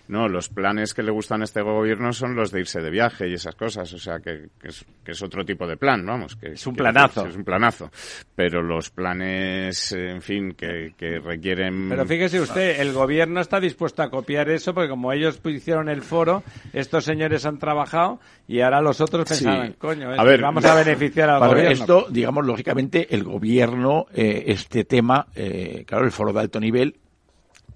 ¿no? 0.08 0.20
No, 0.22 0.28
los 0.28 0.48
planes 0.48 0.92
que 0.92 1.04
le 1.04 1.12
gustan 1.12 1.40
a 1.42 1.44
este 1.44 1.62
gobierno 1.62 2.12
son 2.12 2.34
los 2.34 2.50
de 2.50 2.60
irse 2.60 2.80
de 2.80 2.90
viaje 2.90 3.28
y 3.28 3.34
esas 3.34 3.54
cosas, 3.54 3.92
o 3.92 3.98
sea, 3.98 4.18
que, 4.18 4.48
que 4.60 4.68
es, 4.68 4.84
que 5.04 5.12
es 5.12 5.22
otro 5.22 5.44
tipo 5.44 5.68
de 5.68 5.76
plan, 5.76 6.04
vamos. 6.04 6.34
Que, 6.34 6.48
Es 6.54 6.66
un 6.66 6.74
planazo. 6.74 7.26
Es 7.26 7.36
un 7.36 7.44
planazo. 7.44 7.90
Pero 8.34 8.60
los 8.60 8.90
planes, 8.90 9.92
en 9.92 10.20
fin, 10.20 10.52
que, 10.54 10.94
que 10.96 11.20
requieren... 11.20 11.88
Pero 11.90 12.06
fíjese 12.06 12.40
usted, 12.40 12.80
el 12.80 12.92
gobierno 12.92 13.40
está 13.40 13.60
dispuesto 13.60 14.02
a 14.02 14.10
copiar 14.10 14.48
eso 14.50 14.74
porque 14.74 14.88
como 14.90 15.12
ellos 15.12 15.40
hicieron 15.44 15.88
el 15.88 16.02
foro, 16.02 16.42
estos 16.72 17.04
señores 17.04 17.46
han 17.46 17.58
trabajado 17.58 18.18
y 18.48 18.60
ahora 18.62 18.80
los 18.80 19.00
otros 19.00 19.28
Sí. 19.28 19.44
pensaban, 19.44 19.74
coño, 19.74 20.10
A 20.10 20.24
ver, 20.24 20.40
vamos 20.40 20.64
a 20.64 20.74
beneficiar 20.74 21.30
al 21.30 21.38
gobierno. 21.40 21.79
Esto, 21.80 22.06
digamos, 22.10 22.46
lógicamente, 22.46 23.14
el 23.14 23.24
gobierno, 23.24 24.06
eh, 24.14 24.44
este 24.46 24.84
tema, 24.84 25.26
eh, 25.34 25.84
claro, 25.86 26.04
el 26.04 26.12
foro 26.12 26.32
de 26.32 26.40
alto 26.40 26.60
nivel, 26.60 26.96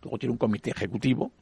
luego 0.03 0.19
tiene 0.19 0.33
un 0.33 0.39
comité 0.39 0.71
ejecutivo, 0.71 1.33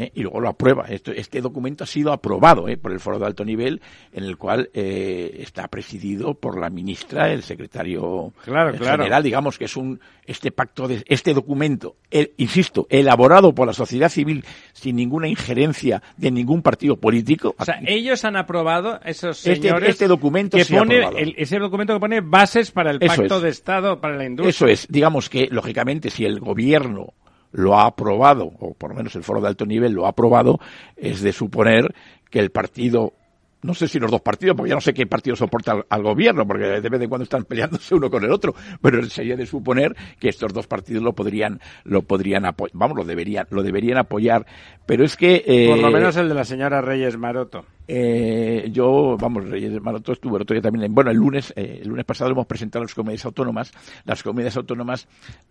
eh, 0.00 0.12
y 0.14 0.22
luego 0.22 0.40
lo 0.40 0.48
aprueba. 0.48 0.84
Esto, 0.88 1.10
este 1.12 1.40
documento 1.40 1.82
ha 1.84 1.86
sido 1.86 2.12
aprobado 2.12 2.68
eh, 2.68 2.76
por 2.76 2.92
el 2.92 3.00
foro 3.00 3.18
de 3.18 3.26
alto 3.26 3.44
nivel, 3.44 3.80
en 4.12 4.22
el 4.24 4.36
cual 4.36 4.70
eh, 4.72 5.38
está 5.40 5.66
presidido 5.68 6.34
por 6.34 6.58
la 6.60 6.70
ministra, 6.70 7.32
el 7.32 7.42
secretario 7.42 8.32
Claro, 8.44 8.70
eh, 8.74 8.78
claro. 8.78 9.02
general, 9.02 9.22
digamos 9.22 9.58
que 9.58 9.64
es 9.64 9.76
un 9.76 10.00
este 10.24 10.52
pacto 10.52 10.86
de 10.88 11.02
este 11.06 11.32
documento, 11.34 11.96
el- 12.10 12.32
insisto, 12.36 12.86
elaborado 12.90 13.54
por 13.54 13.66
la 13.66 13.72
sociedad 13.72 14.08
civil 14.10 14.44
sin 14.72 14.96
ninguna 14.96 15.26
injerencia 15.26 16.02
de 16.16 16.30
ningún 16.30 16.62
partido 16.62 16.96
político. 16.96 17.54
O 17.58 17.64
sea, 17.64 17.80
ellos 17.86 18.24
han 18.24 18.36
aprobado 18.36 19.00
esos 19.04 19.44
Este- 19.46 19.62
señores 19.68 19.88
este 19.90 20.06
documento 20.06 20.56
que 20.58 20.64
sí 20.64 20.74
pone 20.76 20.98
el- 21.16 21.34
ese 21.38 21.58
documento 21.58 21.94
que 21.94 22.00
pone 22.00 22.20
bases 22.20 22.70
para 22.70 22.90
el 22.90 22.98
Eso 23.02 23.16
pacto 23.22 23.36
es. 23.38 23.42
de 23.42 23.48
Estado 23.48 24.00
para 24.00 24.16
la 24.16 24.26
industria. 24.26 24.50
Eso 24.50 24.66
es, 24.66 24.86
digamos 24.88 25.28
que 25.30 25.48
lógicamente 25.50 26.10
si 26.10 26.24
el 26.24 26.40
gobierno 26.40 27.14
lo 27.52 27.78
ha 27.78 27.86
aprobado, 27.86 28.52
o 28.60 28.74
por 28.74 28.90
lo 28.90 28.96
menos 28.96 29.14
el 29.16 29.22
foro 29.22 29.40
de 29.40 29.48
alto 29.48 29.66
nivel 29.66 29.92
lo 29.92 30.06
ha 30.06 30.10
aprobado, 30.10 30.58
es 30.96 31.20
de 31.22 31.32
suponer 31.32 31.94
que 32.30 32.40
el 32.40 32.50
partido, 32.50 33.14
no 33.62 33.74
sé 33.74 33.88
si 33.88 33.98
los 33.98 34.10
dos 34.10 34.20
partidos, 34.20 34.56
porque 34.56 34.70
ya 34.70 34.74
no 34.74 34.80
sé 34.80 34.92
qué 34.92 35.06
partido 35.06 35.34
soporta 35.34 35.84
al, 35.88 36.02
gobierno, 36.02 36.46
porque 36.46 36.64
de 36.64 36.88
vez 36.88 37.00
en 37.00 37.08
cuando 37.08 37.24
están 37.24 37.44
peleándose 37.44 37.94
uno 37.96 38.10
con 38.10 38.24
el 38.24 38.30
otro, 38.30 38.54
pero 38.82 39.02
sería 39.04 39.36
de 39.36 39.46
suponer 39.46 39.94
que 40.20 40.28
estos 40.28 40.52
dos 40.52 40.66
partidos 40.66 41.02
lo 41.02 41.14
podrían, 41.14 41.60
lo 41.84 42.02
podrían 42.02 42.44
apoyar, 42.44 42.76
vamos, 42.76 42.96
lo 42.96 43.04
deberían, 43.04 43.46
lo 43.50 43.62
deberían 43.62 43.98
apoyar, 43.98 44.46
pero 44.86 45.04
es 45.04 45.16
que... 45.16 45.42
eh, 45.46 45.68
Por 45.68 45.78
lo 45.78 45.90
menos 45.90 46.16
el 46.16 46.28
de 46.28 46.34
la 46.34 46.44
señora 46.44 46.80
Reyes 46.80 47.16
Maroto. 47.16 47.64
Eh, 47.88 48.68
yo, 48.70 49.16
vamos, 49.18 49.48
Reyes 49.48 49.80
Maroto 49.80 50.12
estuve 50.12 50.36
el 50.36 50.42
otro 50.42 50.54
día 50.54 50.62
también. 50.62 50.84
en- 50.84 50.94
Bueno, 50.94 51.10
el 51.10 51.16
lunes, 51.16 51.52
eh, 51.56 51.80
el 51.82 51.88
lunes 51.88 52.04
pasado 52.04 52.30
hemos 52.30 52.46
presentado 52.46 52.84
las 52.84 52.94
comunidades 52.94 53.24
autónomas. 53.24 53.72
Las 54.04 54.22
comunidades 54.22 54.56
autónomas 54.58 55.08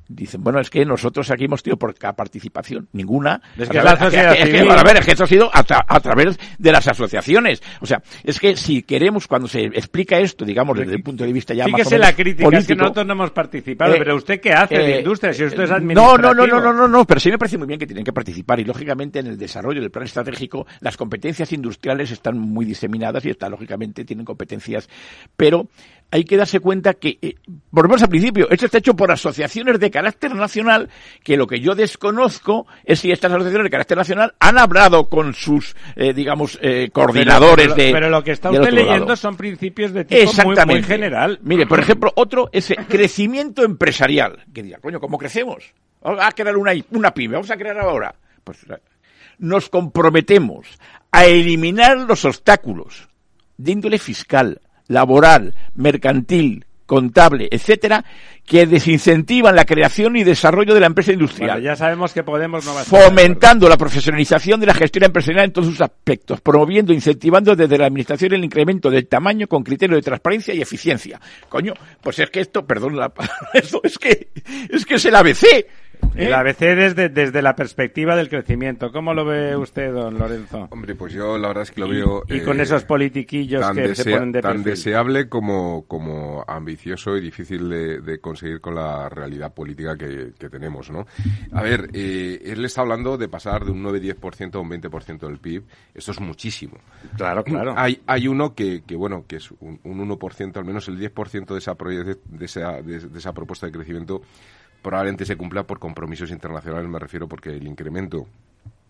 dicen, 0.07 0.43
bueno, 0.43 0.59
es 0.59 0.69
que 0.69 0.85
nosotros 0.85 1.29
aquí 1.31 1.45
hemos 1.45 1.63
tenido 1.63 1.77
poca 1.77 2.13
participación, 2.13 2.87
ninguna. 2.93 3.41
Es 3.57 3.67
que 3.69 3.79
través- 3.79 3.83
la 3.83 4.79
a 4.79 4.83
ver, 4.83 4.97
es 4.97 5.05
que 5.05 5.11
esto 5.11 5.23
ha 5.23 5.27
sido 5.27 5.49
a, 5.53 5.65
tra- 5.65 5.83
a 5.87 5.99
través 5.99 6.37
de 6.59 6.71
las 6.71 6.87
asociaciones. 6.87 7.61
O 7.81 7.85
sea, 7.85 8.01
es 8.23 8.39
que 8.39 8.55
si 8.55 8.83
queremos, 8.83 9.27
cuando 9.27 9.47
se 9.47 9.63
explica 9.65 10.19
esto, 10.19 10.45
digamos, 10.45 10.77
desde 10.77 10.93
el 10.95 11.03
punto 11.03 11.23
de 11.23 11.33
vista 11.33 11.53
ya 11.55 11.63
más 11.65 11.73
o 11.73 11.77
Fíjese 11.77 11.95
menos 11.95 12.07
la 12.07 12.15
crítica, 12.15 12.43
es 12.43 12.49
que 12.49 12.55
político, 12.57 12.81
nosotros 12.81 13.05
no 13.07 13.13
hemos 13.13 13.31
participado, 13.31 13.93
eh, 13.95 13.97
pero 13.97 14.15
¿usted 14.15 14.39
qué 14.39 14.53
hace 14.53 14.77
de 14.77 14.95
eh, 14.95 14.99
industria 14.99 15.33
si 15.33 15.43
usted 15.43 15.63
es 15.63 15.69
no, 15.69 15.75
administrativo? 15.77 16.17
no, 16.17 16.33
no, 16.33 16.47
no, 16.47 16.59
no, 16.61 16.73
no, 16.73 16.87
no, 16.87 17.05
pero 17.05 17.19
sí 17.19 17.31
me 17.31 17.37
parece 17.37 17.57
muy 17.57 17.67
bien 17.67 17.79
que 17.79 17.87
tienen 17.87 18.03
que 18.05 18.13
participar 18.13 18.59
y 18.59 18.63
lógicamente 18.63 19.19
en 19.19 19.27
el 19.27 19.37
desarrollo 19.37 19.81
del 19.81 19.89
plan 19.91 20.05
estratégico 20.05 20.67
las 20.81 20.95
competencias 20.97 21.51
industriales 21.51 22.11
están 22.11 22.26
muy 22.35 22.65
diseminadas 22.65 23.25
y 23.25 23.29
está 23.29 23.49
lógicamente 23.49 24.05
tienen 24.05 24.25
competencias, 24.25 24.89
pero 25.35 25.67
hay 26.11 26.23
que 26.23 26.37
darse 26.37 26.59
cuenta 26.59 26.93
que, 26.93 27.17
eh, 27.21 27.35
volvemos 27.71 28.01
al 28.01 28.09
principio, 28.09 28.49
esto 28.49 28.65
está 28.65 28.77
hecho 28.77 28.95
por 28.95 29.11
asociaciones 29.11 29.79
de 29.79 29.91
carácter 29.91 30.33
nacional, 30.35 30.89
que 31.23 31.37
lo 31.37 31.47
que 31.47 31.59
yo 31.59 31.75
desconozco 31.75 32.65
es 32.85 32.99
si 32.99 33.11
estas 33.11 33.31
asociaciones 33.31 33.65
de 33.65 33.69
carácter 33.69 33.97
nacional 33.97 34.33
han 34.39 34.57
hablado 34.57 35.09
con 35.09 35.33
sus, 35.33 35.75
eh, 35.95 36.13
digamos, 36.13 36.57
eh, 36.61 36.89
coordinadores 36.91 37.73
pero, 37.73 37.75
de... 37.75 37.91
pero 37.91 38.09
lo 38.09 38.23
que 38.23 38.31
está 38.31 38.51
usted 38.51 38.71
leyendo 38.71 39.05
lado. 39.05 39.15
son 39.15 39.35
principios 39.35 39.93
de 39.93 40.05
tipo 40.05 40.21
muy, 40.21 40.29
Exactamente. 40.29 40.73
muy 40.73 40.83
general. 40.83 41.39
Mire, 41.43 41.67
por 41.67 41.79
ejemplo, 41.79 42.11
otro 42.15 42.49
es 42.51 42.71
el 42.71 42.85
crecimiento 42.87 43.63
empresarial. 43.63 44.45
Que 44.53 44.63
diga, 44.63 44.79
coño, 44.79 44.99
¿cómo 44.99 45.17
crecemos? 45.17 45.73
Vamos 46.01 46.21
a 46.23 46.31
crear 46.31 46.55
una, 46.55 46.71
una 46.91 47.13
pyme, 47.13 47.33
vamos 47.33 47.51
a 47.51 47.57
crear 47.57 47.77
ahora. 47.79 48.15
Pues 48.43 48.65
nos 49.39 49.69
comprometemos 49.69 50.79
a 51.11 51.25
eliminar 51.25 51.97
los 51.97 52.25
obstáculos 52.25 53.09
de 53.57 53.71
índole 53.71 53.97
fiscal, 53.97 54.61
laboral, 54.87 55.55
mercantil, 55.75 56.65
contable, 56.87 57.49
etcétera, 57.51 58.03
que 58.45 58.65
desincentivan 58.65 59.55
la 59.55 59.65
creación 59.65 60.15
y 60.15 60.23
desarrollo 60.23 60.73
de 60.73 60.79
la 60.79 60.87
empresa 60.87 61.11
industrial 61.11 61.51
Bueno, 61.51 61.65
ya 61.65 61.75
sabemos 61.75 62.13
que 62.13 62.23
Podemos 62.23 62.65
no 62.65 62.73
va 62.73 62.81
a 62.81 62.85
fomentando 62.85 63.67
la 63.67 63.77
profesionalización 63.77 64.59
de 64.59 64.65
la 64.65 64.73
gestión 64.73 65.03
empresarial 65.03 65.45
en 65.45 65.51
todos 65.51 65.67
sus 65.67 65.81
aspectos, 65.81 66.39
promoviendo 66.39 66.93
incentivando 66.93 67.55
desde 67.55 67.77
la 67.77 67.87
administración 67.87 68.33
el 68.33 68.43
incremento 68.43 68.89
del 68.89 69.07
tamaño 69.07 69.47
con 69.47 69.63
criterio 69.63 69.97
de 69.97 70.01
transparencia 70.01 70.53
y 70.53 70.61
eficiencia. 70.61 71.19
Coño, 71.49 71.73
pues 72.01 72.19
es 72.19 72.29
que 72.29 72.39
esto, 72.39 72.65
perdón 72.65 72.95
la 72.95 73.09
palabra, 73.09 73.49
esto 73.53 73.81
es 73.83 73.99
que 73.99 74.29
es 74.69 74.85
que 74.85 74.95
es 74.95 75.05
el 75.05 75.15
ABC. 75.15 75.45
¿Eh? 76.15 76.25
El 76.27 76.33
ABC 76.33 76.59
desde, 76.59 77.09
desde 77.09 77.41
la 77.41 77.55
perspectiva 77.55 78.15
del 78.15 78.29
crecimiento. 78.29 78.91
¿Cómo 78.91 79.13
lo 79.13 79.25
ve 79.25 79.55
usted, 79.55 79.93
don 79.93 80.17
Lorenzo? 80.17 80.67
Hombre, 80.71 80.95
pues 80.95 81.13
yo 81.13 81.37
la 81.37 81.49
verdad 81.49 81.63
es 81.63 81.71
que 81.71 81.81
lo 81.81 81.87
Y- 81.87 81.97
veo... 81.97 82.23
y 82.27 82.39
con 82.41 82.59
eh, 82.59 82.63
esos 82.63 82.83
politiquillos 82.83 83.69
que 83.71 83.95
se 83.95 84.11
ponen 84.11 84.31
de 84.31 84.41
tan 84.41 84.51
perfil. 84.57 84.71
deseable 84.71 85.29
como, 85.29 85.85
como 85.87 86.43
ambicioso 86.47 87.15
y 87.17 87.21
difícil 87.21 87.69
de, 87.69 88.01
de 88.01 88.19
conseguir 88.19 88.61
con 88.61 88.75
la 88.75 89.09
realidad 89.09 89.53
política 89.53 89.95
que, 89.97 90.31
que 90.37 90.49
tenemos, 90.49 90.89
¿no? 90.89 91.05
A 91.51 91.61
ver, 91.61 91.89
eh, 91.93 92.41
él 92.45 92.65
está 92.65 92.81
hablando 92.81 93.17
de 93.17 93.27
pasar 93.27 93.65
de 93.65 93.71
un 93.71 93.83
9-10% 93.83 94.55
a 94.55 94.59
un 94.59 94.69
20% 94.69 95.19
del 95.27 95.37
PIB. 95.39 95.63
Esto 95.93 96.11
es 96.11 96.19
muchísimo. 96.19 96.77
Claro, 97.15 97.43
claro. 97.43 97.73
Hay, 97.77 98.01
hay 98.07 98.27
uno 98.27 98.53
que, 98.55 98.81
que, 98.85 98.95
bueno, 98.95 99.25
que 99.27 99.37
es 99.37 99.51
un, 99.59 99.79
un 99.83 100.09
1%, 100.09 100.57
al 100.57 100.65
menos 100.65 100.87
el 100.87 100.97
10% 100.99 101.45
de 101.53 101.57
esa, 101.57 101.75
proye- 101.77 102.17
de, 102.25 102.45
esa, 102.45 102.81
de, 102.81 102.99
de 102.99 103.19
esa 103.19 103.33
propuesta 103.33 103.65
de 103.67 103.71
crecimiento 103.71 104.21
probablemente 104.81 105.25
se 105.25 105.35
cumpla 105.35 105.63
por 105.63 105.79
compromisos 105.79 106.31
internacionales, 106.31 106.89
me 106.89 106.99
refiero 106.99 107.27
porque 107.27 107.49
el 107.49 107.67
incremento 107.67 108.27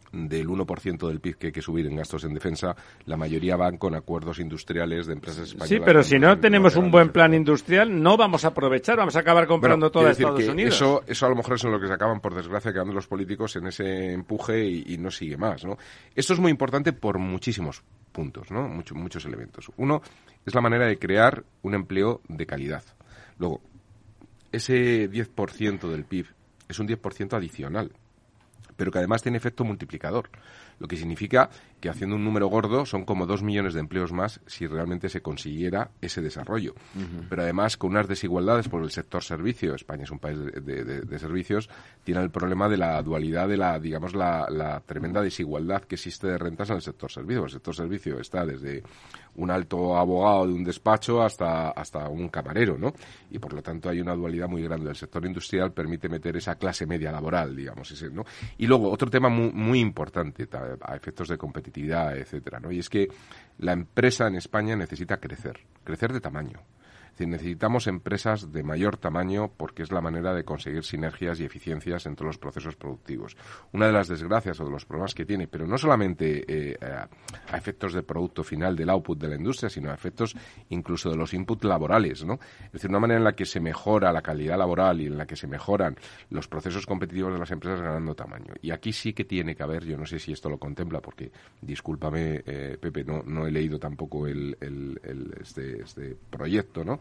del 0.09 0.47
1% 0.47 1.05
del 1.09 1.19
PIB 1.19 1.37
que 1.37 1.47
hay 1.47 1.51
que 1.53 1.61
subir 1.61 1.85
en 1.85 1.97
gastos 1.97 2.23
en 2.23 2.33
defensa, 2.33 2.73
la 3.05 3.17
mayoría 3.17 3.57
van 3.57 3.77
con 3.77 3.93
acuerdos 3.93 4.39
industriales 4.39 5.05
de 5.05 5.13
empresas 5.13 5.49
españolas. 5.49 5.67
Sí, 5.69 5.79
pero 5.83 6.01
si 6.01 6.17
no 6.17 6.39
tenemos 6.39 6.77
un 6.77 6.89
buen 6.89 7.09
plan 7.09 7.33
industrial, 7.33 8.01
no 8.01 8.15
vamos 8.15 8.45
a 8.45 8.49
aprovechar, 8.49 8.95
vamos 8.97 9.17
a 9.17 9.19
acabar 9.19 9.45
comprando 9.47 9.87
Bueno, 9.87 9.91
todo 9.91 10.09
Estados 10.09 10.47
Unidos. 10.47 10.75
Eso, 10.75 11.03
eso 11.05 11.25
a 11.25 11.29
lo 11.29 11.35
mejor 11.35 11.55
es 11.55 11.63
en 11.65 11.71
lo 11.71 11.79
que 11.79 11.87
se 11.87 11.93
acaban, 11.93 12.21
por 12.21 12.33
desgracia, 12.33 12.71
quedando 12.71 12.93
los 12.93 13.05
políticos 13.05 13.57
en 13.57 13.67
ese 13.67 14.13
empuje 14.13 14.65
y, 14.65 14.93
y 14.93 14.97
no 14.97 15.11
sigue 15.11 15.35
más, 15.35 15.65
¿no? 15.65 15.77
Esto 16.15 16.33
es 16.33 16.39
muy 16.39 16.51
importante 16.51 16.93
por 16.93 17.19
muchísimos 17.19 17.83
puntos, 18.13 18.49
¿no? 18.49 18.65
Mucho- 18.69 18.95
muchos 18.95 19.25
elementos. 19.25 19.69
Uno 19.75 20.01
es 20.45 20.55
la 20.55 20.61
manera 20.61 20.85
de 20.85 20.97
crear 20.97 21.43
un 21.63 21.75
empleo 21.75 22.21
de 22.29 22.45
calidad. 22.45 22.81
Luego, 23.39 23.61
ese 24.51 25.09
10% 25.09 25.89
del 25.89 26.05
PIB 26.05 26.27
es 26.67 26.79
un 26.79 26.87
10% 26.87 27.33
adicional 27.33 27.91
pero 28.77 28.91
que 28.91 28.99
además 28.99 29.23
tiene 29.23 29.39
efecto 29.39 29.65
multiplicador, 29.65 30.29
lo 30.79 30.87
que 30.87 30.95
significa 30.95 31.49
que 31.79 31.89
haciendo 31.89 32.15
un 32.15 32.23
número 32.23 32.47
gordo 32.47 32.85
son 32.85 33.05
como 33.05 33.25
dos 33.27 33.43
millones 33.43 33.73
de 33.75 33.79
empleos 33.81 34.11
más 34.11 34.39
si 34.47 34.65
realmente 34.65 35.09
se 35.09 35.21
consiguiera 35.21 35.91
ese 36.01 36.21
desarrollo. 36.21 36.73
Pero 37.29 37.43
además 37.43 37.77
con 37.77 37.91
unas 37.91 38.07
desigualdades 38.07 38.67
por 38.67 38.81
el 38.83 38.89
sector 38.91 39.23
servicio, 39.23 39.75
España 39.75 40.03
es 40.03 40.11
un 40.11 40.19
país 40.19 40.39
de, 40.39 40.51
de- 40.61 40.83
de- 40.83 41.01
de 41.01 41.19
servicios, 41.19 41.69
tiene 42.03 42.21
el 42.21 42.31
problema 42.31 42.67
de 42.67 42.77
la 42.77 43.01
dualidad 43.03 43.47
de 43.47 43.57
la, 43.57 43.79
digamos, 43.79 44.15
la, 44.15 44.47
la 44.49 44.79
tremenda 44.81 45.21
desigualdad 45.21 45.83
que 45.83 45.95
existe 45.95 46.25
de 46.27 46.37
rentas 46.37 46.69
en 46.71 46.77
el 46.77 46.81
sector 46.81 47.11
servicio. 47.11 47.43
El 47.45 47.51
sector 47.51 47.75
servicio 47.75 48.19
está 48.19 48.45
desde 48.45 48.81
un 49.35 49.51
alto 49.51 49.95
abogado 49.97 50.47
de 50.47 50.53
un 50.53 50.63
despacho 50.63 51.21
hasta, 51.21 51.69
hasta 51.69 52.09
un 52.09 52.29
camarero, 52.29 52.75
¿no? 52.79 52.91
Y 53.29 53.37
por 53.37 53.53
lo 53.53 53.61
tanto 53.61 53.87
hay 53.87 53.99
una 54.01 54.15
dualidad 54.15 54.47
muy 54.49 54.63
grande. 54.63 54.89
El 54.89 54.95
sector 54.95 55.23
industrial 55.27 55.73
permite 55.73 56.09
meter 56.09 56.35
esa 56.37 56.55
clase 56.55 56.87
media 56.87 57.11
laboral, 57.11 57.55
digamos, 57.55 57.91
ese, 57.91 58.09
¿no? 58.09 58.25
Y 58.57 58.65
luego, 58.65 58.89
otro 58.91 59.11
tema 59.11 59.29
muy, 59.29 59.51
muy 59.51 59.79
importante 59.79 60.47
ta- 60.47 60.77
a 60.81 60.95
efectos 60.95 61.27
de 61.27 61.37
competitividad, 61.67 62.17
etcétera, 62.17 62.59
¿no? 62.59 62.71
Y 62.71 62.79
es 62.79 62.89
que 62.89 63.07
la 63.59 63.73
empresa 63.73 64.27
en 64.27 64.35
España 64.35 64.75
necesita 64.75 65.17
crecer, 65.17 65.59
crecer 65.83 66.13
de 66.13 66.21
tamaño. 66.21 66.59
Necesitamos 67.25 67.87
empresas 67.87 68.51
de 68.51 68.63
mayor 68.63 68.97
tamaño 68.97 69.51
porque 69.57 69.83
es 69.83 69.91
la 69.91 70.01
manera 70.01 70.33
de 70.33 70.43
conseguir 70.43 70.83
sinergias 70.83 71.39
y 71.39 71.45
eficiencias 71.45 72.05
entre 72.05 72.25
los 72.27 72.37
procesos 72.37 72.75
productivos. 72.75 73.35
Una 73.73 73.87
de 73.87 73.93
las 73.93 74.07
desgracias 74.07 74.59
o 74.59 74.65
de 74.65 74.71
los 74.71 74.85
problemas 74.85 75.15
que 75.15 75.25
tiene, 75.25 75.47
pero 75.47 75.65
no 75.65 75.77
solamente 75.77 76.45
eh, 76.47 76.77
a, 76.81 77.07
efectos 77.55 77.93
de 77.93 78.03
producto 78.03 78.43
final 78.43 78.75
del 78.75 78.89
output 78.89 79.19
de 79.19 79.27
la 79.29 79.35
industria, 79.35 79.69
sino 79.69 79.89
a 79.89 79.93
efectos 79.93 80.35
incluso 80.69 81.09
de 81.09 81.15
los 81.15 81.33
inputs 81.33 81.63
laborales, 81.63 82.23
¿no? 82.23 82.39
Es 82.65 82.73
decir, 82.73 82.89
una 82.89 82.99
manera 82.99 83.17
en 83.17 83.23
la 83.23 83.33
que 83.35 83.45
se 83.45 83.59
mejora 83.59 84.11
la 84.11 84.21
calidad 84.21 84.57
laboral 84.57 85.01
y 85.01 85.07
en 85.07 85.17
la 85.17 85.25
que 85.25 85.35
se 85.35 85.47
mejoran 85.47 85.95
los 86.29 86.47
procesos 86.47 86.85
competitivos 86.85 87.33
de 87.33 87.39
las 87.39 87.51
empresas 87.51 87.81
ganando 87.81 88.15
tamaño. 88.15 88.53
Y 88.61 88.71
aquí 88.71 88.93
sí 88.93 89.13
que 89.13 89.25
tiene 89.25 89.55
que 89.55 89.63
haber, 89.63 89.85
yo 89.85 89.97
no 89.97 90.05
sé 90.05 90.19
si 90.19 90.31
esto 90.33 90.49
lo 90.49 90.57
contempla, 90.57 91.01
porque 91.01 91.31
discúlpame, 91.61 92.43
eh, 92.45 92.77
Pepe, 92.79 93.03
no, 93.03 93.23
no 93.23 93.45
he 93.47 93.51
leído 93.51 93.79
tampoco 93.79 94.27
el- 94.27 94.57
el- 94.61 94.99
este, 95.41 95.81
este 95.81 96.15
proyecto, 96.29 96.83
¿no? 96.83 96.99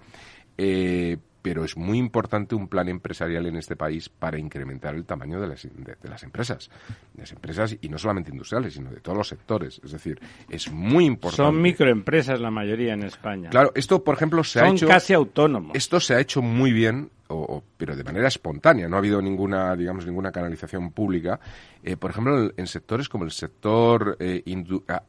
Eh, 0.59 1.19
pero 1.47 1.65
es 1.65 1.77
muy 1.77 1.99
importante 1.99 2.57
un 2.57 2.67
plan 2.67 2.89
empresarial 2.89 3.47
en 3.47 3.55
este 3.55 3.77
país 3.77 4.09
para 4.09 4.37
incrementar 4.37 4.97
el 4.97 5.05
tamaño 5.05 5.41
de 5.41 5.47
las, 5.47 5.63
de, 5.63 5.97
las 6.03 6.25
empresas. 6.25 6.71
De 7.15 7.21
las 7.21 7.31
empresas, 7.31 7.77
y 7.81 7.89
no 7.89 7.99
solamente 7.99 8.33
industriales, 8.33 8.75
sino 8.75 8.91
de 8.91 8.99
todos 8.99 9.17
los 9.17 9.29
sectores. 9.29 9.81
Es 9.85 9.93
decir, 9.93 10.19
es 10.51 10.69
muy 10.73 11.05
importante. 11.05 11.45
Son 11.45 11.63
microempresas 11.63 12.41
la 12.41 12.51
mayoría 12.51 12.95
en 12.95 13.05
España. 13.05 13.51
Claro, 13.51 13.71
esto, 13.77 14.03
por 14.03 14.17
ejemplo, 14.17 14.43
se 14.43 14.59
ha 14.59 14.69
hecho... 14.69 14.79
Son 14.79 14.89
casi 14.89 15.13
autónomos. 15.13 15.77
Esto 15.77 16.01
se 16.01 16.17
ha 16.17 16.21
hecho 16.21 16.43
muy 16.43 16.73
bien 16.73 17.11
o, 17.29 17.63
pero 17.77 17.95
de 17.95 18.03
manera 18.03 18.27
espontánea, 18.27 18.89
no 18.89 18.97
ha 18.97 18.99
habido 18.99 19.23
ninguna, 19.23 19.77
digamos, 19.77 20.05
ninguna 20.05 20.33
canalización 20.33 20.91
pública, 20.91 21.39
eh, 21.83 21.97
por 21.97 22.11
ejemplo, 22.11 22.51
en, 22.57 22.67
sectores 22.67 23.09
como 23.09 23.25
el 23.25 23.31
sector 23.31 24.17
eh, 24.19 24.43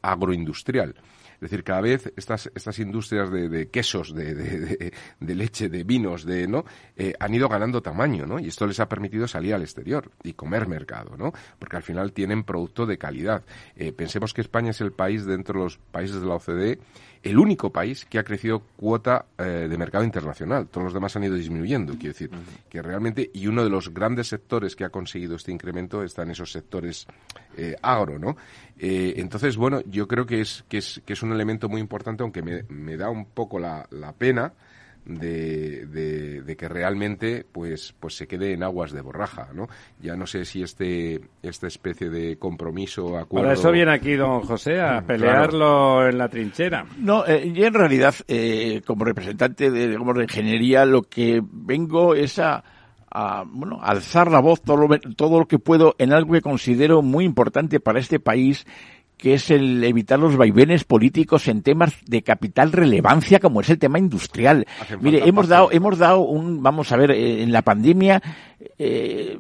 agroindustrial. 0.01 0.95
Es 1.37 1.51
decir, 1.51 1.63
cada 1.63 1.81
vez 1.81 2.11
estas, 2.15 2.49
estas 2.55 2.79
industrias 2.79 3.31
de, 3.31 3.69
quesos, 3.69 4.13
de, 4.13 4.91
leche, 5.19 5.69
de 5.69 5.83
vinos, 5.83 6.25
de, 6.25 6.47
¿no? 6.47 6.65
Eh, 6.95 7.13
han 7.19 7.33
ido 7.33 7.47
ganando 7.47 7.81
tamaño, 7.81 8.25
¿no? 8.25 8.39
Y 8.39 8.47
esto 8.47 8.65
les 8.65 8.79
ha 8.79 8.89
permitido 8.89 9.27
salir 9.27 9.53
al 9.53 9.61
exterior 9.61 10.11
y 10.23 10.33
comer 10.33 10.67
mercado, 10.67 11.15
¿no? 11.15 11.33
Porque 11.59 11.75
al 11.75 11.83
final 11.83 12.11
tienen 12.11 12.43
producto 12.43 12.87
de 12.87 12.97
calidad. 12.97 13.43
Eh, 13.75 13.91
pensemos 13.91 14.33
que 14.33 14.41
España 14.41 14.71
es 14.71 14.81
el 14.81 14.91
país 14.91 15.25
dentro 15.25 15.59
de 15.59 15.65
los 15.65 15.77
países 15.77 16.19
de 16.19 16.27
la 16.27 16.35
OCDE 16.35 16.79
el 17.23 17.37
único 17.37 17.71
país 17.71 18.05
que 18.05 18.19
ha 18.19 18.23
crecido 18.23 18.61
cuota 18.75 19.25
eh, 19.37 19.67
de 19.69 19.77
mercado 19.77 20.03
internacional. 20.03 20.67
Todos 20.67 20.85
los 20.85 20.93
demás 20.93 21.15
han 21.15 21.23
ido 21.23 21.35
disminuyendo, 21.35 21.93
quiero 21.93 22.13
decir, 22.13 22.29
que 22.69 22.81
realmente, 22.81 23.29
y 23.33 23.47
uno 23.47 23.63
de 23.63 23.69
los 23.69 23.93
grandes 23.93 24.27
sectores 24.27 24.75
que 24.75 24.83
ha 24.83 24.89
conseguido 24.89 25.35
este 25.35 25.51
incremento 25.51 26.03
está 26.03 26.23
en 26.23 26.31
esos 26.31 26.51
sectores 26.51 27.07
eh, 27.57 27.75
agro, 27.81 28.19
¿no? 28.19 28.37
Eh, 28.77 29.15
entonces, 29.17 29.57
bueno, 29.57 29.81
yo 29.85 30.07
creo 30.07 30.25
que 30.25 30.41
es, 30.41 30.63
que 30.67 30.77
es, 30.77 31.01
que 31.05 31.13
es 31.13 31.23
un 31.23 31.31
elemento 31.31 31.69
muy 31.69 31.81
importante, 31.81 32.23
aunque 32.23 32.41
me, 32.41 32.63
me 32.69 32.97
da 32.97 33.09
un 33.09 33.25
poco 33.25 33.59
la, 33.59 33.87
la 33.91 34.13
pena, 34.13 34.53
de, 35.07 36.41
de, 36.43 36.55
que 36.57 36.67
realmente 36.67 37.45
pues 37.51 37.93
pues 37.99 38.15
se 38.15 38.27
quede 38.27 38.53
en 38.53 38.63
aguas 38.63 38.91
de 38.91 39.01
borraja 39.01 39.49
no 39.53 39.67
ya 39.99 40.15
no 40.15 40.25
sé 40.25 40.43
si 40.43 40.63
este 40.63 41.21
esta 41.43 41.67
especie 41.67 42.09
de 42.09 42.37
compromiso 42.37 43.17
acuerdo 43.17 43.47
para 43.47 43.53
eso 43.53 43.71
viene 43.71 43.93
aquí 43.93 44.15
don 44.15 44.41
José 44.41 44.81
a 44.81 45.01
pelearlo 45.01 46.07
en 46.07 46.17
la 46.17 46.29
trinchera. 46.29 46.85
No 46.97 47.25
eh, 47.25 47.51
yo 47.53 47.65
en 47.65 47.73
realidad 47.73 48.15
eh, 48.27 48.81
como 48.85 49.05
representante 49.05 49.69
de, 49.71 49.87
digamos, 49.89 50.15
de 50.15 50.23
ingeniería 50.23 50.85
lo 50.85 51.03
que 51.03 51.41
vengo 51.43 52.15
es 52.15 52.39
a 52.39 52.63
a 53.09 53.45
bueno, 53.47 53.79
alzar 53.81 54.29
la 54.29 54.39
voz 54.39 54.61
todo 54.61 54.87
todo 55.15 55.39
lo 55.39 55.47
que 55.47 55.59
puedo 55.59 55.95
en 55.97 56.11
algo 56.11 56.33
que 56.33 56.41
considero 56.41 57.01
muy 57.01 57.25
importante 57.25 57.79
para 57.79 57.99
este 57.99 58.19
país 58.19 58.65
que 59.17 59.33
es 59.33 59.49
el 59.49 59.83
evitar 59.83 60.19
los 60.19 60.37
vaivenes 60.37 60.83
políticos 60.83 61.47
en 61.47 61.63
temas 61.63 61.93
de 62.05 62.21
capital 62.21 62.71
relevancia 62.71 63.39
como 63.39 63.61
es 63.61 63.69
el 63.69 63.79
tema 63.79 63.99
industrial. 63.99 64.65
Mire, 65.01 65.27
hemos 65.27 65.47
dado, 65.47 65.71
hemos 65.71 65.97
dado 65.97 66.21
un, 66.21 66.61
vamos 66.61 66.91
a 66.91 66.97
ver, 66.97 67.11
eh, 67.11 67.41
en 67.41 67.51
la 67.51 67.63
pandemia 67.63 68.21
eh, 68.59 68.69
eh, 68.77 69.39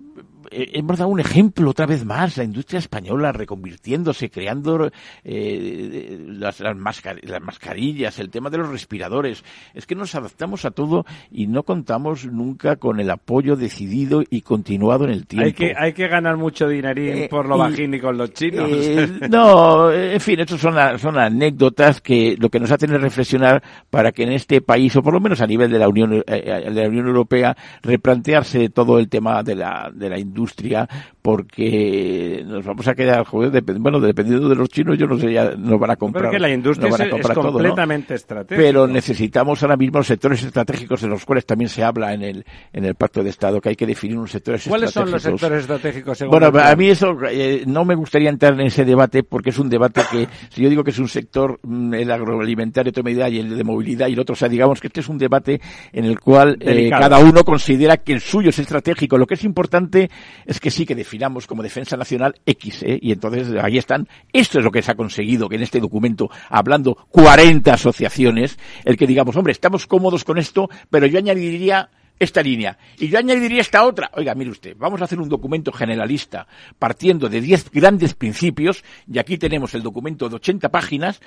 hemos 0.51 0.97
dado 0.97 1.09
un 1.09 1.19
ejemplo 1.19 1.69
otra 1.69 1.85
vez 1.85 2.05
más, 2.05 2.37
la 2.37 2.43
industria 2.43 2.79
española 2.79 3.31
reconvirtiéndose, 3.31 4.29
creando 4.29 4.89
eh, 5.23 6.25
las, 6.27 6.59
las, 6.59 6.75
mascarillas, 6.75 8.19
el 8.19 8.29
tema 8.29 8.49
de 8.49 8.57
los 8.57 8.69
respiradores. 8.69 9.43
Es 9.73 9.85
que 9.85 9.95
nos 9.95 10.15
adaptamos 10.15 10.65
a 10.65 10.71
todo 10.71 11.05
y 11.31 11.47
no 11.47 11.63
contamos 11.63 12.25
nunca 12.25 12.77
con 12.77 12.99
el 12.99 13.09
apoyo 13.09 13.55
decidido 13.55 14.23
y 14.29 14.41
continuado 14.41 15.05
en 15.05 15.11
el 15.11 15.27
tiempo. 15.27 15.47
Hay 15.47 15.53
que, 15.53 15.73
hay 15.77 15.93
que 15.93 16.07
ganar 16.07 16.37
mucho 16.37 16.67
dinerín 16.67 17.17
eh, 17.17 17.27
por 17.29 17.47
lo 17.47 17.57
bajín 17.57 17.93
y 17.93 17.99
con 17.99 18.17
los 18.17 18.33
chinos. 18.33 18.69
no, 19.29 19.91
en 19.91 20.19
fin, 20.19 20.39
estas 20.39 20.59
son, 20.59 20.75
son 20.99 21.17
anécdotas 21.17 22.01
que 22.01 22.35
lo 22.39 22.49
que 22.49 22.59
nos 22.59 22.71
hacen 22.71 22.93
es 22.93 23.01
reflexionar 23.01 23.61
para 23.89 24.11
que 24.11 24.23
en 24.23 24.31
este 24.31 24.61
país, 24.61 24.95
o 24.95 25.03
por 25.03 25.13
lo 25.13 25.19
menos 25.19 25.41
a 25.41 25.47
nivel 25.47 25.71
de 25.71 25.79
la 25.79 25.87
Unión, 25.87 26.23
de 26.25 26.71
la 26.71 26.87
Unión 26.87 27.07
Europea, 27.07 27.55
replantearse 27.81 28.69
todo 28.69 28.99
el 28.99 29.09
tema 29.09 29.43
de 29.43 29.55
la, 29.55 29.91
de 29.93 30.09
la 30.09 30.17
industria 30.17 30.36
industria 30.37 30.87
porque 31.27 32.41
nos 32.45 32.63
vamos 32.63 32.87
a 32.87 32.95
quedar, 32.95 33.25
joder, 33.25 33.61
bueno, 33.81 33.99
dependiendo 33.99 34.47
de 34.47 34.55
los 34.55 34.69
chinos, 34.69 34.97
yo 34.97 35.07
no 35.07 35.17
sé, 35.17 35.33
ya 35.33 35.55
nos 35.57 35.77
van 35.77 35.91
a 35.91 35.97
comprar. 35.97 36.23
Porque 36.23 36.39
la 36.39 36.49
industria 36.49 36.87
es, 36.87 37.33
completamente 37.35 38.13
estratégica. 38.13 38.55
Pero 38.55 38.87
necesitamos 38.87 39.61
ahora 39.61 39.75
mismo 39.75 40.01
sectores 40.03 40.41
estratégicos 40.41 41.01
de 41.01 41.09
los 41.09 41.25
cuales 41.25 41.45
también 41.45 41.67
se 41.67 41.83
habla 41.83 42.13
en 42.13 42.23
el, 42.23 42.45
en 42.71 42.85
el 42.85 42.95
Pacto 42.95 43.25
de 43.25 43.31
Estado, 43.31 43.59
que 43.59 43.67
hay 43.67 43.75
que 43.75 43.85
definir 43.85 44.17
unos 44.17 44.31
sectores 44.31 44.65
¿Cuáles 44.69 44.87
estratégicos. 44.87 45.21
son 45.21 45.31
los 45.31 45.41
sectores 45.41 45.61
estratégicos? 45.63 46.23
bueno, 46.29 46.47
a 46.61 46.75
mí 46.77 46.87
eso 46.87 47.17
eh, 47.29 47.65
no 47.67 47.83
me 47.83 47.95
gustaría 47.95 48.29
entrar 48.29 48.53
en 48.53 48.61
ese 48.61 48.85
debate 48.85 49.23
porque 49.23 49.49
es 49.49 49.59
un 49.59 49.67
debate 49.67 50.03
que, 50.09 50.29
si 50.49 50.61
yo 50.61 50.69
digo 50.69 50.85
que 50.85 50.91
es 50.91 50.99
un 50.99 51.09
sector, 51.09 51.59
mm, 51.61 51.93
el 51.93 52.09
agroalimentario, 52.09 52.93
de 52.93 53.03
medida 53.03 53.27
y 53.27 53.39
el 53.39 53.57
de 53.57 53.65
movilidad 53.65 54.07
y 54.07 54.13
el 54.13 54.19
otro, 54.21 54.31
o 54.31 54.37
sea, 54.37 54.47
digamos 54.47 54.79
que 54.79 54.87
este 54.87 55.01
es 55.01 55.09
un 55.09 55.17
debate 55.17 55.59
en 55.91 56.05
el 56.05 56.21
cual 56.21 56.57
eh, 56.61 56.89
cada 56.89 57.19
uno 57.19 57.43
considera 57.43 57.97
que 57.97 58.13
el 58.13 58.21
suyo 58.21 58.51
es 58.51 58.59
estratégico. 58.59 59.17
Lo 59.17 59.27
que 59.27 59.33
es 59.33 59.43
importante 59.43 60.09
es 60.45 60.61
que 60.61 60.71
sí 60.71 60.85
que 60.85 60.95
definir 60.95 61.16
miramos 61.17 61.47
como 61.47 61.63
defensa 61.63 61.97
nacional 61.97 62.35
X, 62.45 62.83
¿eh? 62.83 62.99
y 63.01 63.11
entonces 63.11 63.47
ahí 63.59 63.79
están. 63.79 64.07
Esto 64.31 64.59
es 64.59 64.63
lo 64.63 64.69
que 64.69 64.83
se 64.83 64.91
ha 64.91 64.95
conseguido, 64.95 65.49
que 65.49 65.55
en 65.55 65.63
este 65.63 65.79
documento, 65.79 66.29
hablando 66.47 66.93
40 67.09 67.73
asociaciones, 67.73 68.59
el 68.85 68.97
que 68.97 69.07
digamos, 69.07 69.35
hombre, 69.35 69.51
estamos 69.51 69.87
cómodos 69.87 70.23
con 70.23 70.37
esto, 70.37 70.69
pero 70.91 71.07
yo 71.07 71.17
añadiría 71.17 71.89
esta 72.19 72.43
línea. 72.43 72.77
Y 72.99 73.07
yo 73.07 73.17
añadiría 73.17 73.61
esta 73.61 73.83
otra. 73.83 74.11
Oiga, 74.13 74.35
mire 74.35 74.51
usted, 74.51 74.75
vamos 74.77 75.01
a 75.01 75.05
hacer 75.05 75.19
un 75.19 75.27
documento 75.27 75.71
generalista 75.71 76.45
partiendo 76.77 77.29
de 77.29 77.41
10 77.41 77.71
grandes 77.71 78.13
principios, 78.13 78.83
y 79.11 79.17
aquí 79.17 79.39
tenemos 79.39 79.73
el 79.73 79.81
documento 79.81 80.29
de 80.29 80.35
80 80.35 80.69
páginas, 80.69 81.19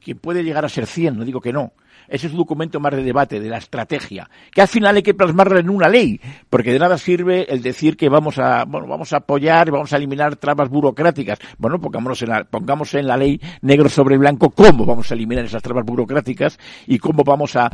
que 0.00 0.14
puede 0.14 0.42
llegar 0.42 0.64
a 0.64 0.68
ser 0.68 0.86
100, 0.86 1.18
no 1.18 1.24
digo 1.24 1.40
que 1.40 1.52
no, 1.52 1.72
ese 2.10 2.26
es 2.26 2.32
un 2.32 2.38
documento 2.38 2.80
más 2.80 2.92
de 2.92 3.04
debate, 3.04 3.38
de 3.38 3.48
la 3.48 3.58
estrategia, 3.58 4.28
que 4.50 4.60
al 4.60 4.66
final 4.66 4.96
hay 4.96 5.02
que 5.02 5.14
plasmarla 5.14 5.60
en 5.60 5.70
una 5.70 5.88
ley, 5.88 6.20
porque 6.50 6.72
de 6.72 6.78
nada 6.80 6.98
sirve 6.98 7.46
el 7.52 7.62
decir 7.62 7.96
que 7.96 8.08
vamos 8.08 8.36
a, 8.38 8.64
bueno, 8.64 8.88
vamos 8.88 9.12
a 9.12 9.18
apoyar 9.18 9.68
y 9.68 9.70
vamos 9.70 9.92
a 9.92 9.96
eliminar 9.96 10.34
trabas 10.34 10.68
burocráticas. 10.68 11.38
Bueno, 11.56 11.80
pongámonos 11.80 12.20
en 12.22 12.30
la, 12.30 12.42
pongamos 12.44 12.94
en 12.94 13.06
la 13.06 13.16
ley 13.16 13.40
negro 13.62 13.88
sobre 13.88 14.18
blanco 14.18 14.50
cómo 14.50 14.84
vamos 14.84 15.08
a 15.10 15.14
eliminar 15.14 15.44
esas 15.44 15.62
trabas 15.62 15.86
burocráticas 15.86 16.58
y 16.88 16.98
cómo 16.98 17.22
vamos 17.22 17.54
a, 17.54 17.70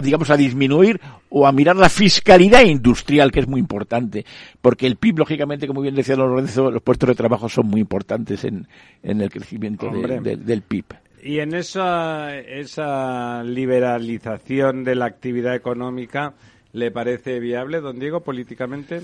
digamos, 0.00 0.30
a 0.30 0.36
disminuir 0.36 1.00
o 1.28 1.44
a 1.44 1.50
mirar 1.50 1.74
la 1.74 1.88
fiscalidad 1.88 2.62
industrial, 2.62 3.32
que 3.32 3.40
es 3.40 3.48
muy 3.48 3.58
importante, 3.58 4.24
porque 4.62 4.86
el 4.86 4.94
PIB, 4.94 5.18
lógicamente, 5.18 5.66
como 5.66 5.80
bien 5.80 5.96
decía 5.96 6.14
Lorenzo, 6.14 6.70
los 6.70 6.82
puestos 6.82 7.08
de 7.08 7.14
trabajo 7.16 7.48
son 7.48 7.66
muy 7.66 7.80
importantes 7.80 8.44
en, 8.44 8.68
el 9.02 9.28
crecimiento 9.28 9.90
del 9.90 10.62
PIB. 10.62 10.84
Y 11.22 11.40
en 11.40 11.54
esa, 11.54 12.36
esa 12.38 13.42
liberalización 13.42 14.84
de 14.84 14.94
la 14.94 15.06
actividad 15.06 15.54
económica, 15.54 16.34
¿le 16.72 16.90
parece 16.90 17.40
viable, 17.40 17.80
don 17.80 17.98
Diego, 17.98 18.22
políticamente? 18.22 19.02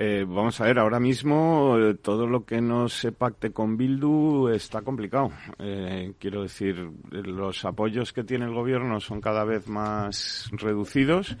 Eh, 0.00 0.24
vamos 0.28 0.60
a 0.60 0.64
ver, 0.64 0.78
ahora 0.78 1.00
mismo 1.00 1.76
eh, 1.76 1.94
todo 1.94 2.28
lo 2.28 2.44
que 2.44 2.60
no 2.60 2.88
se 2.88 3.10
pacte 3.10 3.50
con 3.50 3.76
Bildu 3.76 4.48
está 4.48 4.82
complicado. 4.82 5.32
Eh, 5.58 6.12
quiero 6.20 6.42
decir, 6.42 6.88
los 7.10 7.64
apoyos 7.64 8.12
que 8.12 8.22
tiene 8.22 8.44
el 8.44 8.54
gobierno 8.54 9.00
son 9.00 9.20
cada 9.20 9.42
vez 9.42 9.66
más 9.66 10.48
reducidos 10.52 11.36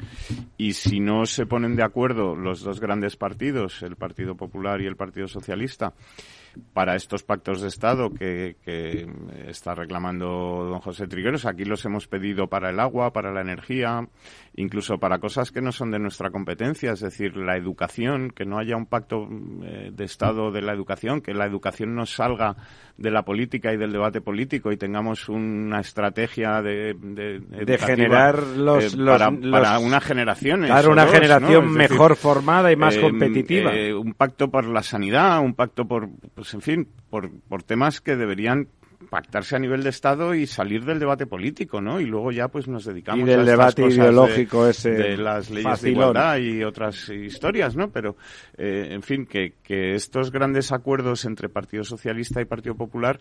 y 0.56 0.72
si 0.72 0.98
no 0.98 1.24
se 1.24 1.46
ponen 1.46 1.76
de 1.76 1.84
acuerdo 1.84 2.34
los 2.34 2.62
dos 2.62 2.80
grandes 2.80 3.16
partidos, 3.16 3.80
el 3.84 3.94
Partido 3.94 4.34
Popular 4.34 4.80
y 4.80 4.86
el 4.86 4.96
Partido 4.96 5.28
Socialista, 5.28 5.94
para 6.72 6.96
estos 6.96 7.22
pactos 7.22 7.60
de 7.60 7.68
Estado 7.68 8.10
que, 8.10 8.56
está 9.46 9.74
reclamando 9.74 10.26
don 10.70 10.80
José 10.80 11.06
Trigueros. 11.06 11.46
Aquí 11.46 11.64
los 11.64 11.84
hemos 11.84 12.06
pedido 12.06 12.48
para 12.48 12.70
el 12.70 12.80
agua, 12.80 13.12
para 13.12 13.32
la 13.32 13.40
energía, 13.40 14.06
incluso 14.54 14.98
para 14.98 15.18
cosas 15.18 15.50
que 15.50 15.60
no 15.60 15.72
son 15.72 15.90
de 15.90 15.98
nuestra 15.98 16.30
competencia, 16.30 16.92
es 16.92 17.00
decir, 17.00 17.36
la 17.36 17.56
educación, 17.56 18.30
que 18.30 18.44
no 18.44 18.58
haya 18.58 18.76
un 18.76 18.86
pacto 18.86 19.28
eh, 19.62 19.90
de 19.92 20.04
Estado 20.04 20.50
de 20.50 20.62
la 20.62 20.72
educación, 20.72 21.20
que 21.20 21.34
la 21.34 21.46
educación 21.46 21.94
no 21.94 22.06
salga 22.06 22.56
de 22.96 23.10
la 23.12 23.22
política 23.22 23.72
y 23.72 23.76
del 23.76 23.92
debate 23.92 24.20
político 24.20 24.72
y 24.72 24.76
tengamos 24.76 25.28
una 25.28 25.80
estrategia 25.80 26.60
de, 26.60 26.94
de, 26.94 27.78
generar 27.78 28.42
los, 28.42 28.94
eh, 28.94 28.98
para, 29.50 29.78
una 29.78 30.00
generación. 30.00 30.66
Para 30.66 30.88
una 30.88 31.06
generación 31.06 31.72
mejor 31.72 32.16
formada 32.16 32.72
y 32.72 32.76
más 32.76 32.96
eh, 32.96 33.00
competitiva. 33.00 33.70
un 33.96 34.14
pacto 34.14 34.50
por 34.50 34.66
la 34.66 34.82
sanidad, 34.82 35.40
un 35.40 35.54
pacto 35.54 35.86
por, 35.86 36.08
pues 36.34 36.47
en 36.54 36.60
fin, 36.60 36.88
por, 37.10 37.30
por 37.48 37.62
temas 37.62 38.00
que 38.00 38.16
deberían 38.16 38.68
pactarse 39.10 39.56
a 39.56 39.58
nivel 39.58 39.82
de 39.82 39.90
Estado 39.90 40.34
y 40.34 40.46
salir 40.46 40.84
del 40.84 40.98
debate 40.98 41.26
político, 41.26 41.80
¿no? 41.80 42.00
Y 42.00 42.04
luego 42.04 42.32
ya 42.32 42.48
pues 42.48 42.68
nos 42.68 42.84
dedicamos 42.84 43.26
y 43.26 43.30
del 43.30 43.44
debate 43.44 43.86
ideológico 43.86 44.64
de, 44.64 44.70
ese 44.72 44.90
de 44.90 45.16
las 45.16 45.50
leyes 45.50 45.82
de 45.82 45.90
igualdad 45.90 46.36
y 46.38 46.64
otras 46.64 47.08
historias, 47.08 47.76
¿no? 47.76 47.90
Pero, 47.90 48.16
eh, 48.56 48.88
en 48.90 49.02
fin, 49.02 49.26
que, 49.26 49.54
que 49.62 49.94
estos 49.94 50.30
grandes 50.30 50.72
acuerdos 50.72 51.24
entre 51.24 51.48
Partido 51.48 51.84
Socialista 51.84 52.40
y 52.40 52.44
Partido 52.44 52.74
Popular 52.74 53.20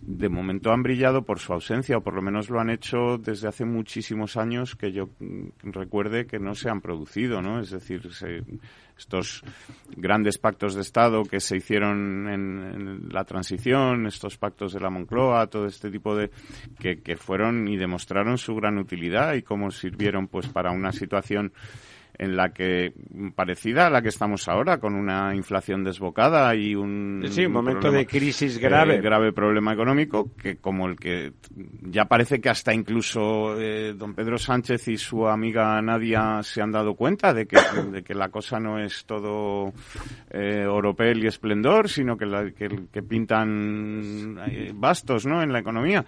de 0.00 0.28
momento 0.28 0.70
han 0.72 0.82
brillado 0.82 1.22
por 1.22 1.38
su 1.38 1.52
ausencia, 1.52 1.96
o 1.96 2.02
por 2.02 2.14
lo 2.14 2.22
menos 2.22 2.50
lo 2.50 2.60
han 2.60 2.70
hecho 2.70 3.16
desde 3.18 3.48
hace 3.48 3.64
muchísimos 3.64 4.36
años 4.36 4.76
que 4.76 4.92
yo 4.92 5.08
mm, 5.18 5.70
recuerde 5.72 6.26
que 6.26 6.38
no 6.38 6.54
se 6.54 6.68
han 6.68 6.80
producido, 6.80 7.40
¿no? 7.40 7.60
Es 7.60 7.70
decir, 7.70 8.12
se, 8.12 8.42
estos 8.96 9.42
grandes 9.96 10.38
pactos 10.38 10.74
de 10.74 10.82
Estado 10.82 11.22
que 11.24 11.40
se 11.40 11.56
hicieron 11.56 12.28
en, 12.28 13.08
la 13.10 13.24
transición, 13.24 14.06
estos 14.06 14.36
pactos 14.38 14.72
de 14.72 14.80
la 14.80 14.90
Moncloa, 14.90 15.46
todo 15.48 15.66
este 15.66 15.90
tipo 15.90 16.16
de 16.16 16.30
que, 16.78 17.02
que 17.02 17.16
fueron 17.16 17.68
y 17.68 17.76
demostraron 17.76 18.38
su 18.38 18.54
gran 18.54 18.78
utilidad 18.78 19.34
y 19.34 19.42
cómo 19.42 19.70
sirvieron 19.70 20.28
pues 20.28 20.48
para 20.48 20.70
una 20.70 20.92
situación 20.92 21.52
en 22.18 22.36
la 22.36 22.50
que 22.50 22.92
parecida 23.34 23.86
a 23.86 23.90
la 23.90 24.02
que 24.02 24.08
estamos 24.08 24.48
ahora 24.48 24.78
con 24.78 24.94
una 24.94 25.34
inflación 25.34 25.82
desbocada 25.82 26.54
y 26.54 26.74
un 26.74 27.24
sí, 27.28 27.46
un 27.46 27.52
momento 27.52 27.90
de 27.90 28.06
crisis 28.06 28.58
grave 28.58 28.96
eh, 28.96 29.00
grave. 29.00 29.32
problema 29.32 29.72
económico 29.72 30.30
que 30.36 30.56
como 30.56 30.86
el 30.86 30.96
que 30.96 31.32
ya 31.82 32.04
parece 32.04 32.40
que 32.40 32.48
hasta 32.48 32.72
incluso 32.72 33.60
eh, 33.60 33.94
don 33.96 34.14
Pedro 34.14 34.38
Sánchez 34.38 34.88
y 34.88 34.96
su 34.96 35.26
amiga 35.26 35.80
Nadia 35.82 36.40
se 36.42 36.62
han 36.62 36.70
dado 36.70 36.94
cuenta 36.94 37.34
de 37.34 37.46
que, 37.46 37.56
de 37.92 38.02
que 38.02 38.14
la 38.14 38.28
cosa 38.28 38.60
no 38.60 38.78
es 38.78 39.04
todo 39.06 39.72
eh, 40.30 40.66
oropel 40.66 41.24
y 41.24 41.26
esplendor 41.26 41.88
sino 41.88 42.16
que, 42.16 42.26
la, 42.26 42.50
que, 42.52 42.68
que, 42.92 43.02
pintan 43.02 44.38
eh, 44.48 44.72
bastos 44.72 45.26
no 45.26 45.42
en 45.42 45.52
la 45.52 45.58
economía. 45.58 46.04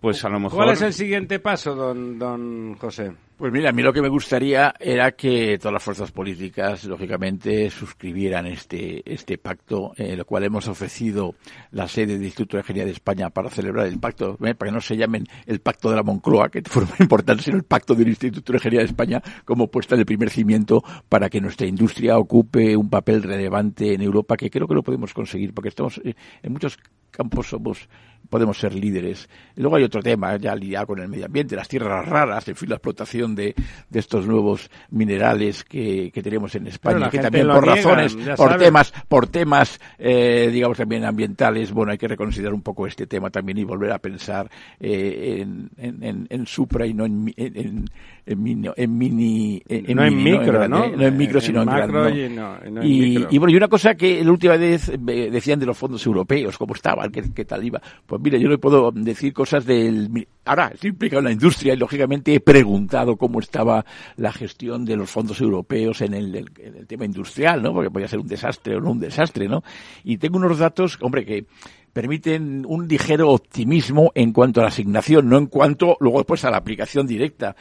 Pues 0.00 0.24
a 0.24 0.28
lo 0.28 0.38
mejor 0.38 0.58
¿cuál 0.58 0.70
es 0.72 0.82
el 0.82 0.92
siguiente 0.92 1.38
paso 1.38 1.74
don 1.74 2.18
don 2.18 2.74
José 2.74 3.12
pues 3.36 3.52
mira, 3.52 3.68
a 3.68 3.72
mí 3.72 3.82
lo 3.82 3.92
que 3.92 4.00
me 4.00 4.08
gustaría 4.08 4.74
era 4.80 5.12
que 5.12 5.58
todas 5.58 5.74
las 5.74 5.82
fuerzas 5.82 6.10
políticas, 6.10 6.84
lógicamente, 6.84 7.68
suscribieran 7.68 8.46
este, 8.46 9.02
este 9.04 9.36
pacto, 9.36 9.92
en 9.96 10.06
el 10.06 10.24
cual 10.24 10.44
hemos 10.44 10.66
ofrecido 10.68 11.34
la 11.70 11.86
sede 11.86 12.14
del 12.14 12.24
Instituto 12.24 12.56
de 12.56 12.62
Ingeniería 12.62 12.86
de 12.86 12.92
España 12.92 13.28
para 13.28 13.50
celebrar 13.50 13.86
el 13.88 13.98
pacto, 13.98 14.38
¿eh? 14.42 14.54
para 14.54 14.70
que 14.70 14.74
no 14.74 14.80
se 14.80 14.96
llamen 14.96 15.26
el 15.44 15.60
pacto 15.60 15.90
de 15.90 15.96
la 15.96 16.02
Moncloa, 16.02 16.48
que 16.48 16.62
fue 16.62 16.84
muy 16.84 16.96
importante, 17.00 17.42
sino 17.42 17.58
el 17.58 17.64
pacto 17.64 17.94
del 17.94 18.08
Instituto 18.08 18.52
de 18.52 18.56
Ingeniería 18.56 18.80
de 18.80 18.86
España 18.86 19.22
como 19.44 19.68
puesta 19.68 19.94
en 19.94 20.00
el 20.00 20.06
primer 20.06 20.30
cimiento 20.30 20.82
para 21.08 21.28
que 21.28 21.40
nuestra 21.40 21.66
industria 21.66 22.16
ocupe 22.16 22.74
un 22.74 22.88
papel 22.88 23.22
relevante 23.22 23.92
en 23.92 24.00
Europa, 24.00 24.36
que 24.36 24.48
creo 24.48 24.66
que 24.66 24.74
lo 24.74 24.82
podemos 24.82 25.12
conseguir, 25.12 25.52
porque 25.52 25.68
estamos 25.68 26.00
eh, 26.04 26.14
en 26.42 26.52
muchos 26.52 26.78
campos 27.10 27.48
somos 27.48 27.88
podemos 28.26 28.58
ser 28.58 28.74
líderes. 28.74 29.28
Y 29.56 29.60
luego 29.60 29.76
hay 29.76 29.84
otro 29.84 30.02
tema, 30.02 30.36
ya 30.36 30.54
lidiar 30.54 30.86
con 30.86 30.98
el 31.00 31.08
medio 31.08 31.26
ambiente, 31.26 31.56
las 31.56 31.68
tierras 31.68 32.06
raras, 32.06 32.46
en 32.48 32.56
fin, 32.56 32.68
la 32.68 32.76
explotación 32.76 33.34
de, 33.34 33.54
de 33.88 33.98
estos 33.98 34.26
nuevos 34.26 34.70
minerales 34.90 35.64
que, 35.64 36.10
que 36.12 36.22
tenemos 36.22 36.54
en 36.54 36.66
España, 36.66 37.08
que 37.08 37.18
también 37.18 37.48
por 37.48 37.64
razones, 37.64 38.16
por 38.36 38.56
temas, 38.56 38.92
por 39.08 39.26
temas, 39.28 39.80
eh, 39.98 40.50
digamos 40.52 40.76
también 40.76 41.04
ambientales, 41.04 41.72
bueno, 41.72 41.92
hay 41.92 41.98
que 41.98 42.08
reconsiderar 42.08 42.52
un 42.52 42.62
poco 42.62 42.86
este 42.86 43.06
tema 43.06 43.30
también 43.30 43.58
y 43.58 43.64
volver 43.64 43.92
a 43.92 43.98
pensar 43.98 44.50
eh, 44.78 45.38
en, 45.40 45.70
en, 45.78 46.26
en, 46.28 46.46
supra 46.46 46.86
y 46.86 46.94
no 46.94 47.06
en, 47.06 47.32
en, 47.36 47.84
en, 48.26 48.42
mini, 48.42 48.68
en 48.76 48.98
mini, 48.98 49.62
no 49.94 50.04
en 50.04 50.22
micro, 50.22 50.68
¿no? 50.68 50.88
No 50.88 51.06
en 51.06 51.16
micro, 51.16 51.40
sino 51.40 51.62
en 51.62 51.66
macro. 51.66 52.08
Y, 52.10 52.28
no, 52.28 52.58
y, 52.82 53.26
y, 53.30 53.38
bueno, 53.38 53.52
y 53.52 53.56
una 53.56 53.68
cosa 53.68 53.94
que 53.94 54.22
la 54.22 54.30
última 54.30 54.56
vez 54.56 54.92
decían 55.00 55.58
de 55.58 55.66
los 55.66 55.76
fondos 55.76 56.04
europeos, 56.04 56.58
cómo 56.58 56.74
estaban, 57.04 57.32
qué, 57.32 57.44
tal 57.44 57.64
iba. 57.64 57.80
Pues 58.06 58.20
mire, 58.20 58.40
yo 58.40 58.48
le 58.48 58.58
puedo 58.58 58.90
decir 58.92 59.32
cosas 59.32 59.64
del... 59.64 60.26
Ahora, 60.44 60.70
estoy 60.74 60.90
implicado 60.90 61.20
en 61.20 61.26
la 61.26 61.32
industria 61.32 61.74
y 61.74 61.76
lógicamente 61.76 62.34
he 62.34 62.40
preguntado 62.40 63.16
cómo 63.16 63.40
estaba 63.40 63.84
la 64.16 64.32
gestión 64.32 64.84
de 64.84 64.96
los 64.96 65.10
fondos 65.10 65.40
europeos 65.40 66.00
en 66.00 66.14
el, 66.14 66.50
tema 66.86 67.04
industrial, 67.04 67.62
¿no? 67.62 67.72
Porque 67.72 67.90
podía 67.90 68.08
ser 68.08 68.20
un 68.20 68.28
desastre 68.28 68.76
o 68.76 68.80
no 68.80 68.92
un 68.92 69.00
desastre, 69.00 69.48
¿no? 69.48 69.62
Y 70.04 70.18
tengo 70.18 70.38
unos 70.38 70.58
datos, 70.58 70.98
hombre, 71.00 71.24
que 71.24 71.46
permiten 71.92 72.64
un 72.68 72.86
ligero 72.86 73.30
optimismo 73.30 74.12
en 74.14 74.32
cuanto 74.32 74.60
a 74.60 74.64
la 74.64 74.68
asignación, 74.68 75.28
no 75.28 75.38
en 75.38 75.46
cuanto 75.46 75.96
luego 75.98 76.18
después 76.18 76.44
a 76.44 76.50
la 76.50 76.58
aplicación 76.58 77.06
directa 77.06 77.56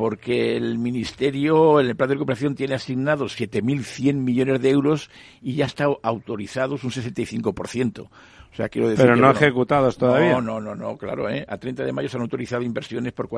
porque 0.00 0.56
el 0.56 0.78
Ministerio, 0.78 1.78
el 1.78 1.94
plan 1.94 2.08
de 2.08 2.14
recuperación, 2.14 2.54
tiene 2.54 2.74
asignados 2.74 3.38
7.100 3.38 4.14
millones 4.14 4.62
de 4.62 4.70
euros 4.70 5.10
y 5.42 5.56
ya 5.56 5.66
está 5.66 5.88
autorizados 6.02 6.84
un 6.84 6.90
65%. 6.90 8.08
O 8.52 8.56
sea, 8.56 8.68
quiero 8.68 8.88
decir 8.88 9.04
Pero 9.04 9.16
no 9.16 9.30
ejecutados 9.30 9.96
todavía. 9.96 10.32
No, 10.32 10.40
no, 10.40 10.60
no, 10.60 10.74
no, 10.74 10.98
claro. 10.98 11.28
¿eh? 11.30 11.46
A 11.48 11.56
30 11.56 11.84
de 11.84 11.92
mayo 11.92 12.08
se 12.08 12.16
han 12.16 12.22
autorizado 12.22 12.62
inversiones 12.62 13.12
por 13.12 13.28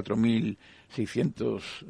4.600 0.92 1.86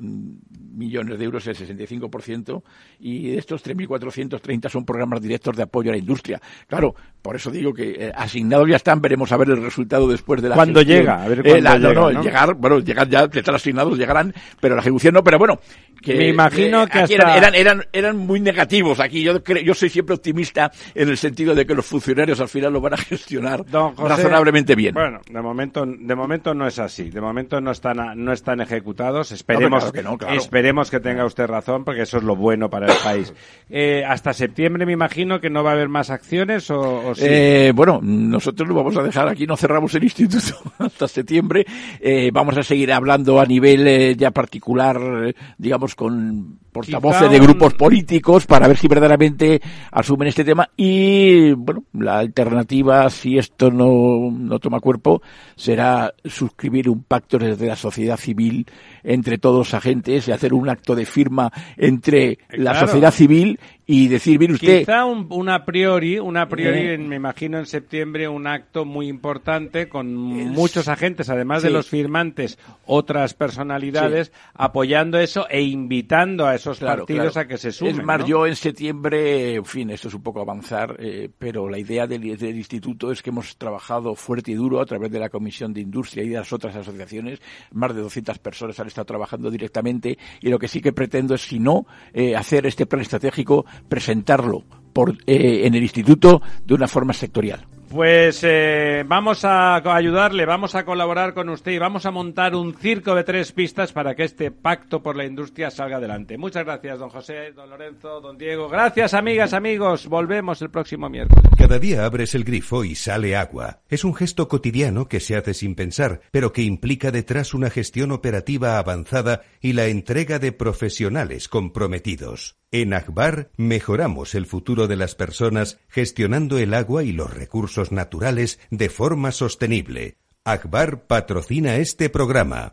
millones 0.75 1.19
de 1.19 1.25
euros, 1.25 1.47
el 1.47 1.57
65%, 1.57 2.63
y 3.01 3.31
de 3.31 3.39
estos 3.39 3.65
3.430 3.65 4.69
son 4.69 4.85
programas 4.85 5.21
directos 5.21 5.57
de 5.57 5.63
apoyo 5.65 5.91
a 5.91 5.93
la 5.93 5.99
industria. 5.99 6.41
Claro, 6.67 6.95
por 7.21 7.37
eso 7.37 7.51
digo 7.51 7.73
que 7.73 7.91
eh, 7.91 8.13
asignados 8.15 8.69
ya 8.69 8.77
están, 8.77 9.01
veremos 9.01 9.31
a 9.33 9.37
ver 9.37 9.51
el 9.51 9.63
resultado 9.63 10.09
después 10.09 10.43
de 10.43 10.49
la 10.49 10.55
¿Cuándo 10.55 10.83
llega? 10.83 11.23
A 11.23 11.29
ver 11.29 11.47
eh, 11.47 11.61
no, 11.61 11.79
no, 11.79 12.23
llegar, 12.23 12.55
bueno, 12.55 12.81
llegar 12.81 13.09
ya, 13.09 13.29
están 13.33 13.55
asignados, 13.55 13.99
llegarán, 13.99 14.35
pero 14.61 14.75
la 14.75 14.81
ejecución 14.81 15.15
no, 15.15 15.23
pero 15.23 15.39
bueno, 15.39 15.61
que, 16.01 16.15
me 16.15 16.29
imagino 16.29 16.83
eh, 16.83 16.89
que 16.91 16.99
hasta... 17.01 17.37
eran, 17.37 17.55
eran, 17.55 17.85
eran, 17.93 18.17
muy 18.17 18.41
negativos 18.41 19.01
aquí. 19.01 19.23
Yo 19.23 19.39
yo 19.43 19.75
soy 19.75 19.89
siempre 19.89 20.15
optimista 20.15 20.71
en 20.95 21.09
el 21.09 21.17
sentido 21.17 21.55
de 21.55 21.65
que 21.65 21.75
los 21.75 21.87
funcionarios 21.87 22.41
al 22.41 22.49
final 22.49 22.73
lo 22.73 22.81
van 22.81 22.95
a 22.95 22.97
gestionar 22.97 23.65
razonablemente 23.97 24.75
bien. 24.75 24.95
Bueno, 24.95 25.21
de 25.29 25.41
momento, 25.41 25.85
de 25.87 26.15
momento 26.15 26.55
no 26.55 26.67
es 26.67 26.79
así. 26.79 27.11
De 27.11 27.21
momento 27.21 27.61
no 27.61 27.71
están, 27.71 27.99
no 28.17 28.33
están 28.33 28.61
ejecutados. 28.93 29.33
Esperemos, 29.33 29.93
que 29.93 30.03
no, 30.03 30.19
esperemos 30.31 30.91
que 30.91 31.01
tenga 31.01 31.25
usted 31.25 31.47
razón, 31.47 31.85
porque 31.85 32.03
eso 32.03 32.19
es 32.19 32.25
lo 32.25 32.37
bueno 32.37 32.71
para 32.71 32.87
el 32.87 32.99
país. 33.03 33.33
Eh, 33.75 34.05
hasta 34.07 34.35
septiembre 34.35 34.85
me 34.85 34.93
imagino 34.93 35.41
que 35.41 35.49
no 35.49 35.65
va 35.65 35.71
a 35.71 35.73
haber 35.73 35.89
más 35.89 36.11
acciones 36.11 36.71
o, 36.71 37.15
sí? 37.15 37.25
eh, 37.27 37.73
bueno, 37.75 38.01
nosotros 38.03 38.69
lo 38.69 38.75
vamos 38.75 38.95
a 38.99 39.03
dejar 39.03 39.29
aquí, 39.29 39.47
no 39.47 39.57
cerramos 39.57 39.95
el 39.95 40.05
instituto 40.05 40.55
hasta 40.79 41.09
septiembre. 41.09 41.65
Eh, 41.99 42.31
vamos 42.35 42.59
a 42.59 42.63
seguir 42.63 42.93
hablando 42.93 43.41
a 43.41 43.47
nivel 43.47 43.87
eh, 43.87 44.15
ya 44.15 44.31
particular, 44.31 45.01
eh, 45.25 45.35
digamos 45.57 45.95
con 45.95 46.59
portavoces 46.73 47.31
de 47.31 47.39
grupos 47.39 47.75
políticos 47.75 48.47
para 48.47 48.67
ver 48.67 48.77
si 48.77 48.89
verdaderamente 48.89 49.61
asumen 49.91 50.29
este 50.29 50.45
tema 50.45 50.71
y 50.77 51.53
bueno 51.53 51.85
la 51.93 52.19
alternativa 52.19 53.09
si 53.11 53.37
esto 53.37 53.71
no, 53.71 54.31
no 54.31 54.59
toma 54.59 54.81
cuerpo 54.81 55.23
será 55.55 56.15
suscribir 56.25 56.89
un 56.89 57.05
pacto 57.05 57.39
desde 57.39 57.67
la 57.67 57.77
sociedad 57.77 58.17
civil 58.17 58.67
entre 59.05 59.39
todos 59.39 59.59
los 59.59 59.75
agentes 59.75 60.27
y 60.27 60.33
hacer 60.33 60.55
un 60.55 60.69
acto 60.69 60.95
de 60.95 61.05
firma 61.05 61.53
entre 61.77 62.39
la 62.51 62.75
sociedad 62.79 63.13
civil 63.13 63.61
y 63.93 64.09
decir, 64.09 64.39
mire 64.39 64.55
usted... 64.55 64.79
Quizá 64.81 65.05
un, 65.05 65.49
a 65.51 65.67
priori, 65.67 66.19
una 66.19 66.49
priori, 66.49 66.79
eh. 66.79 66.97
me 66.97 67.17
imagino 67.17 67.59
en 67.59 67.67
septiembre, 67.67 68.27
un 68.27 68.47
acto 68.47 68.87
muy 68.87 69.07
importante 69.07 69.91
con 69.91 70.15
muchos 70.15 70.89
agentes, 70.89 71.29
además 71.29 71.63
de 71.63 71.69
los 71.69 71.91
firmantes, 71.91 72.59
otras 72.87 73.35
personalidades, 73.35 74.33
apoyando 74.55 75.19
eso 75.19 75.47
e 75.51 75.61
invitando 75.61 76.47
a 76.47 76.55
esos 76.55 76.81
partidos 76.81 77.37
a 77.37 77.47
que 77.47 77.59
se 77.59 77.71
sumen. 77.71 78.01
Es 78.01 78.03
más, 78.03 78.25
yo 78.25 78.47
en 78.47 78.57
septiembre, 78.57 79.57
en 79.57 79.65
fin, 79.67 79.91
esto 79.91 80.09
es 80.09 80.15
un 80.15 80.23
poco 80.23 80.41
avanzar, 80.41 80.97
eh, 80.99 81.29
pero 81.39 81.69
la 81.69 81.79
idea 81.79 82.07
del, 82.07 82.39
del, 82.39 82.57
instituto 82.57 83.13
es 83.13 83.21
que 83.21 83.29
hemos 83.29 83.59
trabajado 83.59 84.15
fuerte 84.15 84.53
y 84.53 84.55
duro 84.55 84.81
a 84.81 84.87
través 84.87 85.11
de 85.11 85.19
la 85.19 85.29
Comisión 85.29 85.75
de 85.75 85.83
Industria 85.83 86.25
y 86.25 86.31
de 86.31 86.37
las 86.37 86.51
otras 86.51 86.75
asociaciones. 86.75 87.43
Más 87.73 87.95
de 87.95 88.01
200 88.01 88.39
personas 88.39 88.81
han 88.81 88.87
estado 88.87 89.05
trabajando 89.05 89.51
directamente 89.51 90.17
y 90.41 90.49
lo 90.49 90.59
que 90.59 90.69
sí 90.69 90.81
que 90.81 90.95
pretendo 90.95 91.35
es, 91.35 91.43
si 91.43 91.59
no, 91.59 91.85
eh, 92.15 92.35
hacer 92.35 92.65
este 92.65 92.87
plan 92.87 93.03
estratégico 93.03 93.67
presentarlo 93.89 94.65
por, 94.93 95.13
eh, 95.27 95.63
en 95.65 95.75
el 95.75 95.83
instituto 95.83 96.43
de 96.65 96.75
una 96.75 96.89
forma 96.89 97.13
sectorial. 97.13 97.67
Pues 97.93 98.41
eh, 98.43 99.05
vamos 99.07 99.45
a 99.45 99.75
ayudarle, 99.75 100.47
vamos 100.47 100.75
a 100.75 100.83
colaborar 100.83 101.35
con 101.35 101.51
usted 101.51 101.73
y 101.73 101.79
vamos 101.79 102.07
a 102.07 102.11
montar 102.11 102.55
un 102.55 102.73
circo 102.73 103.15
de 103.15 103.23
tres 103.23 103.53
pistas 103.53 103.93
para 103.93 104.15
que 104.15 104.25
este 104.25 104.51
pacto 104.51 105.03
por 105.03 105.15
la 105.15 105.27
industria 105.27 105.71
salga 105.71 105.99
adelante. 105.99 106.39
Muchas 106.39 106.65
gracias, 106.65 106.99
don 106.99 107.11
José, 107.11 107.53
don 107.53 107.69
Lorenzo, 107.69 108.23
don 108.23 108.39
Diego. 108.39 108.71
Gracias, 108.71 109.13
amigas, 109.13 109.53
amigos. 109.53 110.07
Volvemos 110.07 110.63
el 110.63 110.71
próximo 110.71 111.11
miércoles. 111.11 111.45
Cada 111.59 111.79
día 111.79 112.07
abres 112.07 112.35
el 112.35 112.45
grifo 112.45 112.83
y 112.83 112.95
sale 112.95 113.37
agua. 113.37 113.81
Es 113.91 114.05
un 114.05 114.15
gesto 114.15 114.49
cotidiano 114.49 115.07
que 115.07 115.21
se 115.21 115.37
hace 115.37 115.53
sin 115.53 115.75
pensar, 115.75 116.23
pero 116.31 116.51
que 116.51 116.63
implica 116.63 117.11
detrás 117.11 117.53
una 117.53 117.69
gestión 117.69 118.11
operativa 118.11 118.79
avanzada 118.79 119.43
y 119.61 119.75
la 119.75 119.89
entrega 119.89 120.39
de 120.39 120.53
profesionales 120.53 121.47
comprometidos. 121.47 122.57
En 122.75 122.95
Akbar 122.95 123.51
mejoramos 123.59 124.35
el 124.35 124.47
futuro 124.47 124.82
de 124.87 124.97
las 124.97 125.15
personas 125.15 125.79
gestionando 125.89 126.59
el 126.59 126.75
agua 126.75 127.05
y 127.05 127.13
los 127.13 127.33
recursos 127.33 127.93
naturales 127.93 128.59
de 128.71 128.89
forma 128.89 129.33
sostenible. 129.33 130.17
Akbar 130.45 131.07
patrocina 131.07 131.77
este 131.77 132.11
programa. 132.11 132.73